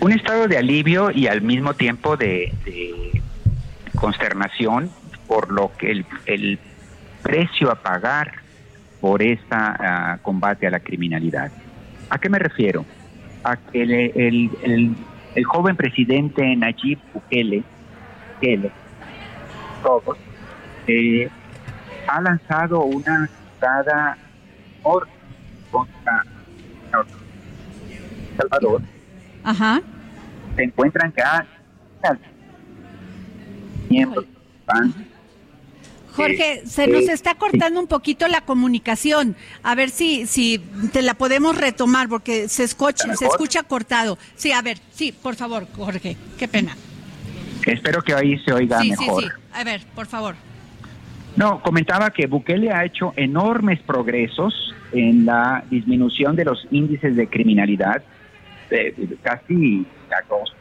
Un 0.00 0.12
estado 0.12 0.46
de 0.46 0.58
alivio 0.58 1.10
y 1.10 1.26
al 1.26 1.42
mismo 1.42 1.74
tiempo 1.74 2.16
de, 2.16 2.52
de 2.64 3.22
consternación 3.96 4.90
por 5.26 5.50
lo 5.52 5.72
que 5.76 5.90
el, 5.90 6.06
el 6.26 6.58
precio 7.22 7.70
a 7.70 7.76
pagar 7.76 8.32
por 9.00 9.22
este 9.22 9.56
combate 10.22 10.66
a 10.66 10.70
la 10.70 10.80
criminalidad. 10.80 11.52
¿A 12.10 12.18
qué 12.18 12.28
me 12.28 12.38
refiero? 12.38 12.84
A 13.50 13.56
que 13.56 13.82
el, 13.82 13.90
el- 13.92 14.50
el- 14.62 14.96
el 15.34 15.44
joven 15.44 15.76
presidente 15.76 16.56
Nayib 16.56 16.98
Bukele, 17.14 17.62
Bukele, 18.34 18.70
todos, 19.82 20.18
eh, 20.86 21.28
ha 22.08 22.20
lanzado 22.20 22.82
una 22.82 23.28
cruzada 23.50 24.18
por 24.82 25.06
contra 25.70 26.24
Salvador. 28.36 28.82
Ajá. 29.44 29.80
Se 30.56 30.62
encuentran 30.64 31.12
que 31.12 31.22
miembros 33.88 34.24
van 34.66 34.94
Jorge, 36.18 36.52
Eh, 36.52 36.62
se 36.66 36.86
nos 36.86 37.08
eh, 37.08 37.12
está 37.12 37.34
cortando 37.34 37.80
un 37.80 37.86
poquito 37.86 38.28
la 38.28 38.42
comunicación. 38.42 39.36
A 39.62 39.74
ver 39.74 39.90
si, 39.90 40.26
si 40.26 40.58
te 40.92 41.02
la 41.02 41.14
podemos 41.14 41.56
retomar 41.56 42.08
porque 42.08 42.48
se 42.48 42.64
escucha, 42.64 43.14
se 43.16 43.26
escucha 43.26 43.62
cortado. 43.62 44.18
Sí, 44.36 44.52
a 44.52 44.60
ver, 44.62 44.78
sí, 44.92 45.12
por 45.12 45.34
favor, 45.34 45.66
Jorge. 45.74 46.16
Qué 46.38 46.48
pena. 46.48 46.76
Espero 47.66 48.02
que 48.02 48.14
ahí 48.14 48.38
se 48.44 48.52
oiga 48.52 48.80
sí, 48.80 48.90
mejor. 48.90 49.22
sí, 49.22 49.28
sí. 49.28 49.42
A 49.52 49.64
ver, 49.64 49.82
por 49.94 50.06
favor. 50.06 50.34
No, 51.36 51.60
comentaba 51.62 52.10
que 52.10 52.26
Bukele 52.26 52.72
ha 52.72 52.84
hecho 52.84 53.12
enormes 53.16 53.80
progresos 53.80 54.74
en 54.92 55.24
la 55.26 55.62
disminución 55.70 56.34
de 56.34 56.44
los 56.44 56.66
índices 56.70 57.14
de 57.14 57.28
criminalidad, 57.28 58.02
de, 58.70 58.92
de 58.96 59.16
casi 59.22 59.86
a 60.10 60.26
dos. 60.28 60.54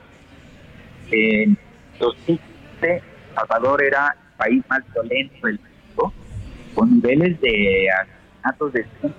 En 1.09 1.57
2015, 1.99 3.01
Salvador 3.33 3.81
era 3.81 4.15
país 4.37 4.63
más 4.69 4.81
violento 4.93 5.47
del 5.47 5.59
mundo, 5.59 6.13
con 6.73 6.95
niveles 6.95 7.39
de 7.41 7.87
asesinatos 7.89 8.73
de 8.73 8.85
100 9.01 9.15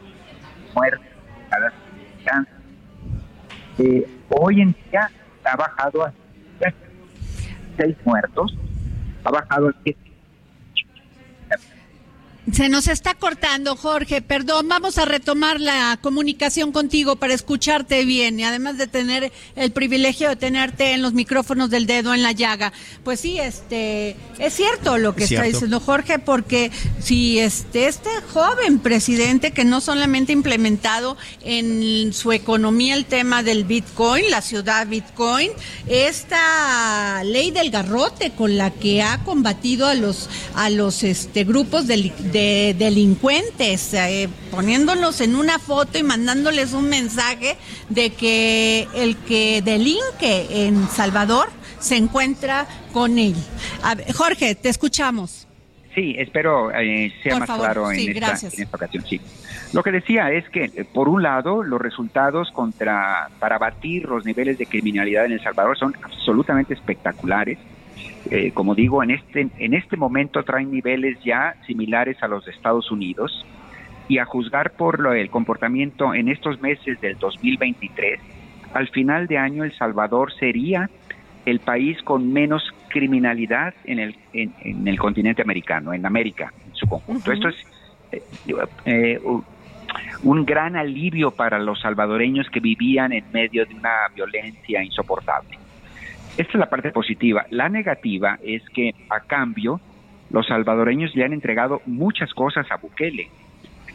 muertes 0.75 1.09
cada. 1.51 1.73
Eh, 3.79 4.07
hoy 4.29 4.61
en 4.61 4.75
día 4.91 5.11
ha 5.45 5.57
bajado 5.57 6.05
a 6.05 6.13
6 7.77 7.97
muertos, 8.05 8.57
ha 9.25 9.31
bajado 9.31 9.69
a 9.69 9.75
7 9.85 9.99
Se 12.53 12.69
nos 12.69 12.89
está 12.89 13.15
cortando, 13.15 13.77
Jorge. 13.77 14.23
Perdón, 14.23 14.69
vamos 14.69 14.97
a 14.97 15.05
retomar 15.05 15.61
la 15.61 15.99
comunicación 16.01 16.73
contigo 16.73 17.17
para 17.17 17.35
escucharte 17.35 18.05
bien 18.05 18.41
y 18.41 18.45
además 18.45 18.79
de 18.79 18.87
tener 18.87 19.33
el 19.55 19.71
privilegio 19.73 20.29
de 20.31 20.37
tenerte 20.37 20.93
en 20.93 21.03
los 21.03 21.13
micrófonos 21.13 21.69
del 21.69 21.87
dedo 21.87 22.15
en 22.15 22.23
la 22.23 22.33
llaga. 22.33 22.73
Pues 23.05 23.21
sí, 23.21 23.39
este 23.39 24.17
es 24.39 24.55
cierto 24.55 24.99
lo 24.99 25.15
que 25.15 25.25
Es 25.25 25.31
está 25.33 25.43
cierto. 25.43 25.57
diciendo 25.57 25.81
Jorge, 25.81 26.19
porque 26.19 26.71
si 27.03 27.39
este 27.39 27.87
este 27.87 28.09
joven 28.33 28.79
presidente 28.79 29.51
que 29.51 29.65
no 29.65 29.81
solamente 29.81 30.33
ha 30.33 30.35
implementado 30.35 31.17
en 31.43 32.13
su 32.13 32.33
economía 32.33 32.95
el 32.95 33.05
tema 33.05 33.43
del 33.43 33.65
Bitcoin, 33.65 34.31
la 34.31 34.41
ciudad 34.43 34.87
Bitcoin, 34.87 35.51
esta 35.87 37.23
ley 37.25 37.51
del 37.51 37.71
garrote 37.71 38.31
con 38.31 38.57
la 38.57 38.71
que 38.71 39.03
ha 39.03 39.19
combatido 39.25 39.87
a 39.87 39.95
los 39.95 40.31
a 40.55 40.71
los 40.71 41.03
este 41.03 41.45
grupos 41.45 41.87
de 41.87 41.97
delincuentes, 42.77 43.95
eh, 43.95 44.29
poniéndolos 44.51 45.21
en 45.21 45.35
una 45.35 45.59
foto 45.59 45.99
y 45.99 46.03
mandándoles 46.03 46.73
un 46.73 46.89
mensaje 46.89 47.57
de 47.89 48.11
que 48.11 48.87
el 48.95 49.17
que 49.17 49.63
delinque 49.63 50.67
en 50.67 50.89
Salvador 50.89 51.49
se 51.79 51.97
encuentra 51.97 52.67
con 52.93 53.19
él. 53.19 53.35
A 53.83 53.95
ver, 53.95 54.13
Jorge, 54.13 54.55
te 54.55 54.69
escuchamos. 54.69 55.47
Sí, 55.95 56.15
espero 56.19 56.71
eh, 56.73 57.13
sea 57.23 57.33
Por 57.33 57.41
más 57.41 57.49
favor, 57.49 57.65
claro 57.65 57.91
en, 57.91 57.99
sí, 57.99 58.11
esta, 58.11 58.47
en 58.47 58.63
esta 58.63 58.77
ocasión. 58.77 59.05
Sí. 59.09 59.21
Lo 59.73 59.83
que 59.83 59.91
decía 59.91 60.31
es 60.33 60.49
que, 60.49 60.65
eh, 60.65 60.85
por 60.85 61.09
un 61.09 61.23
lado, 61.23 61.63
los 61.63 61.81
resultados 61.81 62.51
contra 62.53 63.29
para 63.39 63.59
batir 63.59 64.05
los 64.05 64.25
niveles 64.25 64.59
de 64.59 64.67
criminalidad 64.67 65.27
en 65.27 65.33
El 65.33 65.43
Salvador 65.43 65.77
son 65.79 65.95
absolutamente 66.03 66.75
espectaculares. 66.75 67.59
Eh, 68.31 68.51
como 68.53 68.75
digo, 68.75 69.03
en 69.03 69.11
este, 69.11 69.49
en 69.59 69.75
este 69.75 69.97
momento 69.97 70.43
traen 70.43 70.71
niveles 70.71 71.19
ya 71.25 71.55
similares 71.67 72.23
a 72.23 72.29
los 72.29 72.45
de 72.45 72.53
Estados 72.53 72.91
Unidos 72.91 73.47
y 74.09 74.19
a 74.19 74.25
juzgar 74.25 74.73
por 74.73 75.01
lo, 75.01 75.13
el 75.13 75.31
comportamiento 75.31 76.15
en 76.15 76.29
estos 76.29 76.61
meses 76.61 77.01
del 77.01 77.19
2023, 77.19 78.21
al 78.75 78.89
final 78.89 79.27
de 79.27 79.39
año 79.39 79.65
El 79.65 79.77
Salvador 79.77 80.33
sería 80.33 80.91
el 81.47 81.61
país 81.61 82.03
con 82.03 82.33
menos 82.33 82.63
criminalidad 82.89 83.75
en 83.85 83.99
el, 83.99 84.17
en, 84.33 84.53
en 84.61 84.87
el 84.87 84.99
continente 84.99 85.43
americano, 85.43 85.93
en 85.93 86.05
América 86.05 86.53
en 86.67 86.75
su 86.75 86.87
conjunto. 86.87 87.33
Esto 87.33 87.49
es 87.49 87.57
eh, 88.13 88.23
eh, 88.85 89.21
un 90.23 90.45
gran 90.45 90.77
alivio 90.77 91.31
para 91.31 91.59
los 91.59 91.81
salvadoreños 91.81 92.49
que 92.51 92.61
vivían 92.61 93.13
en 93.13 93.25
medio 93.33 93.65
de 93.65 93.75
una 93.75 94.09
violencia 94.15 94.83
insoportable. 94.83 95.59
Esta 96.39 96.53
es 96.53 96.59
la 96.61 96.71
parte 96.71 96.93
positiva. 96.93 97.47
La 97.51 97.69
negativa 97.69 98.39
es 98.45 98.63
que 98.71 98.95
a 99.11 99.21
cambio 99.21 99.81
los 100.31 100.47
salvadoreños 100.47 101.15
le 101.17 101.25
han 101.25 101.33
entregado 101.33 101.83
muchas 101.85 102.33
cosas 102.33 102.71
a 102.71 102.77
Bukele. 102.77 103.29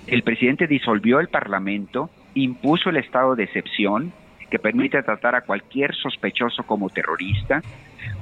El 0.08 0.24
presidente 0.24 0.68
disolvió 0.68 1.22
el 1.22 1.30
Parlamento, 1.30 2.10
impuso 2.34 2.90
el 2.90 2.98
estado 2.98 3.38
de 3.38 3.46
excepción 3.46 4.12
que 4.52 4.60
permite 4.60 5.02
tratar 5.04 5.36
a 5.36 5.42
cualquier 5.42 5.96
sospechoso 5.96 6.64
como 6.64 6.90
terrorista, 6.90 7.62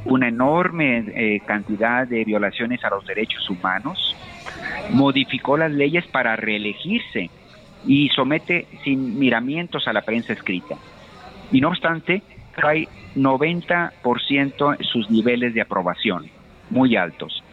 una 0.05 0.27
enorme 0.27 1.03
eh, 1.07 1.41
cantidad 1.45 2.07
de 2.07 2.23
violaciones 2.23 2.83
a 2.85 2.91
los 2.91 3.05
derechos 3.07 3.49
humanos, 3.49 4.15
modificó 4.91 5.57
las 5.57 5.71
leyes 5.71 6.05
para 6.07 6.35
reelegirse 6.35 7.31
y 7.87 8.09
somete 8.09 8.67
sin 8.83 9.17
miramientos 9.17 9.87
a 9.87 9.93
la 9.93 10.03
prensa 10.03 10.33
escrita. 10.33 10.75
Y 11.51 11.59
no 11.59 11.69
obstante, 11.69 12.21
trae 12.55 12.87
90% 13.15 14.83
sus 14.83 15.09
niveles 15.09 15.53
de 15.53 15.61
aprobación, 15.61 16.27
muy 16.69 16.95
altos. 16.95 17.43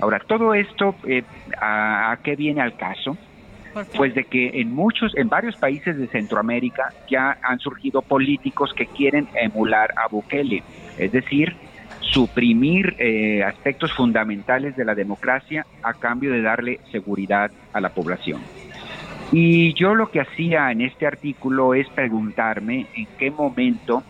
Ahora, 0.00 0.20
todo 0.20 0.54
esto, 0.54 0.94
eh, 1.06 1.22
¿a, 1.60 2.12
¿a 2.12 2.16
qué 2.18 2.36
viene 2.36 2.60
al 2.60 2.76
caso? 2.76 3.16
Pues 3.94 4.14
de 4.14 4.24
que 4.24 4.60
en 4.60 4.74
muchos, 4.74 5.14
en 5.16 5.28
varios 5.28 5.56
países 5.56 5.98
de 5.98 6.06
Centroamérica 6.06 6.94
ya 7.10 7.36
han 7.42 7.58
surgido 7.58 8.00
políticos 8.00 8.72
que 8.74 8.86
quieren 8.86 9.28
emular 9.34 9.90
a 9.96 10.08
Bukele, 10.08 10.62
es 10.96 11.12
decir, 11.12 11.54
suprimir 12.00 12.94
eh, 12.98 13.42
aspectos 13.44 13.92
fundamentales 13.92 14.76
de 14.76 14.84
la 14.84 14.94
democracia 14.94 15.66
a 15.82 15.92
cambio 15.94 16.32
de 16.32 16.42
darle 16.42 16.80
seguridad 16.90 17.50
a 17.72 17.80
la 17.80 17.90
población. 17.90 18.40
Y 19.32 19.74
yo 19.74 19.94
lo 19.94 20.10
que 20.10 20.20
hacía 20.20 20.70
en 20.70 20.80
este 20.80 21.06
artículo 21.06 21.74
es 21.74 21.88
preguntarme 21.88 22.86
en 22.94 23.06
qué 23.18 23.30
momento 23.30 24.02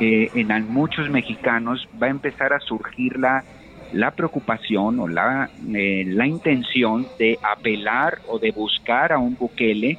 eh, 0.00 0.30
en 0.34 0.72
muchos 0.72 1.08
mexicanos 1.10 1.88
va 2.00 2.06
a 2.06 2.10
empezar 2.10 2.52
a 2.52 2.60
surgir 2.60 3.18
la, 3.18 3.44
la 3.92 4.10
preocupación 4.10 5.00
o 5.00 5.08
la, 5.08 5.50
eh, 5.74 6.04
la 6.06 6.26
intención 6.26 7.06
de 7.18 7.38
apelar 7.42 8.18
o 8.28 8.38
de 8.38 8.50
buscar 8.50 9.12
a 9.12 9.18
un 9.18 9.36
Bukele 9.36 9.98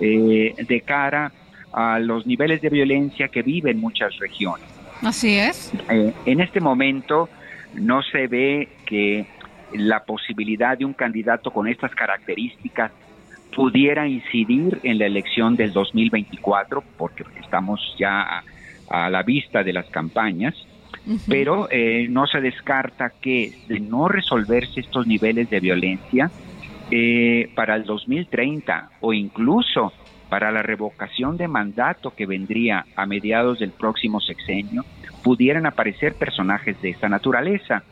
eh, 0.00 0.54
de 0.56 0.80
cara 0.80 1.32
a 1.72 1.98
los 1.98 2.26
niveles 2.26 2.60
de 2.60 2.70
violencia 2.70 3.28
que 3.28 3.42
viven 3.42 3.78
muchas 3.78 4.16
regiones. 4.18 4.66
Así 5.02 5.36
es. 5.36 5.72
Eh, 5.90 6.12
en 6.24 6.40
este 6.40 6.60
momento 6.60 7.28
no 7.74 8.02
se 8.02 8.26
ve 8.26 8.68
que 8.86 9.26
la 9.74 10.04
posibilidad 10.04 10.78
de 10.78 10.84
un 10.84 10.94
candidato 10.94 11.50
con 11.50 11.68
estas 11.68 11.94
características 11.94 12.92
pudiera 13.54 14.06
incidir 14.06 14.80
en 14.82 14.98
la 14.98 15.06
elección 15.06 15.56
del 15.56 15.72
2024, 15.72 16.82
porque 16.96 17.24
estamos 17.40 17.80
ya 17.98 18.42
a, 18.88 19.10
la 19.10 19.22
vista 19.22 19.62
de 19.62 19.72
las 19.72 19.86
campañas, 19.86 20.54
pero 21.28 21.68
eh, 21.70 22.06
no 22.08 22.26
se 22.26 22.40
descarta 22.40 23.12
que 23.20 23.52
de 23.68 23.80
no 23.80 24.08
resolverse 24.08 24.80
estos 24.80 25.06
niveles 25.06 25.48
de 25.50 25.60
violencia, 25.60 26.30
eh, 26.90 27.50
para 27.56 27.74
el 27.74 27.84
2030 27.84 28.90
o 29.00 29.12
incluso 29.12 29.92
para 30.28 30.52
la 30.52 30.62
revocación 30.62 31.36
de 31.36 31.48
mandato 31.48 32.14
que 32.14 32.26
vendría 32.26 32.86
a 32.94 33.06
mediados 33.06 33.58
del 33.58 33.72
próximo 33.72 34.20
sexenio, 34.20 34.84
pudieran 35.24 35.66
aparecer 35.66 36.14
personajes 36.14 36.80
de 36.82 36.90
esta 36.90 37.08
naturaleza. 37.08 37.82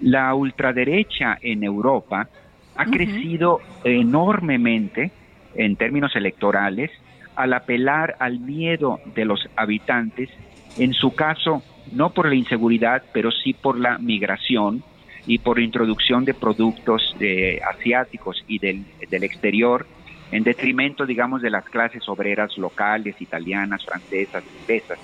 La 0.00 0.34
ultraderecha 0.34 1.38
en 1.42 1.62
Europa 1.62 2.28
ha 2.74 2.84
crecido 2.86 3.60
enormemente 3.84 5.10
en 5.54 5.76
términos 5.76 6.16
electorales 6.16 6.90
al 7.36 7.52
apelar 7.52 8.16
al 8.18 8.40
miedo 8.40 9.00
de 9.14 9.24
los 9.24 9.48
habitantes, 9.56 10.30
en 10.78 10.92
su 10.92 11.14
caso 11.14 11.62
no 11.92 12.10
por 12.10 12.28
la 12.28 12.34
inseguridad, 12.34 13.02
pero 13.12 13.30
sí 13.30 13.52
por 13.52 13.78
la 13.78 13.98
migración 13.98 14.82
y 15.26 15.38
por 15.38 15.60
introducción 15.60 16.24
de 16.24 16.34
productos 16.34 17.14
eh, 17.20 17.60
asiáticos 17.68 18.44
y 18.48 18.58
del, 18.58 18.84
del 19.08 19.24
exterior, 19.24 19.86
en 20.30 20.42
detrimento, 20.42 21.04
digamos, 21.04 21.42
de 21.42 21.50
las 21.50 21.64
clases 21.64 22.08
obreras 22.08 22.56
locales, 22.56 23.20
italianas, 23.20 23.84
francesas, 23.84 24.42
inglesas, 24.60 24.98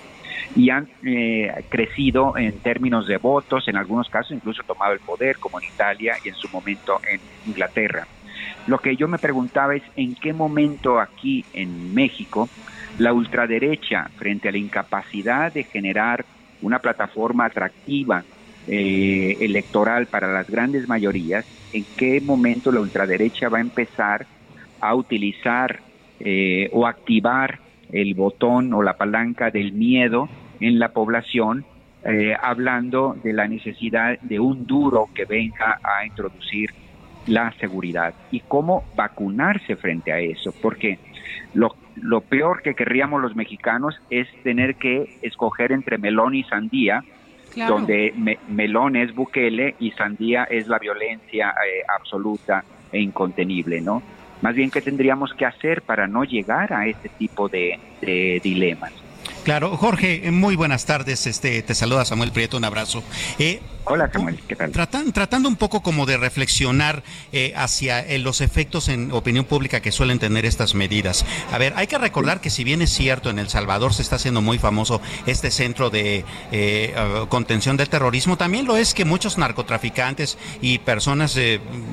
y 0.57 0.71
han 0.71 0.89
eh, 1.05 1.65
crecido 1.69 2.37
en 2.37 2.59
términos 2.61 3.07
de 3.07 3.19
votos, 3.19 3.69
en 3.69 3.77
algunos 3.77 4.09
casos 4.09 4.33
incluso 4.33 4.63
tomado 4.63 4.95
el 4.95 5.01
poder, 5.01 5.37
como 5.37 5.61
en 5.61 5.69
Italia 5.69 6.17
y 6.25 6.31
en 6.31 6.35
su 6.35 6.49
momento 6.49 7.01
en 7.09 7.21
Inglaterra. 7.47 8.07
Lo 8.69 8.79
que 8.81 8.97
yo 8.97 9.09
me 9.09 9.19
preguntaba 9.19 9.75
es 9.75 9.83
en 9.97 10.15
qué 10.15 10.35
momento 10.35 11.01
aquí 11.01 11.43
en 11.55 11.95
México 11.95 12.51
la 12.99 13.15
ultraderecha, 13.15 14.11
frente 14.17 14.51
a 14.51 14.53
la 14.53 14.59
incapacidad 14.59 15.51
de 15.51 15.65
generar 15.65 16.27
una 16.61 16.79
plataforma 16.79 17.47
atractiva 17.47 18.25
eh, 18.67 19.39
electoral 19.41 20.07
para 20.09 20.31
las 20.31 20.51
grandes 20.51 20.87
mayorías, 20.87 21.47
en 21.73 21.87
qué 21.97 22.21
momento 22.21 22.71
la 22.71 22.81
ultraderecha 22.81 23.49
va 23.49 23.57
a 23.57 23.63
empezar 23.63 24.27
a 24.83 24.95
utilizar 24.95 25.81
eh, 26.21 26.69
o 26.75 26.87
activar 26.87 27.61
el 27.91 28.13
botón 28.13 28.75
o 28.75 28.83
la 28.83 28.99
palanca 28.99 29.51
del 29.51 29.73
miedo 29.73 30.29
en 30.61 30.79
la 30.79 30.91
población, 30.91 31.65
eh, 32.05 32.35
hablando 32.39 33.17
de 33.25 33.33
la 33.33 33.49
necesidad 33.49 34.19
de 34.21 34.39
un 34.39 34.67
duro 34.67 35.09
que 35.15 35.25
venga 35.25 35.81
a 35.83 36.05
introducir 36.05 36.69
la 37.29 37.53
seguridad 37.61 38.15
y 38.31 38.41
cómo 38.41 38.85
vacunarse 38.97 39.77
frente 39.77 40.13
a 40.13 40.19
eso, 40.19 40.53
porque 40.61 40.99
lo, 41.55 41.77
lo 41.97 42.21
peor 42.23 42.63
que 42.63 42.75
querríamos 42.75 43.23
los 43.23 43.37
mexicanos 43.37 43.95
es 44.11 44.27
tener 44.43 44.75
que 44.77 45.19
escoger 45.23 45.73
entre 45.73 45.99
melón 45.99 46.35
y 46.35 46.43
sandía, 46.45 47.05
Claro. 47.55 47.77
donde 47.77 48.13
me- 48.17 48.39
melón 48.49 48.95
es 48.97 49.15
Bukele 49.15 49.75
y 49.81 49.91
sandía 49.93 50.45
es 50.45 50.69
la 50.69 50.79
violencia 50.79 51.49
eh, 51.51 51.83
absoluta 51.99 52.63
e 52.93 53.01
incontenible, 53.01 53.81
¿no? 53.81 54.03
Más 54.43 54.55
bien, 54.55 54.71
¿qué 54.71 54.81
tendríamos 54.83 55.33
que 55.35 55.45
hacer 55.47 55.83
para 55.83 56.07
no 56.07 56.25
llegar 56.25 56.73
a 56.73 56.87
este 56.87 57.09
tipo 57.09 57.49
de, 57.49 57.79
de 58.03 58.41
dilemas? 58.45 58.93
Claro, 59.45 59.71
Jorge, 59.77 60.31
muy 60.31 60.57
buenas 60.57 60.85
tardes. 60.87 61.27
Este, 61.27 61.63
te 61.63 61.75
saluda 61.75 62.05
Samuel 62.05 62.31
Prieto, 62.33 62.57
un 62.59 62.65
abrazo. 62.65 63.03
Eh, 63.39 63.61
Hola 63.91 64.11
Samuel, 64.13 64.39
¿qué 64.47 64.55
tal? 64.55 64.71
Tratan- 64.71 65.13
tratando 65.13 65.49
un 65.49 65.57
poco 65.57 65.83
como 65.83 66.05
de 66.05 66.19
reflexionar 66.19 67.03
eh, 67.33 67.55
hacia 67.57 68.01
eh, 68.01 68.19
los 68.19 68.43
efectos 68.43 68.89
en 68.89 69.11
opinión 69.13 69.47
pública 69.47 69.81
que 69.81 69.93
suelen 69.93 70.19
tener 70.19 70.45
estas 70.45 70.75
medidas. 70.75 71.25
A 71.53 71.59
ver, 71.59 71.73
hay 71.75 71.87
que 71.87 71.97
recordar 71.97 72.41
que 72.43 72.51
si 72.51 72.65
bien 72.65 72.83
es 72.83 72.91
cierto, 72.91 73.31
en 73.31 73.39
El 73.39 73.49
Salvador 73.49 73.95
se 73.95 74.03
está 74.03 74.17
haciendo 74.17 74.43
muy 74.43 74.59
famoso 74.59 75.01
este 75.27 75.51
centro 75.51 75.89
de 75.89 76.19
eh, 76.19 76.25
eh, 76.53 76.95
contención 77.31 77.79
del 77.79 77.89
terrorismo, 77.89 78.37
también 78.37 78.67
lo 78.67 78.77
es 78.77 78.93
que 78.93 79.07
muchos 79.07 79.39
narcotraficantes 79.39 80.37
y 80.61 80.79
personas, 80.81 81.39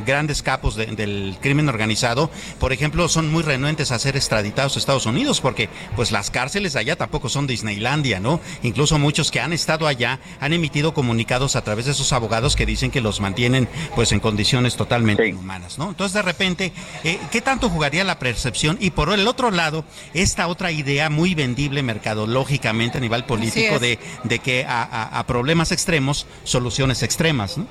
grandes 0.05 0.41
capos 0.41 0.75
de- 0.75 0.87
del 0.87 1.37
crimen 1.41 1.69
organizado, 1.69 2.29
por 2.59 2.73
ejemplo, 2.73 3.07
son 3.07 3.31
muy 3.31 3.41
renuentes 3.43 3.91
a 3.91 3.99
ser 3.99 4.17
extraditados 4.17 4.75
a 4.75 4.79
Estados 4.79 5.05
Unidos 5.05 5.39
porque 5.39 5.69
pues 5.95 6.11
las 6.11 6.29
cárceles 6.29 6.75
allá 6.75 6.97
tampoco 6.97 7.29
son 7.29 7.47
Disneylandia, 7.47 8.19
¿no? 8.19 8.41
Incluso 8.63 8.99
muchos 8.99 9.31
que 9.31 9.39
han 9.39 9.53
estado 9.53 9.87
allá 9.87 10.19
han 10.41 10.51
emitido 10.51 10.93
comunicados 10.93 11.55
a 11.55 11.63
través 11.63 11.84
de 11.85 11.91
esos 11.91 12.11
abogados 12.13 12.55
que 12.55 12.65
dicen 12.65 12.91
que 12.91 13.01
los 13.01 13.21
mantienen 13.21 13.67
pues 13.95 14.11
en 14.11 14.19
condiciones 14.19 14.75
totalmente 14.75 15.27
inhumanas, 15.27 15.77
¿no? 15.77 15.89
Entonces 15.89 16.13
de 16.13 16.21
repente, 16.21 16.71
eh, 17.03 17.19
¿qué 17.31 17.41
tanto 17.41 17.69
jugaría 17.69 18.03
la 18.03 18.19
percepción? 18.19 18.77
Y 18.79 18.91
por 18.91 19.11
el 19.13 19.27
otro 19.27 19.51
lado, 19.51 19.85
esta 20.13 20.47
otra 20.47 20.71
idea 20.71 21.09
muy 21.09 21.35
vendible 21.35 21.83
mercadológicamente 21.83 22.97
a 22.97 23.01
nivel 23.01 23.23
político 23.23 23.79
de, 23.79 23.99
de 24.23 24.39
que 24.39 24.65
a, 24.65 24.83
a- 24.83 25.19
a 25.19 25.27
problemas 25.27 25.71
extremos, 25.71 26.27
soluciones 26.43 27.03
extremas, 27.03 27.57
¿no? 27.57 27.67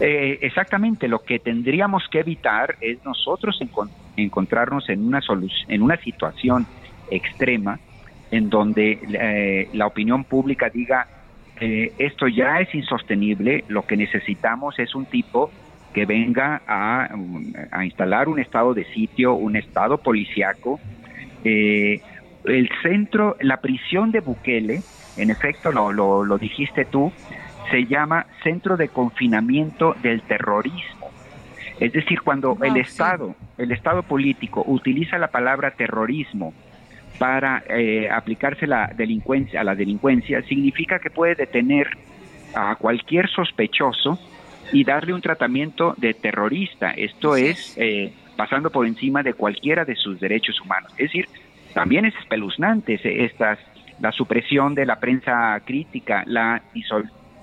Eh, 0.00 0.38
exactamente, 0.42 1.08
lo 1.08 1.20
que 1.20 1.38
tendríamos 1.38 2.02
que 2.10 2.20
evitar 2.20 2.76
es 2.80 2.98
nosotros 3.04 3.56
encon- 3.60 3.90
encontrarnos 4.16 4.88
en 4.88 5.06
una, 5.06 5.20
en 5.68 5.82
una 5.82 5.96
situación 5.98 6.66
extrema 7.10 7.78
en 8.30 8.50
donde 8.50 8.98
eh, 9.12 9.68
la 9.72 9.86
opinión 9.86 10.24
pública 10.24 10.68
diga 10.72 11.06
eh, 11.60 11.92
esto 11.98 12.26
ya 12.28 12.60
es 12.60 12.74
insostenible, 12.74 13.64
lo 13.68 13.82
que 13.82 13.96
necesitamos 13.96 14.78
es 14.78 14.94
un 14.94 15.06
tipo 15.06 15.50
que 15.92 16.06
venga 16.06 16.62
a, 16.66 17.08
a 17.70 17.84
instalar 17.84 18.28
un 18.28 18.40
estado 18.40 18.74
de 18.74 18.84
sitio, 18.86 19.34
un 19.34 19.56
estado 19.56 19.98
policiaco. 19.98 20.80
Eh, 21.44 22.00
el 22.44 22.68
centro, 22.82 23.36
la 23.40 23.58
prisión 23.58 24.10
de 24.10 24.20
Bukele, 24.20 24.82
en 25.16 25.30
efecto, 25.30 25.70
lo, 25.70 25.92
lo, 25.92 26.24
lo 26.24 26.36
dijiste 26.36 26.84
tú, 26.84 27.12
se 27.70 27.86
llama 27.86 28.26
Centro 28.42 28.76
de 28.76 28.88
Confinamiento 28.88 29.94
del 30.02 30.22
Terrorismo. 30.22 31.10
Es 31.80 31.92
decir, 31.92 32.20
cuando 32.22 32.56
el 32.62 32.76
Estado, 32.76 33.34
el 33.58 33.72
Estado 33.72 34.02
político 34.02 34.64
utiliza 34.66 35.18
la 35.18 35.28
palabra 35.28 35.72
terrorismo 35.72 36.52
para 37.18 37.62
eh, 37.68 38.08
aplicarse 38.10 38.66
la 38.66 38.92
delincuencia, 38.96 39.60
a 39.60 39.64
la 39.64 39.74
delincuencia, 39.74 40.42
significa 40.42 40.98
que 40.98 41.10
puede 41.10 41.34
detener 41.34 41.88
a 42.54 42.76
cualquier 42.76 43.28
sospechoso 43.28 44.18
y 44.72 44.84
darle 44.84 45.12
un 45.12 45.20
tratamiento 45.20 45.94
de 45.96 46.14
terrorista. 46.14 46.90
Esto 46.90 47.36
es 47.36 47.76
eh, 47.76 48.12
pasando 48.36 48.70
por 48.70 48.86
encima 48.86 49.22
de 49.22 49.34
cualquiera 49.34 49.84
de 49.84 49.96
sus 49.96 50.18
derechos 50.20 50.60
humanos. 50.60 50.90
Es 50.92 51.06
decir, 51.06 51.28
también 51.72 52.04
es 52.04 52.14
espeluznante 52.16 53.00
estas, 53.24 53.58
la 54.00 54.12
supresión 54.12 54.74
de 54.74 54.86
la 54.86 54.96
prensa 55.00 55.60
crítica, 55.64 56.24
la 56.26 56.62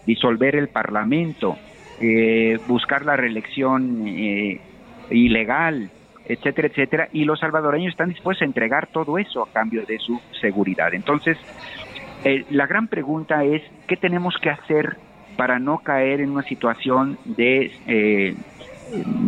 disolver 0.05 0.55
el 0.55 0.69
Parlamento, 0.69 1.57
eh, 2.01 2.59
buscar 2.67 3.05
la 3.05 3.15
reelección 3.15 4.07
eh, 4.07 4.59
ilegal, 5.11 5.91
etcétera, 6.25 6.67
etcétera, 6.67 7.09
y 7.11 7.25
los 7.25 7.39
salvadoreños 7.39 7.91
están 7.91 8.09
dispuestos 8.09 8.43
a 8.43 8.45
entregar 8.45 8.87
todo 8.87 9.17
eso 9.17 9.43
a 9.43 9.51
cambio 9.51 9.85
de 9.85 9.99
su 9.99 10.19
seguridad. 10.39 10.93
Entonces, 10.93 11.37
eh, 12.23 12.45
la 12.49 12.67
gran 12.67 12.87
pregunta 12.87 13.43
es, 13.43 13.61
¿qué 13.87 13.97
tenemos 13.97 14.35
que 14.41 14.49
hacer 14.49 14.97
para 15.37 15.59
no 15.59 15.79
caer 15.79 16.21
en 16.21 16.31
una 16.31 16.43
situación 16.43 17.17
de 17.25 17.71
eh, 17.87 18.35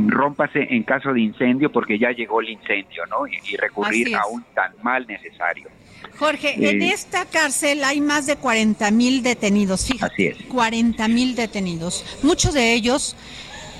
rómpase 0.08 0.68
en 0.70 0.84
caso 0.84 1.14
de 1.14 1.22
incendio 1.22 1.72
porque 1.72 1.98
ya 1.98 2.12
llegó 2.12 2.42
el 2.42 2.50
incendio, 2.50 3.06
¿no? 3.10 3.26
Y, 3.28 3.56
recurrir 3.56 4.16
a 4.16 4.26
un 4.28 4.44
tan 4.54 4.74
mal 4.82 5.06
necesario. 5.08 5.70
Jorge, 6.18 6.56
en 6.56 6.82
Eh, 6.82 6.92
esta 6.94 7.26
cárcel 7.26 7.84
hay 7.84 8.02
más 8.02 8.26
de 8.26 8.36
40 8.36 8.92
mil 8.92 9.24
detenidos, 9.24 9.88
fíjate. 9.88 10.14
Así 10.14 10.26
es. 10.28 10.38
40 10.48 11.08
mil 11.08 11.36
detenidos. 11.36 12.04
Muchos 12.24 12.54
de 12.54 12.74
ellos 12.74 13.16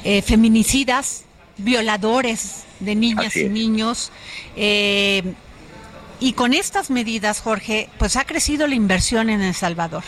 eh, 0.04 0.22
feminicidas, 0.22 1.26
violadores 1.58 2.64
de 2.80 2.96
niñas 2.96 3.36
y 3.36 3.50
niños. 3.50 4.12
eh, 4.56 5.34
y 6.20 6.34
con 6.34 6.54
estas 6.54 6.90
medidas, 6.90 7.42
Jorge, 7.42 7.90
pues 8.00 8.16
ha 8.16 8.24
crecido 8.24 8.66
la 8.68 8.76
inversión 8.76 9.30
en 9.30 9.42
El 9.42 9.54
Salvador. 9.54 10.04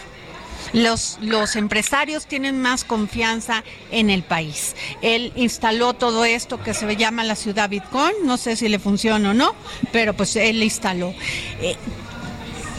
Los, 0.71 1.17
los 1.21 1.55
empresarios 1.57 2.25
tienen 2.25 2.61
más 2.61 2.85
confianza 2.85 3.63
en 3.91 4.09
el 4.09 4.23
país. 4.23 4.75
Él 5.01 5.33
instaló 5.35 5.93
todo 5.93 6.23
esto 6.23 6.61
que 6.63 6.73
se 6.73 6.95
llama 6.95 7.23
la 7.25 7.35
ciudad 7.35 7.69
Bitcoin, 7.69 8.13
no 8.23 8.37
sé 8.37 8.55
si 8.55 8.69
le 8.69 8.79
funciona 8.79 9.31
o 9.31 9.33
no, 9.33 9.53
pero 9.91 10.13
pues 10.13 10.35
él 10.37 10.59
le 10.59 10.65
instaló. 10.65 11.13
Eh, 11.61 11.75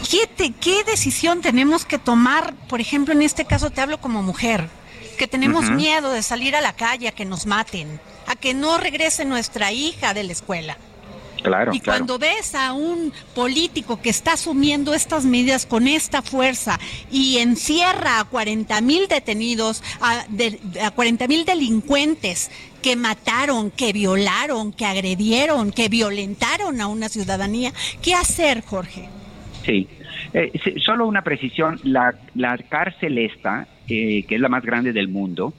¿qué, 0.09 0.25
te- 0.27 0.51
¿Qué 0.53 0.83
decisión 0.83 1.41
tenemos 1.41 1.85
que 1.85 1.99
tomar? 1.99 2.55
Por 2.67 2.81
ejemplo, 2.81 3.13
en 3.13 3.21
este 3.21 3.45
caso 3.45 3.69
te 3.69 3.81
hablo 3.81 3.99
como 4.01 4.23
mujer, 4.23 4.67
que 5.19 5.27
tenemos 5.27 5.69
miedo 5.75 6.11
de 6.11 6.23
salir 6.23 6.55
a 6.55 6.61
la 6.61 6.73
calle 6.73 7.07
a 7.07 7.11
que 7.11 7.25
nos 7.25 7.45
maten, 7.45 7.99
a 8.27 8.35
que 8.35 8.53
no 8.53 8.77
regrese 8.77 9.25
nuestra 9.25 9.71
hija 9.71 10.13
de 10.13 10.23
la 10.23 10.31
escuela. 10.33 10.77
Claro, 11.43 11.71
y 11.73 11.79
claro. 11.79 11.99
cuando 11.99 12.17
ves 12.19 12.55
a 12.55 12.73
un 12.73 13.13
político 13.35 14.01
que 14.01 14.09
está 14.09 14.33
asumiendo 14.33 14.93
estas 14.95 15.23
medidas 15.23 15.65
con 15.67 15.87
esta 15.87 16.21
fuerza 16.23 16.79
y 17.11 17.37
encierra 17.37 18.19
a 18.19 18.25
40 18.25 18.81
mil 18.81 19.07
detenidos, 19.07 19.83
a, 20.01 20.25
de- 20.29 20.59
a 20.83 20.89
40 20.91 21.27
mil 21.27 21.45
delincuentes 21.45 22.49
que 22.81 22.95
mataron, 22.95 23.69
que 23.71 23.93
violaron, 23.93 24.73
que 24.73 24.85
agredieron, 24.85 25.71
que 25.71 25.89
violentaron 25.89 26.81
a 26.81 26.87
una 26.87 27.07
ciudadanía, 27.07 27.71
¿qué 28.01 28.13
hacer, 28.15 28.63
Jorge? 28.65 29.07
Sí. 29.63 29.87
Eh, 30.33 30.51
solo 30.83 31.07
una 31.07 31.21
precisión, 31.23 31.79
la, 31.83 32.15
la 32.35 32.57
cárcel 32.57 33.17
esta, 33.19 33.67
eh, 33.87 34.23
que 34.27 34.35
es 34.35 34.41
la 34.41 34.49
más 34.49 34.63
grande 34.63 34.91
del 34.91 35.07
mundo, 35.07 35.53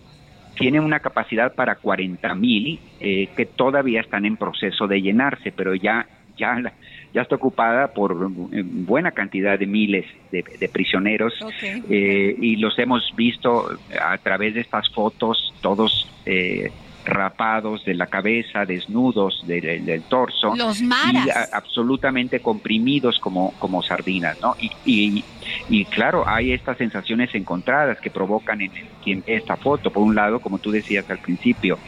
tiene 0.58 0.80
una 0.80 1.00
capacidad 1.00 1.54
para 1.54 1.76
40 1.76 2.34
mil 2.34 2.78
eh, 3.00 3.28
que 3.36 3.46
todavía 3.46 4.00
están 4.00 4.24
en 4.24 4.36
proceso 4.36 4.86
de 4.86 5.00
llenarse, 5.00 5.52
pero 5.52 5.74
ya, 5.74 6.06
ya, 6.36 6.72
ya 7.14 7.22
está 7.22 7.36
ocupada 7.36 7.88
por 7.88 8.30
eh, 8.52 8.62
buena 8.64 9.12
cantidad 9.12 9.58
de 9.58 9.66
miles 9.66 10.06
de, 10.32 10.44
de 10.58 10.68
prisioneros. 10.68 11.34
Eh, 11.62 12.36
y 12.40 12.56
los 12.56 12.78
hemos 12.78 13.14
visto 13.16 13.70
a 14.00 14.18
través 14.18 14.54
de 14.54 14.60
estas 14.60 14.88
fotos, 14.90 15.54
todos 15.60 16.10
eh, 16.26 16.70
rapados 17.08 17.84
de 17.84 17.94
la 17.94 18.06
cabeza, 18.06 18.64
desnudos 18.64 19.42
del, 19.46 19.84
del 19.84 20.02
torso 20.04 20.54
Los 20.54 20.80
y 20.80 20.84
maras. 20.84 21.28
a- 21.34 21.56
absolutamente 21.56 22.40
comprimidos 22.40 23.18
como, 23.18 23.52
como 23.58 23.82
sardinas, 23.82 24.38
¿no? 24.40 24.54
Y, 24.58 24.70
y, 24.84 25.24
y 25.68 25.84
claro, 25.86 26.24
hay 26.28 26.52
estas 26.52 26.76
sensaciones 26.78 27.34
encontradas 27.34 27.98
que 28.00 28.10
provocan 28.10 28.60
en 28.60 28.70
ve 29.04 29.22
esta 29.26 29.56
foto, 29.56 29.90
por 29.90 30.02
un 30.02 30.14
lado, 30.14 30.38
como 30.40 30.58
tú 30.58 30.70
decías 30.70 31.08
al 31.08 31.18
principio, 31.18 31.78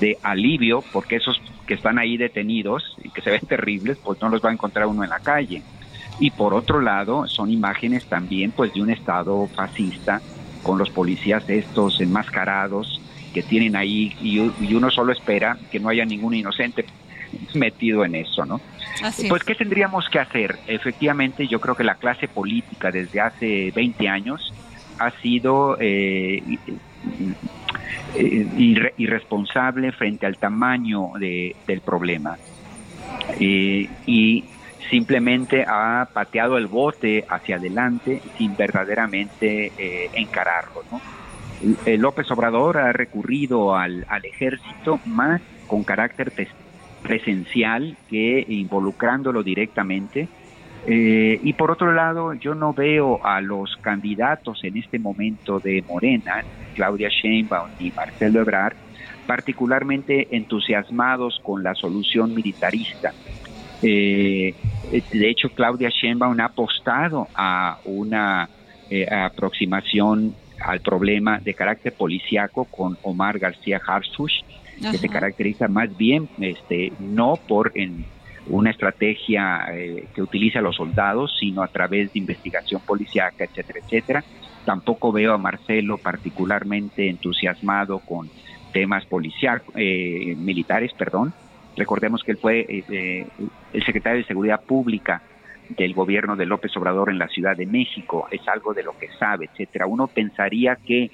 de 0.00 0.18
alivio, 0.22 0.82
porque 0.92 1.16
esos 1.16 1.40
que 1.66 1.74
están 1.74 1.98
ahí 1.98 2.16
detenidos 2.18 2.82
y 3.02 3.08
que 3.10 3.22
se 3.22 3.30
ven 3.30 3.40
terribles, 3.48 3.98
pues 4.04 4.20
no 4.20 4.28
los 4.28 4.42
va 4.42 4.50
a 4.50 4.52
encontrar 4.52 4.86
uno 4.86 5.02
en 5.04 5.10
la 5.10 5.20
calle. 5.20 5.62
Y 6.20 6.30
por 6.30 6.52
otro 6.54 6.80
lado, 6.82 7.26
son 7.28 7.50
imágenes 7.50 8.06
también 8.06 8.52
pues 8.52 8.72
de 8.74 8.82
un 8.82 8.90
estado 8.90 9.46
fascista 9.54 10.20
con 10.62 10.78
los 10.78 10.90
policías 10.90 11.48
estos 11.48 12.00
enmascarados 12.00 13.00
que 13.36 13.42
tienen 13.42 13.76
ahí 13.76 14.16
y, 14.22 14.38
y 14.66 14.74
uno 14.74 14.90
solo 14.90 15.12
espera 15.12 15.58
que 15.70 15.78
no 15.78 15.90
haya 15.90 16.06
ningún 16.06 16.32
inocente 16.32 16.86
metido 17.52 18.02
en 18.02 18.14
eso, 18.14 18.46
¿no? 18.46 18.62
Así 19.04 19.28
Pues, 19.28 19.44
¿qué 19.44 19.54
tendríamos 19.54 20.08
que 20.08 20.18
hacer? 20.18 20.56
Efectivamente, 20.66 21.46
yo 21.46 21.60
creo 21.60 21.74
que 21.74 21.84
la 21.84 21.96
clase 21.96 22.28
política 22.28 22.90
desde 22.90 23.20
hace 23.20 23.70
20 23.74 24.08
años 24.08 24.54
ha 24.98 25.10
sido 25.20 25.76
eh, 25.78 26.42
irre- 28.16 28.94
irresponsable 28.96 29.92
frente 29.92 30.24
al 30.24 30.38
tamaño 30.38 31.10
de- 31.20 31.54
del 31.66 31.82
problema. 31.82 32.38
Eh, 33.38 33.86
y 34.06 34.44
simplemente 34.88 35.62
ha 35.68 36.08
pateado 36.10 36.56
el 36.56 36.68
bote 36.68 37.26
hacia 37.28 37.56
adelante 37.56 38.22
sin 38.38 38.56
verdaderamente 38.56 39.72
eh, 39.76 40.08
encararlo. 40.14 40.84
¿no? 40.90 41.02
Eh, 41.60 41.96
López 41.98 42.30
Obrador 42.30 42.78
ha 42.78 42.92
recurrido 42.92 43.74
al, 43.76 44.04
al 44.08 44.24
ejército 44.24 45.00
más 45.04 45.42
con 45.66 45.84
carácter 45.84 46.32
pres- 46.34 46.54
presencial 47.02 47.98
que 48.08 48.44
involucrándolo 48.48 49.42
directamente. 49.42 50.30
Eh, 50.86 51.38
y 51.42 51.54
por 51.54 51.70
otro 51.70 51.92
lado, 51.92 52.34
yo 52.34 52.54
no 52.54 52.72
veo 52.74 53.24
a 53.24 53.40
los 53.40 53.76
candidatos 53.82 54.60
en 54.62 54.76
este 54.76 54.98
momento 54.98 55.60
de 55.60 55.82
Morena, 55.86 56.44
Claudia 56.74 57.08
Sheinbaum 57.10 57.70
y 57.78 57.92
Marcelo 57.92 58.40
Ebrard, 58.40 58.76
particularmente 59.26 60.36
entusiasmados 60.36 61.40
con 61.42 61.62
la 61.62 61.74
solución 61.74 62.34
militarista. 62.34 63.14
Eh, 63.80 64.56
de 64.82 65.30
hecho, 65.30 65.50
Claudia 65.50 65.90
Sheinbaum 65.90 66.38
ha 66.40 66.46
apostado 66.46 67.30
a 67.34 67.78
una 67.84 68.50
eh, 68.88 69.06
aproximación 69.10 70.36
al 70.60 70.80
problema 70.80 71.38
de 71.38 71.54
carácter 71.54 71.92
policiaco 71.92 72.64
con 72.64 72.96
Omar 73.02 73.38
García 73.38 73.80
Harfuch, 73.84 74.42
que 74.76 74.98
se 74.98 75.06
Ajá. 75.06 75.14
caracteriza 75.14 75.68
más 75.68 75.96
bien 75.96 76.28
este, 76.40 76.92
no 76.98 77.36
por 77.48 77.72
en 77.74 78.04
una 78.48 78.70
estrategia 78.70 79.66
eh, 79.72 80.04
que 80.14 80.22
utiliza 80.22 80.60
a 80.60 80.62
los 80.62 80.76
soldados, 80.76 81.36
sino 81.38 81.62
a 81.62 81.68
través 81.68 82.12
de 82.12 82.18
investigación 82.18 82.80
policiaca, 82.86 83.44
etcétera, 83.44 83.80
etcétera. 83.84 84.24
Tampoco 84.64 85.12
veo 85.12 85.32
a 85.32 85.38
Marcelo 85.38 85.98
particularmente 85.98 87.08
entusiasmado 87.08 88.00
con 88.00 88.28
temas 88.72 89.06
policiacos, 89.06 89.74
eh, 89.76 90.34
militares, 90.36 90.92
perdón. 90.92 91.32
Recordemos 91.76 92.22
que 92.22 92.32
él 92.32 92.38
fue 92.38 92.60
eh, 92.60 92.84
eh, 92.90 93.26
el 93.72 93.84
secretario 93.84 94.18
de 94.18 94.26
Seguridad 94.26 94.60
Pública 94.62 95.22
del 95.70 95.94
gobierno 95.94 96.36
de 96.36 96.46
López 96.46 96.76
Obrador 96.76 97.10
en 97.10 97.18
la 97.18 97.28
Ciudad 97.28 97.56
de 97.56 97.66
México, 97.66 98.28
es 98.30 98.46
algo 98.48 98.74
de 98.74 98.82
lo 98.82 98.96
que 98.98 99.08
sabe, 99.18 99.48
etcétera. 99.52 99.86
Uno 99.86 100.06
pensaría 100.06 100.76
que 100.76 101.10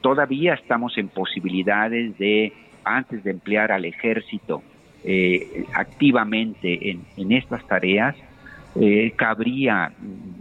todavía 0.00 0.54
estamos 0.54 0.96
en 0.98 1.08
posibilidades 1.08 2.16
de, 2.18 2.52
antes 2.84 3.22
de 3.24 3.30
emplear 3.30 3.72
al 3.72 3.84
ejército 3.84 4.62
eh, 5.04 5.64
activamente 5.72 6.90
en, 6.90 7.04
en 7.16 7.32
estas 7.32 7.66
tareas, 7.66 8.16
eh, 8.76 9.12
cabría 9.16 9.92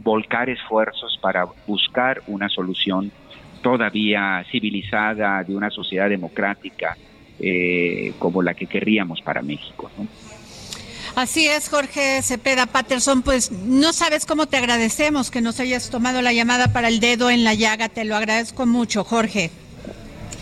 volcar 0.04 0.50
esfuerzos 0.50 1.18
para 1.22 1.46
buscar 1.66 2.22
una 2.28 2.48
solución 2.48 3.12
todavía 3.62 4.44
civilizada 4.52 5.44
de 5.44 5.56
una 5.56 5.70
sociedad 5.70 6.10
democrática 6.10 6.96
eh, 7.40 8.14
como 8.20 8.42
la 8.42 8.54
que 8.54 8.68
querríamos 8.68 9.22
para 9.22 9.42
México. 9.42 9.90
¿no? 9.98 10.08
Así 11.16 11.48
es, 11.48 11.70
Jorge 11.70 12.22
Cepeda 12.22 12.66
Patterson, 12.66 13.22
pues 13.22 13.52
no 13.52 13.94
sabes 13.94 14.26
cómo 14.26 14.48
te 14.48 14.58
agradecemos 14.58 15.32
que 15.32 15.42
nos 15.42 15.60
hayas 15.60 15.90
tomado 15.90 16.22
la 16.22 16.34
llamada 16.34 16.72
para 16.72 16.88
el 16.88 17.00
dedo 17.00 17.30
en 17.30 17.44
la 17.44 17.54
llaga, 17.54 17.90
te 17.90 18.06
lo 18.06 18.16
agradezco 18.16 18.66
mucho, 18.66 19.04
Jorge. 19.04 19.52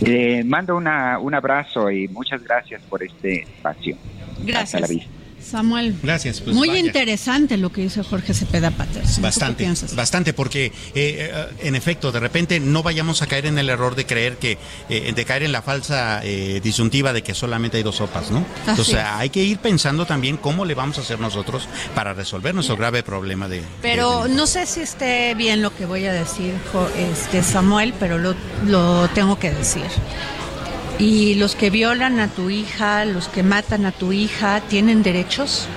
Eh, 0.02 0.44
mando 0.44 0.76
una, 0.76 1.18
un 1.20 1.34
abrazo 1.34 1.90
y 1.90 2.08
muchas 2.08 2.44
gracias 2.44 2.82
por 2.84 3.02
este 3.02 3.42
espacio. 3.42 3.98
Gracias. 4.44 4.76
Hasta 4.76 4.80
la 4.80 4.88
vista. 4.88 5.17
Samuel. 5.50 5.96
Gracias. 6.04 6.42
pues 6.42 6.56
Muy 6.56 6.70
vaya. 6.70 6.80
interesante 6.80 7.58
lo 7.58 7.72
que 7.72 7.82
dice 7.82 8.04
Jorge 8.04 8.34
Cepeda 8.34 8.72
Patterson. 8.72 9.16
¿Tú 9.16 9.16
qué 9.16 9.22
Bastante, 9.22 9.74
bastante, 9.94 10.34
porque 10.34 10.66
eh, 10.68 10.72
eh, 10.96 11.46
en 11.60 11.76
efecto, 11.76 12.12
de 12.12 12.20
repente 12.20 12.60
no 12.60 12.84
vayamos 12.84 13.22
a 13.22 13.28
caer 13.28 13.46
en 13.46 13.58
el 13.58 13.70
error 13.70 13.96
de 13.96 14.06
creer 14.06 14.38
que, 14.38 14.58
eh, 14.90 15.14
de 15.16 15.26
caer 15.26 15.44
en 15.44 15.52
la 15.52 15.62
falsa 15.62 16.22
eh, 16.24 16.60
disyuntiva 16.64 17.14
de 17.14 17.24
que 17.24 17.34
solamente 17.34 17.78
hay 17.78 17.84
dos 17.84 17.96
sopas, 17.98 18.32
¿no? 18.32 18.40
Así 18.40 18.70
Entonces 18.72 18.96
es. 18.96 19.02
hay 19.04 19.30
que 19.30 19.44
ir 19.44 19.60
pensando 19.60 20.06
también 20.06 20.38
cómo 20.38 20.66
le 20.66 20.76
vamos 20.76 20.98
a 20.98 21.02
hacer 21.02 21.20
nosotros 21.20 21.68
para 21.96 22.14
resolver 22.14 22.54
nuestro 22.54 22.78
grave 22.78 23.04
problema 23.04 23.48
de... 23.48 23.62
Pero 23.82 24.28
no 24.28 24.48
sé 24.48 24.66
si 24.66 24.82
esté 24.82 25.34
bien 25.36 25.62
lo 25.62 25.76
que 25.76 25.86
voy 25.86 26.06
a 26.06 26.14
decir, 26.14 26.54
este 26.98 27.44
Samuel, 27.44 27.94
pero 28.00 28.18
lo, 28.18 28.36
lo 28.66 29.08
tengo 29.10 29.40
que 29.40 29.52
decir. 29.52 29.84
¿Y 31.00 31.36
los 31.36 31.56
que 31.56 31.70
violan 31.70 32.20
a 32.20 32.28
tu 32.28 32.50
hija, 32.50 33.06
los 33.06 33.28
que 33.28 33.44
matan 33.44 33.86
a 33.86 33.92
tu 33.92 34.12
hija, 34.14 34.62
tienen 34.62 35.04
derechos? 35.04 35.68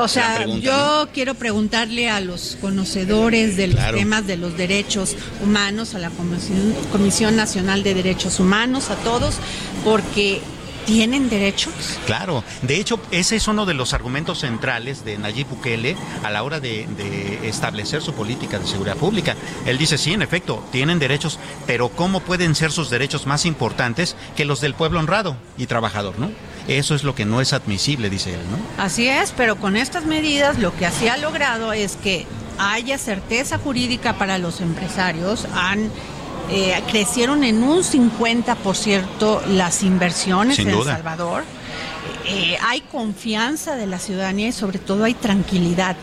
O 0.00 0.08
sea, 0.08 0.44
yo 0.46 1.08
quiero 1.14 1.34
preguntarle 1.34 2.10
a 2.10 2.20
los 2.20 2.58
conocedores 2.60 3.56
de 3.56 3.68
los 3.68 3.76
Claro. 3.76 3.96
temas 3.96 4.26
de 4.26 4.36
los 4.36 4.56
derechos 4.56 5.16
humanos, 5.42 5.94
a 5.94 5.98
la 5.98 6.10
Comisión, 6.10 6.74
Comisión 6.90 7.36
Nacional 7.36 7.82
de 7.82 7.94
Derechos 7.94 8.38
Humanos, 8.40 8.90
a 8.90 8.96
todos, 8.96 9.36
porque 9.84 10.40
¿tienen 10.86 11.28
derechos? 11.28 11.72
Claro, 12.06 12.44
de 12.62 12.76
hecho 12.76 13.00
ese 13.10 13.36
es 13.36 13.48
uno 13.48 13.66
de 13.66 13.74
los 13.74 13.94
argumentos 13.94 14.40
centrales 14.40 15.04
de 15.04 15.18
Nayib 15.18 15.48
Bukele 15.48 15.96
a 16.22 16.30
la 16.30 16.42
hora 16.42 16.60
de, 16.60 16.86
de 16.96 17.48
establecer 17.48 18.02
su 18.02 18.14
política 18.14 18.58
de 18.58 18.66
seguridad 18.66 18.96
pública. 18.96 19.36
Él 19.66 19.78
dice, 19.78 19.98
sí, 19.98 20.12
en 20.12 20.22
efecto, 20.22 20.64
tienen 20.72 20.98
derechos, 20.98 21.38
pero 21.66 21.88
¿cómo 21.88 22.20
pueden 22.20 22.54
ser 22.54 22.72
sus 22.72 22.90
derechos 22.90 23.26
más 23.26 23.46
importantes 23.46 24.16
que 24.36 24.44
los 24.44 24.60
del 24.60 24.74
pueblo 24.74 25.00
honrado 25.00 25.36
y 25.56 25.66
trabajador, 25.66 26.18
no? 26.18 26.30
Eso 26.68 26.94
es 26.94 27.02
lo 27.02 27.14
que 27.14 27.24
no 27.24 27.40
es 27.40 27.52
admisible, 27.52 28.08
dice 28.08 28.34
él, 28.34 28.40
¿no? 28.50 28.82
Así 28.82 29.08
es, 29.08 29.32
pero 29.36 29.56
con 29.56 29.76
estas 29.76 30.04
medidas 30.04 30.58
lo 30.58 30.74
que 30.76 30.88
se 30.90 31.10
ha 31.10 31.16
logrado 31.16 31.72
es 31.72 31.96
que 31.96 32.26
haya 32.58 32.98
certeza 32.98 33.58
jurídica 33.58 34.14
para 34.14 34.38
los 34.38 34.60
empresarios, 34.60 35.46
han 35.54 35.90
eh, 36.52 36.82
crecieron 36.90 37.44
en 37.44 37.62
un 37.62 37.82
50% 37.82 39.46
las 39.46 39.82
inversiones 39.82 40.56
Sin 40.56 40.68
en 40.68 40.76
El. 40.76 40.84
Salvador. 40.84 41.44
Eh, 42.26 42.58
hay 42.62 42.82
confianza 42.82 43.74
de 43.76 43.86
la 43.86 43.98
ciudadanía 43.98 44.48
y 44.48 44.52
sobre 44.52 44.78
todo 44.78 45.04
hay 45.04 45.14
tranquilidad. 45.14 45.96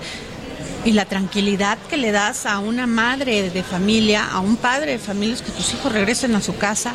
Y 0.86 0.94
la 0.94 1.06
tranquilidad 1.06 1.78
que 1.90 1.98
le 1.98 2.12
das 2.12 2.48
a 2.48 2.58
una 2.60 2.88
madre 2.88 3.50
de 3.50 3.64
familia, 3.64 4.26
a 4.26 4.40
un 4.40 4.56
padre 4.56 4.94
de 4.94 5.00
familia, 5.00 5.36
es 5.36 5.42
que 5.42 5.52
tus 5.52 5.74
hijos 5.74 5.92
regresen 5.92 6.34
a 6.36 6.42
su 6.42 6.58
casa 6.58 6.94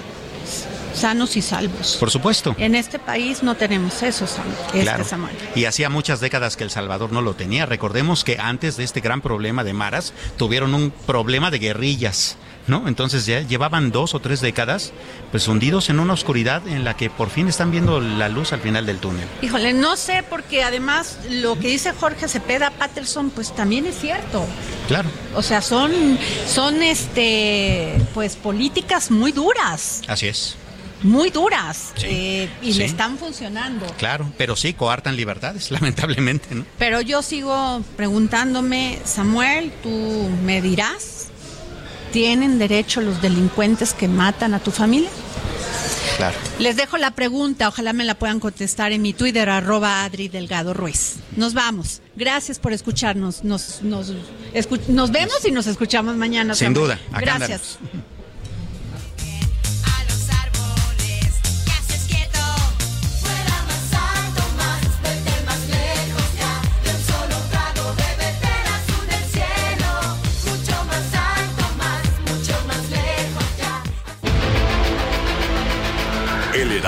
sanos 0.94 1.36
y 1.36 1.42
salvos. 1.42 1.96
Por 2.00 2.10
supuesto. 2.10 2.54
En 2.58 2.74
este 2.74 2.98
país 2.98 3.42
no 3.42 3.54
tenemos 3.56 4.02
eso, 4.02 4.26
Sam- 4.26 4.44
este 4.68 4.82
Claro. 4.82 5.04
Samuel. 5.04 5.34
Y 5.54 5.64
hacía 5.66 5.90
muchas 5.90 6.20
décadas 6.20 6.56
que 6.56 6.64
El 6.64 6.70
Salvador 6.70 7.12
no 7.12 7.20
lo 7.22 7.34
tenía. 7.34 7.66
Recordemos 7.66 8.24
que 8.24 8.38
antes 8.38 8.76
de 8.76 8.84
este 8.84 9.00
gran 9.00 9.20
problema 9.20 9.64
de 9.64 9.72
maras, 9.72 10.12
tuvieron 10.36 10.74
un 10.74 10.90
problema 10.90 11.50
de 11.50 11.58
guerrillas, 11.58 12.36
¿no? 12.66 12.88
Entonces 12.88 13.26
ya 13.26 13.40
llevaban 13.40 13.90
dos 13.92 14.14
o 14.14 14.20
tres 14.20 14.40
décadas, 14.40 14.92
pues 15.30 15.46
hundidos 15.48 15.90
en 15.90 16.00
una 16.00 16.14
oscuridad 16.14 16.66
en 16.66 16.84
la 16.84 16.96
que 16.96 17.10
por 17.10 17.28
fin 17.28 17.48
están 17.48 17.70
viendo 17.70 18.00
la 18.00 18.28
luz 18.28 18.52
al 18.52 18.60
final 18.60 18.86
del 18.86 18.98
túnel. 18.98 19.26
Híjole, 19.42 19.72
no 19.74 19.96
sé, 19.96 20.24
porque 20.30 20.62
además 20.62 21.18
lo 21.28 21.58
que 21.58 21.68
dice 21.68 21.92
Jorge 21.92 22.26
Cepeda 22.28 22.70
Patterson, 22.70 23.30
pues 23.30 23.54
también 23.54 23.84
es 23.86 23.98
cierto. 24.00 24.46
Claro, 24.88 25.08
O 25.34 25.42
sea, 25.42 25.60
son, 25.62 25.92
son 26.46 26.82
este, 26.82 27.94
pues 28.14 28.36
políticas 28.36 29.10
muy 29.10 29.32
duras, 29.32 30.02
así 30.08 30.28
es. 30.28 30.56
Muy 31.04 31.30
duras, 31.30 31.92
Sí, 31.96 32.06
eh, 32.08 32.50
y 32.62 32.72
sí. 32.72 32.78
le 32.80 32.84
están 32.86 33.16
funcionando. 33.18 33.86
Claro, 33.98 34.32
pero 34.36 34.56
sí 34.56 34.72
coartan 34.74 35.14
libertades, 35.16 35.70
lamentablemente, 35.70 36.54
¿no? 36.54 36.64
Pero 36.78 37.00
yo 37.00 37.22
sigo 37.22 37.82
preguntándome, 37.96 38.98
Samuel, 39.04 39.72
tú 39.82 40.28
me 40.44 40.60
dirás, 40.60 41.28
¿tienen 42.12 42.58
derecho 42.58 43.00
los 43.00 43.22
delincuentes 43.22 43.92
que 43.94 44.08
matan 44.08 44.54
a 44.54 44.58
tu 44.60 44.70
familia? 44.72 45.10
Claro. 46.16 46.36
Les 46.60 46.76
dejo 46.76 46.96
la 46.96 47.10
pregunta, 47.10 47.66
ojalá 47.68 47.92
me 47.92 48.04
la 48.04 48.14
puedan 48.14 48.38
contestar 48.38 48.92
en 48.92 49.02
mi 49.02 49.12
Twitter, 49.12 49.50
arroba 49.50 50.04
Adri 50.04 50.28
Delgado 50.28 50.72
Ruiz. 50.72 51.16
Nos 51.36 51.54
vamos. 51.54 52.00
Gracias 52.14 52.60
por 52.60 52.72
escucharnos. 52.72 53.42
Nos, 53.42 53.82
nos, 53.82 54.12
escu- 54.54 54.86
nos 54.86 55.10
vemos 55.10 55.44
y 55.44 55.50
nos 55.50 55.66
escuchamos 55.66 56.14
mañana. 56.16 56.54
Sin 56.54 56.68
Samuel. 56.72 56.82
duda, 56.98 57.00
acá 57.12 57.36
Gracias. 57.38 57.78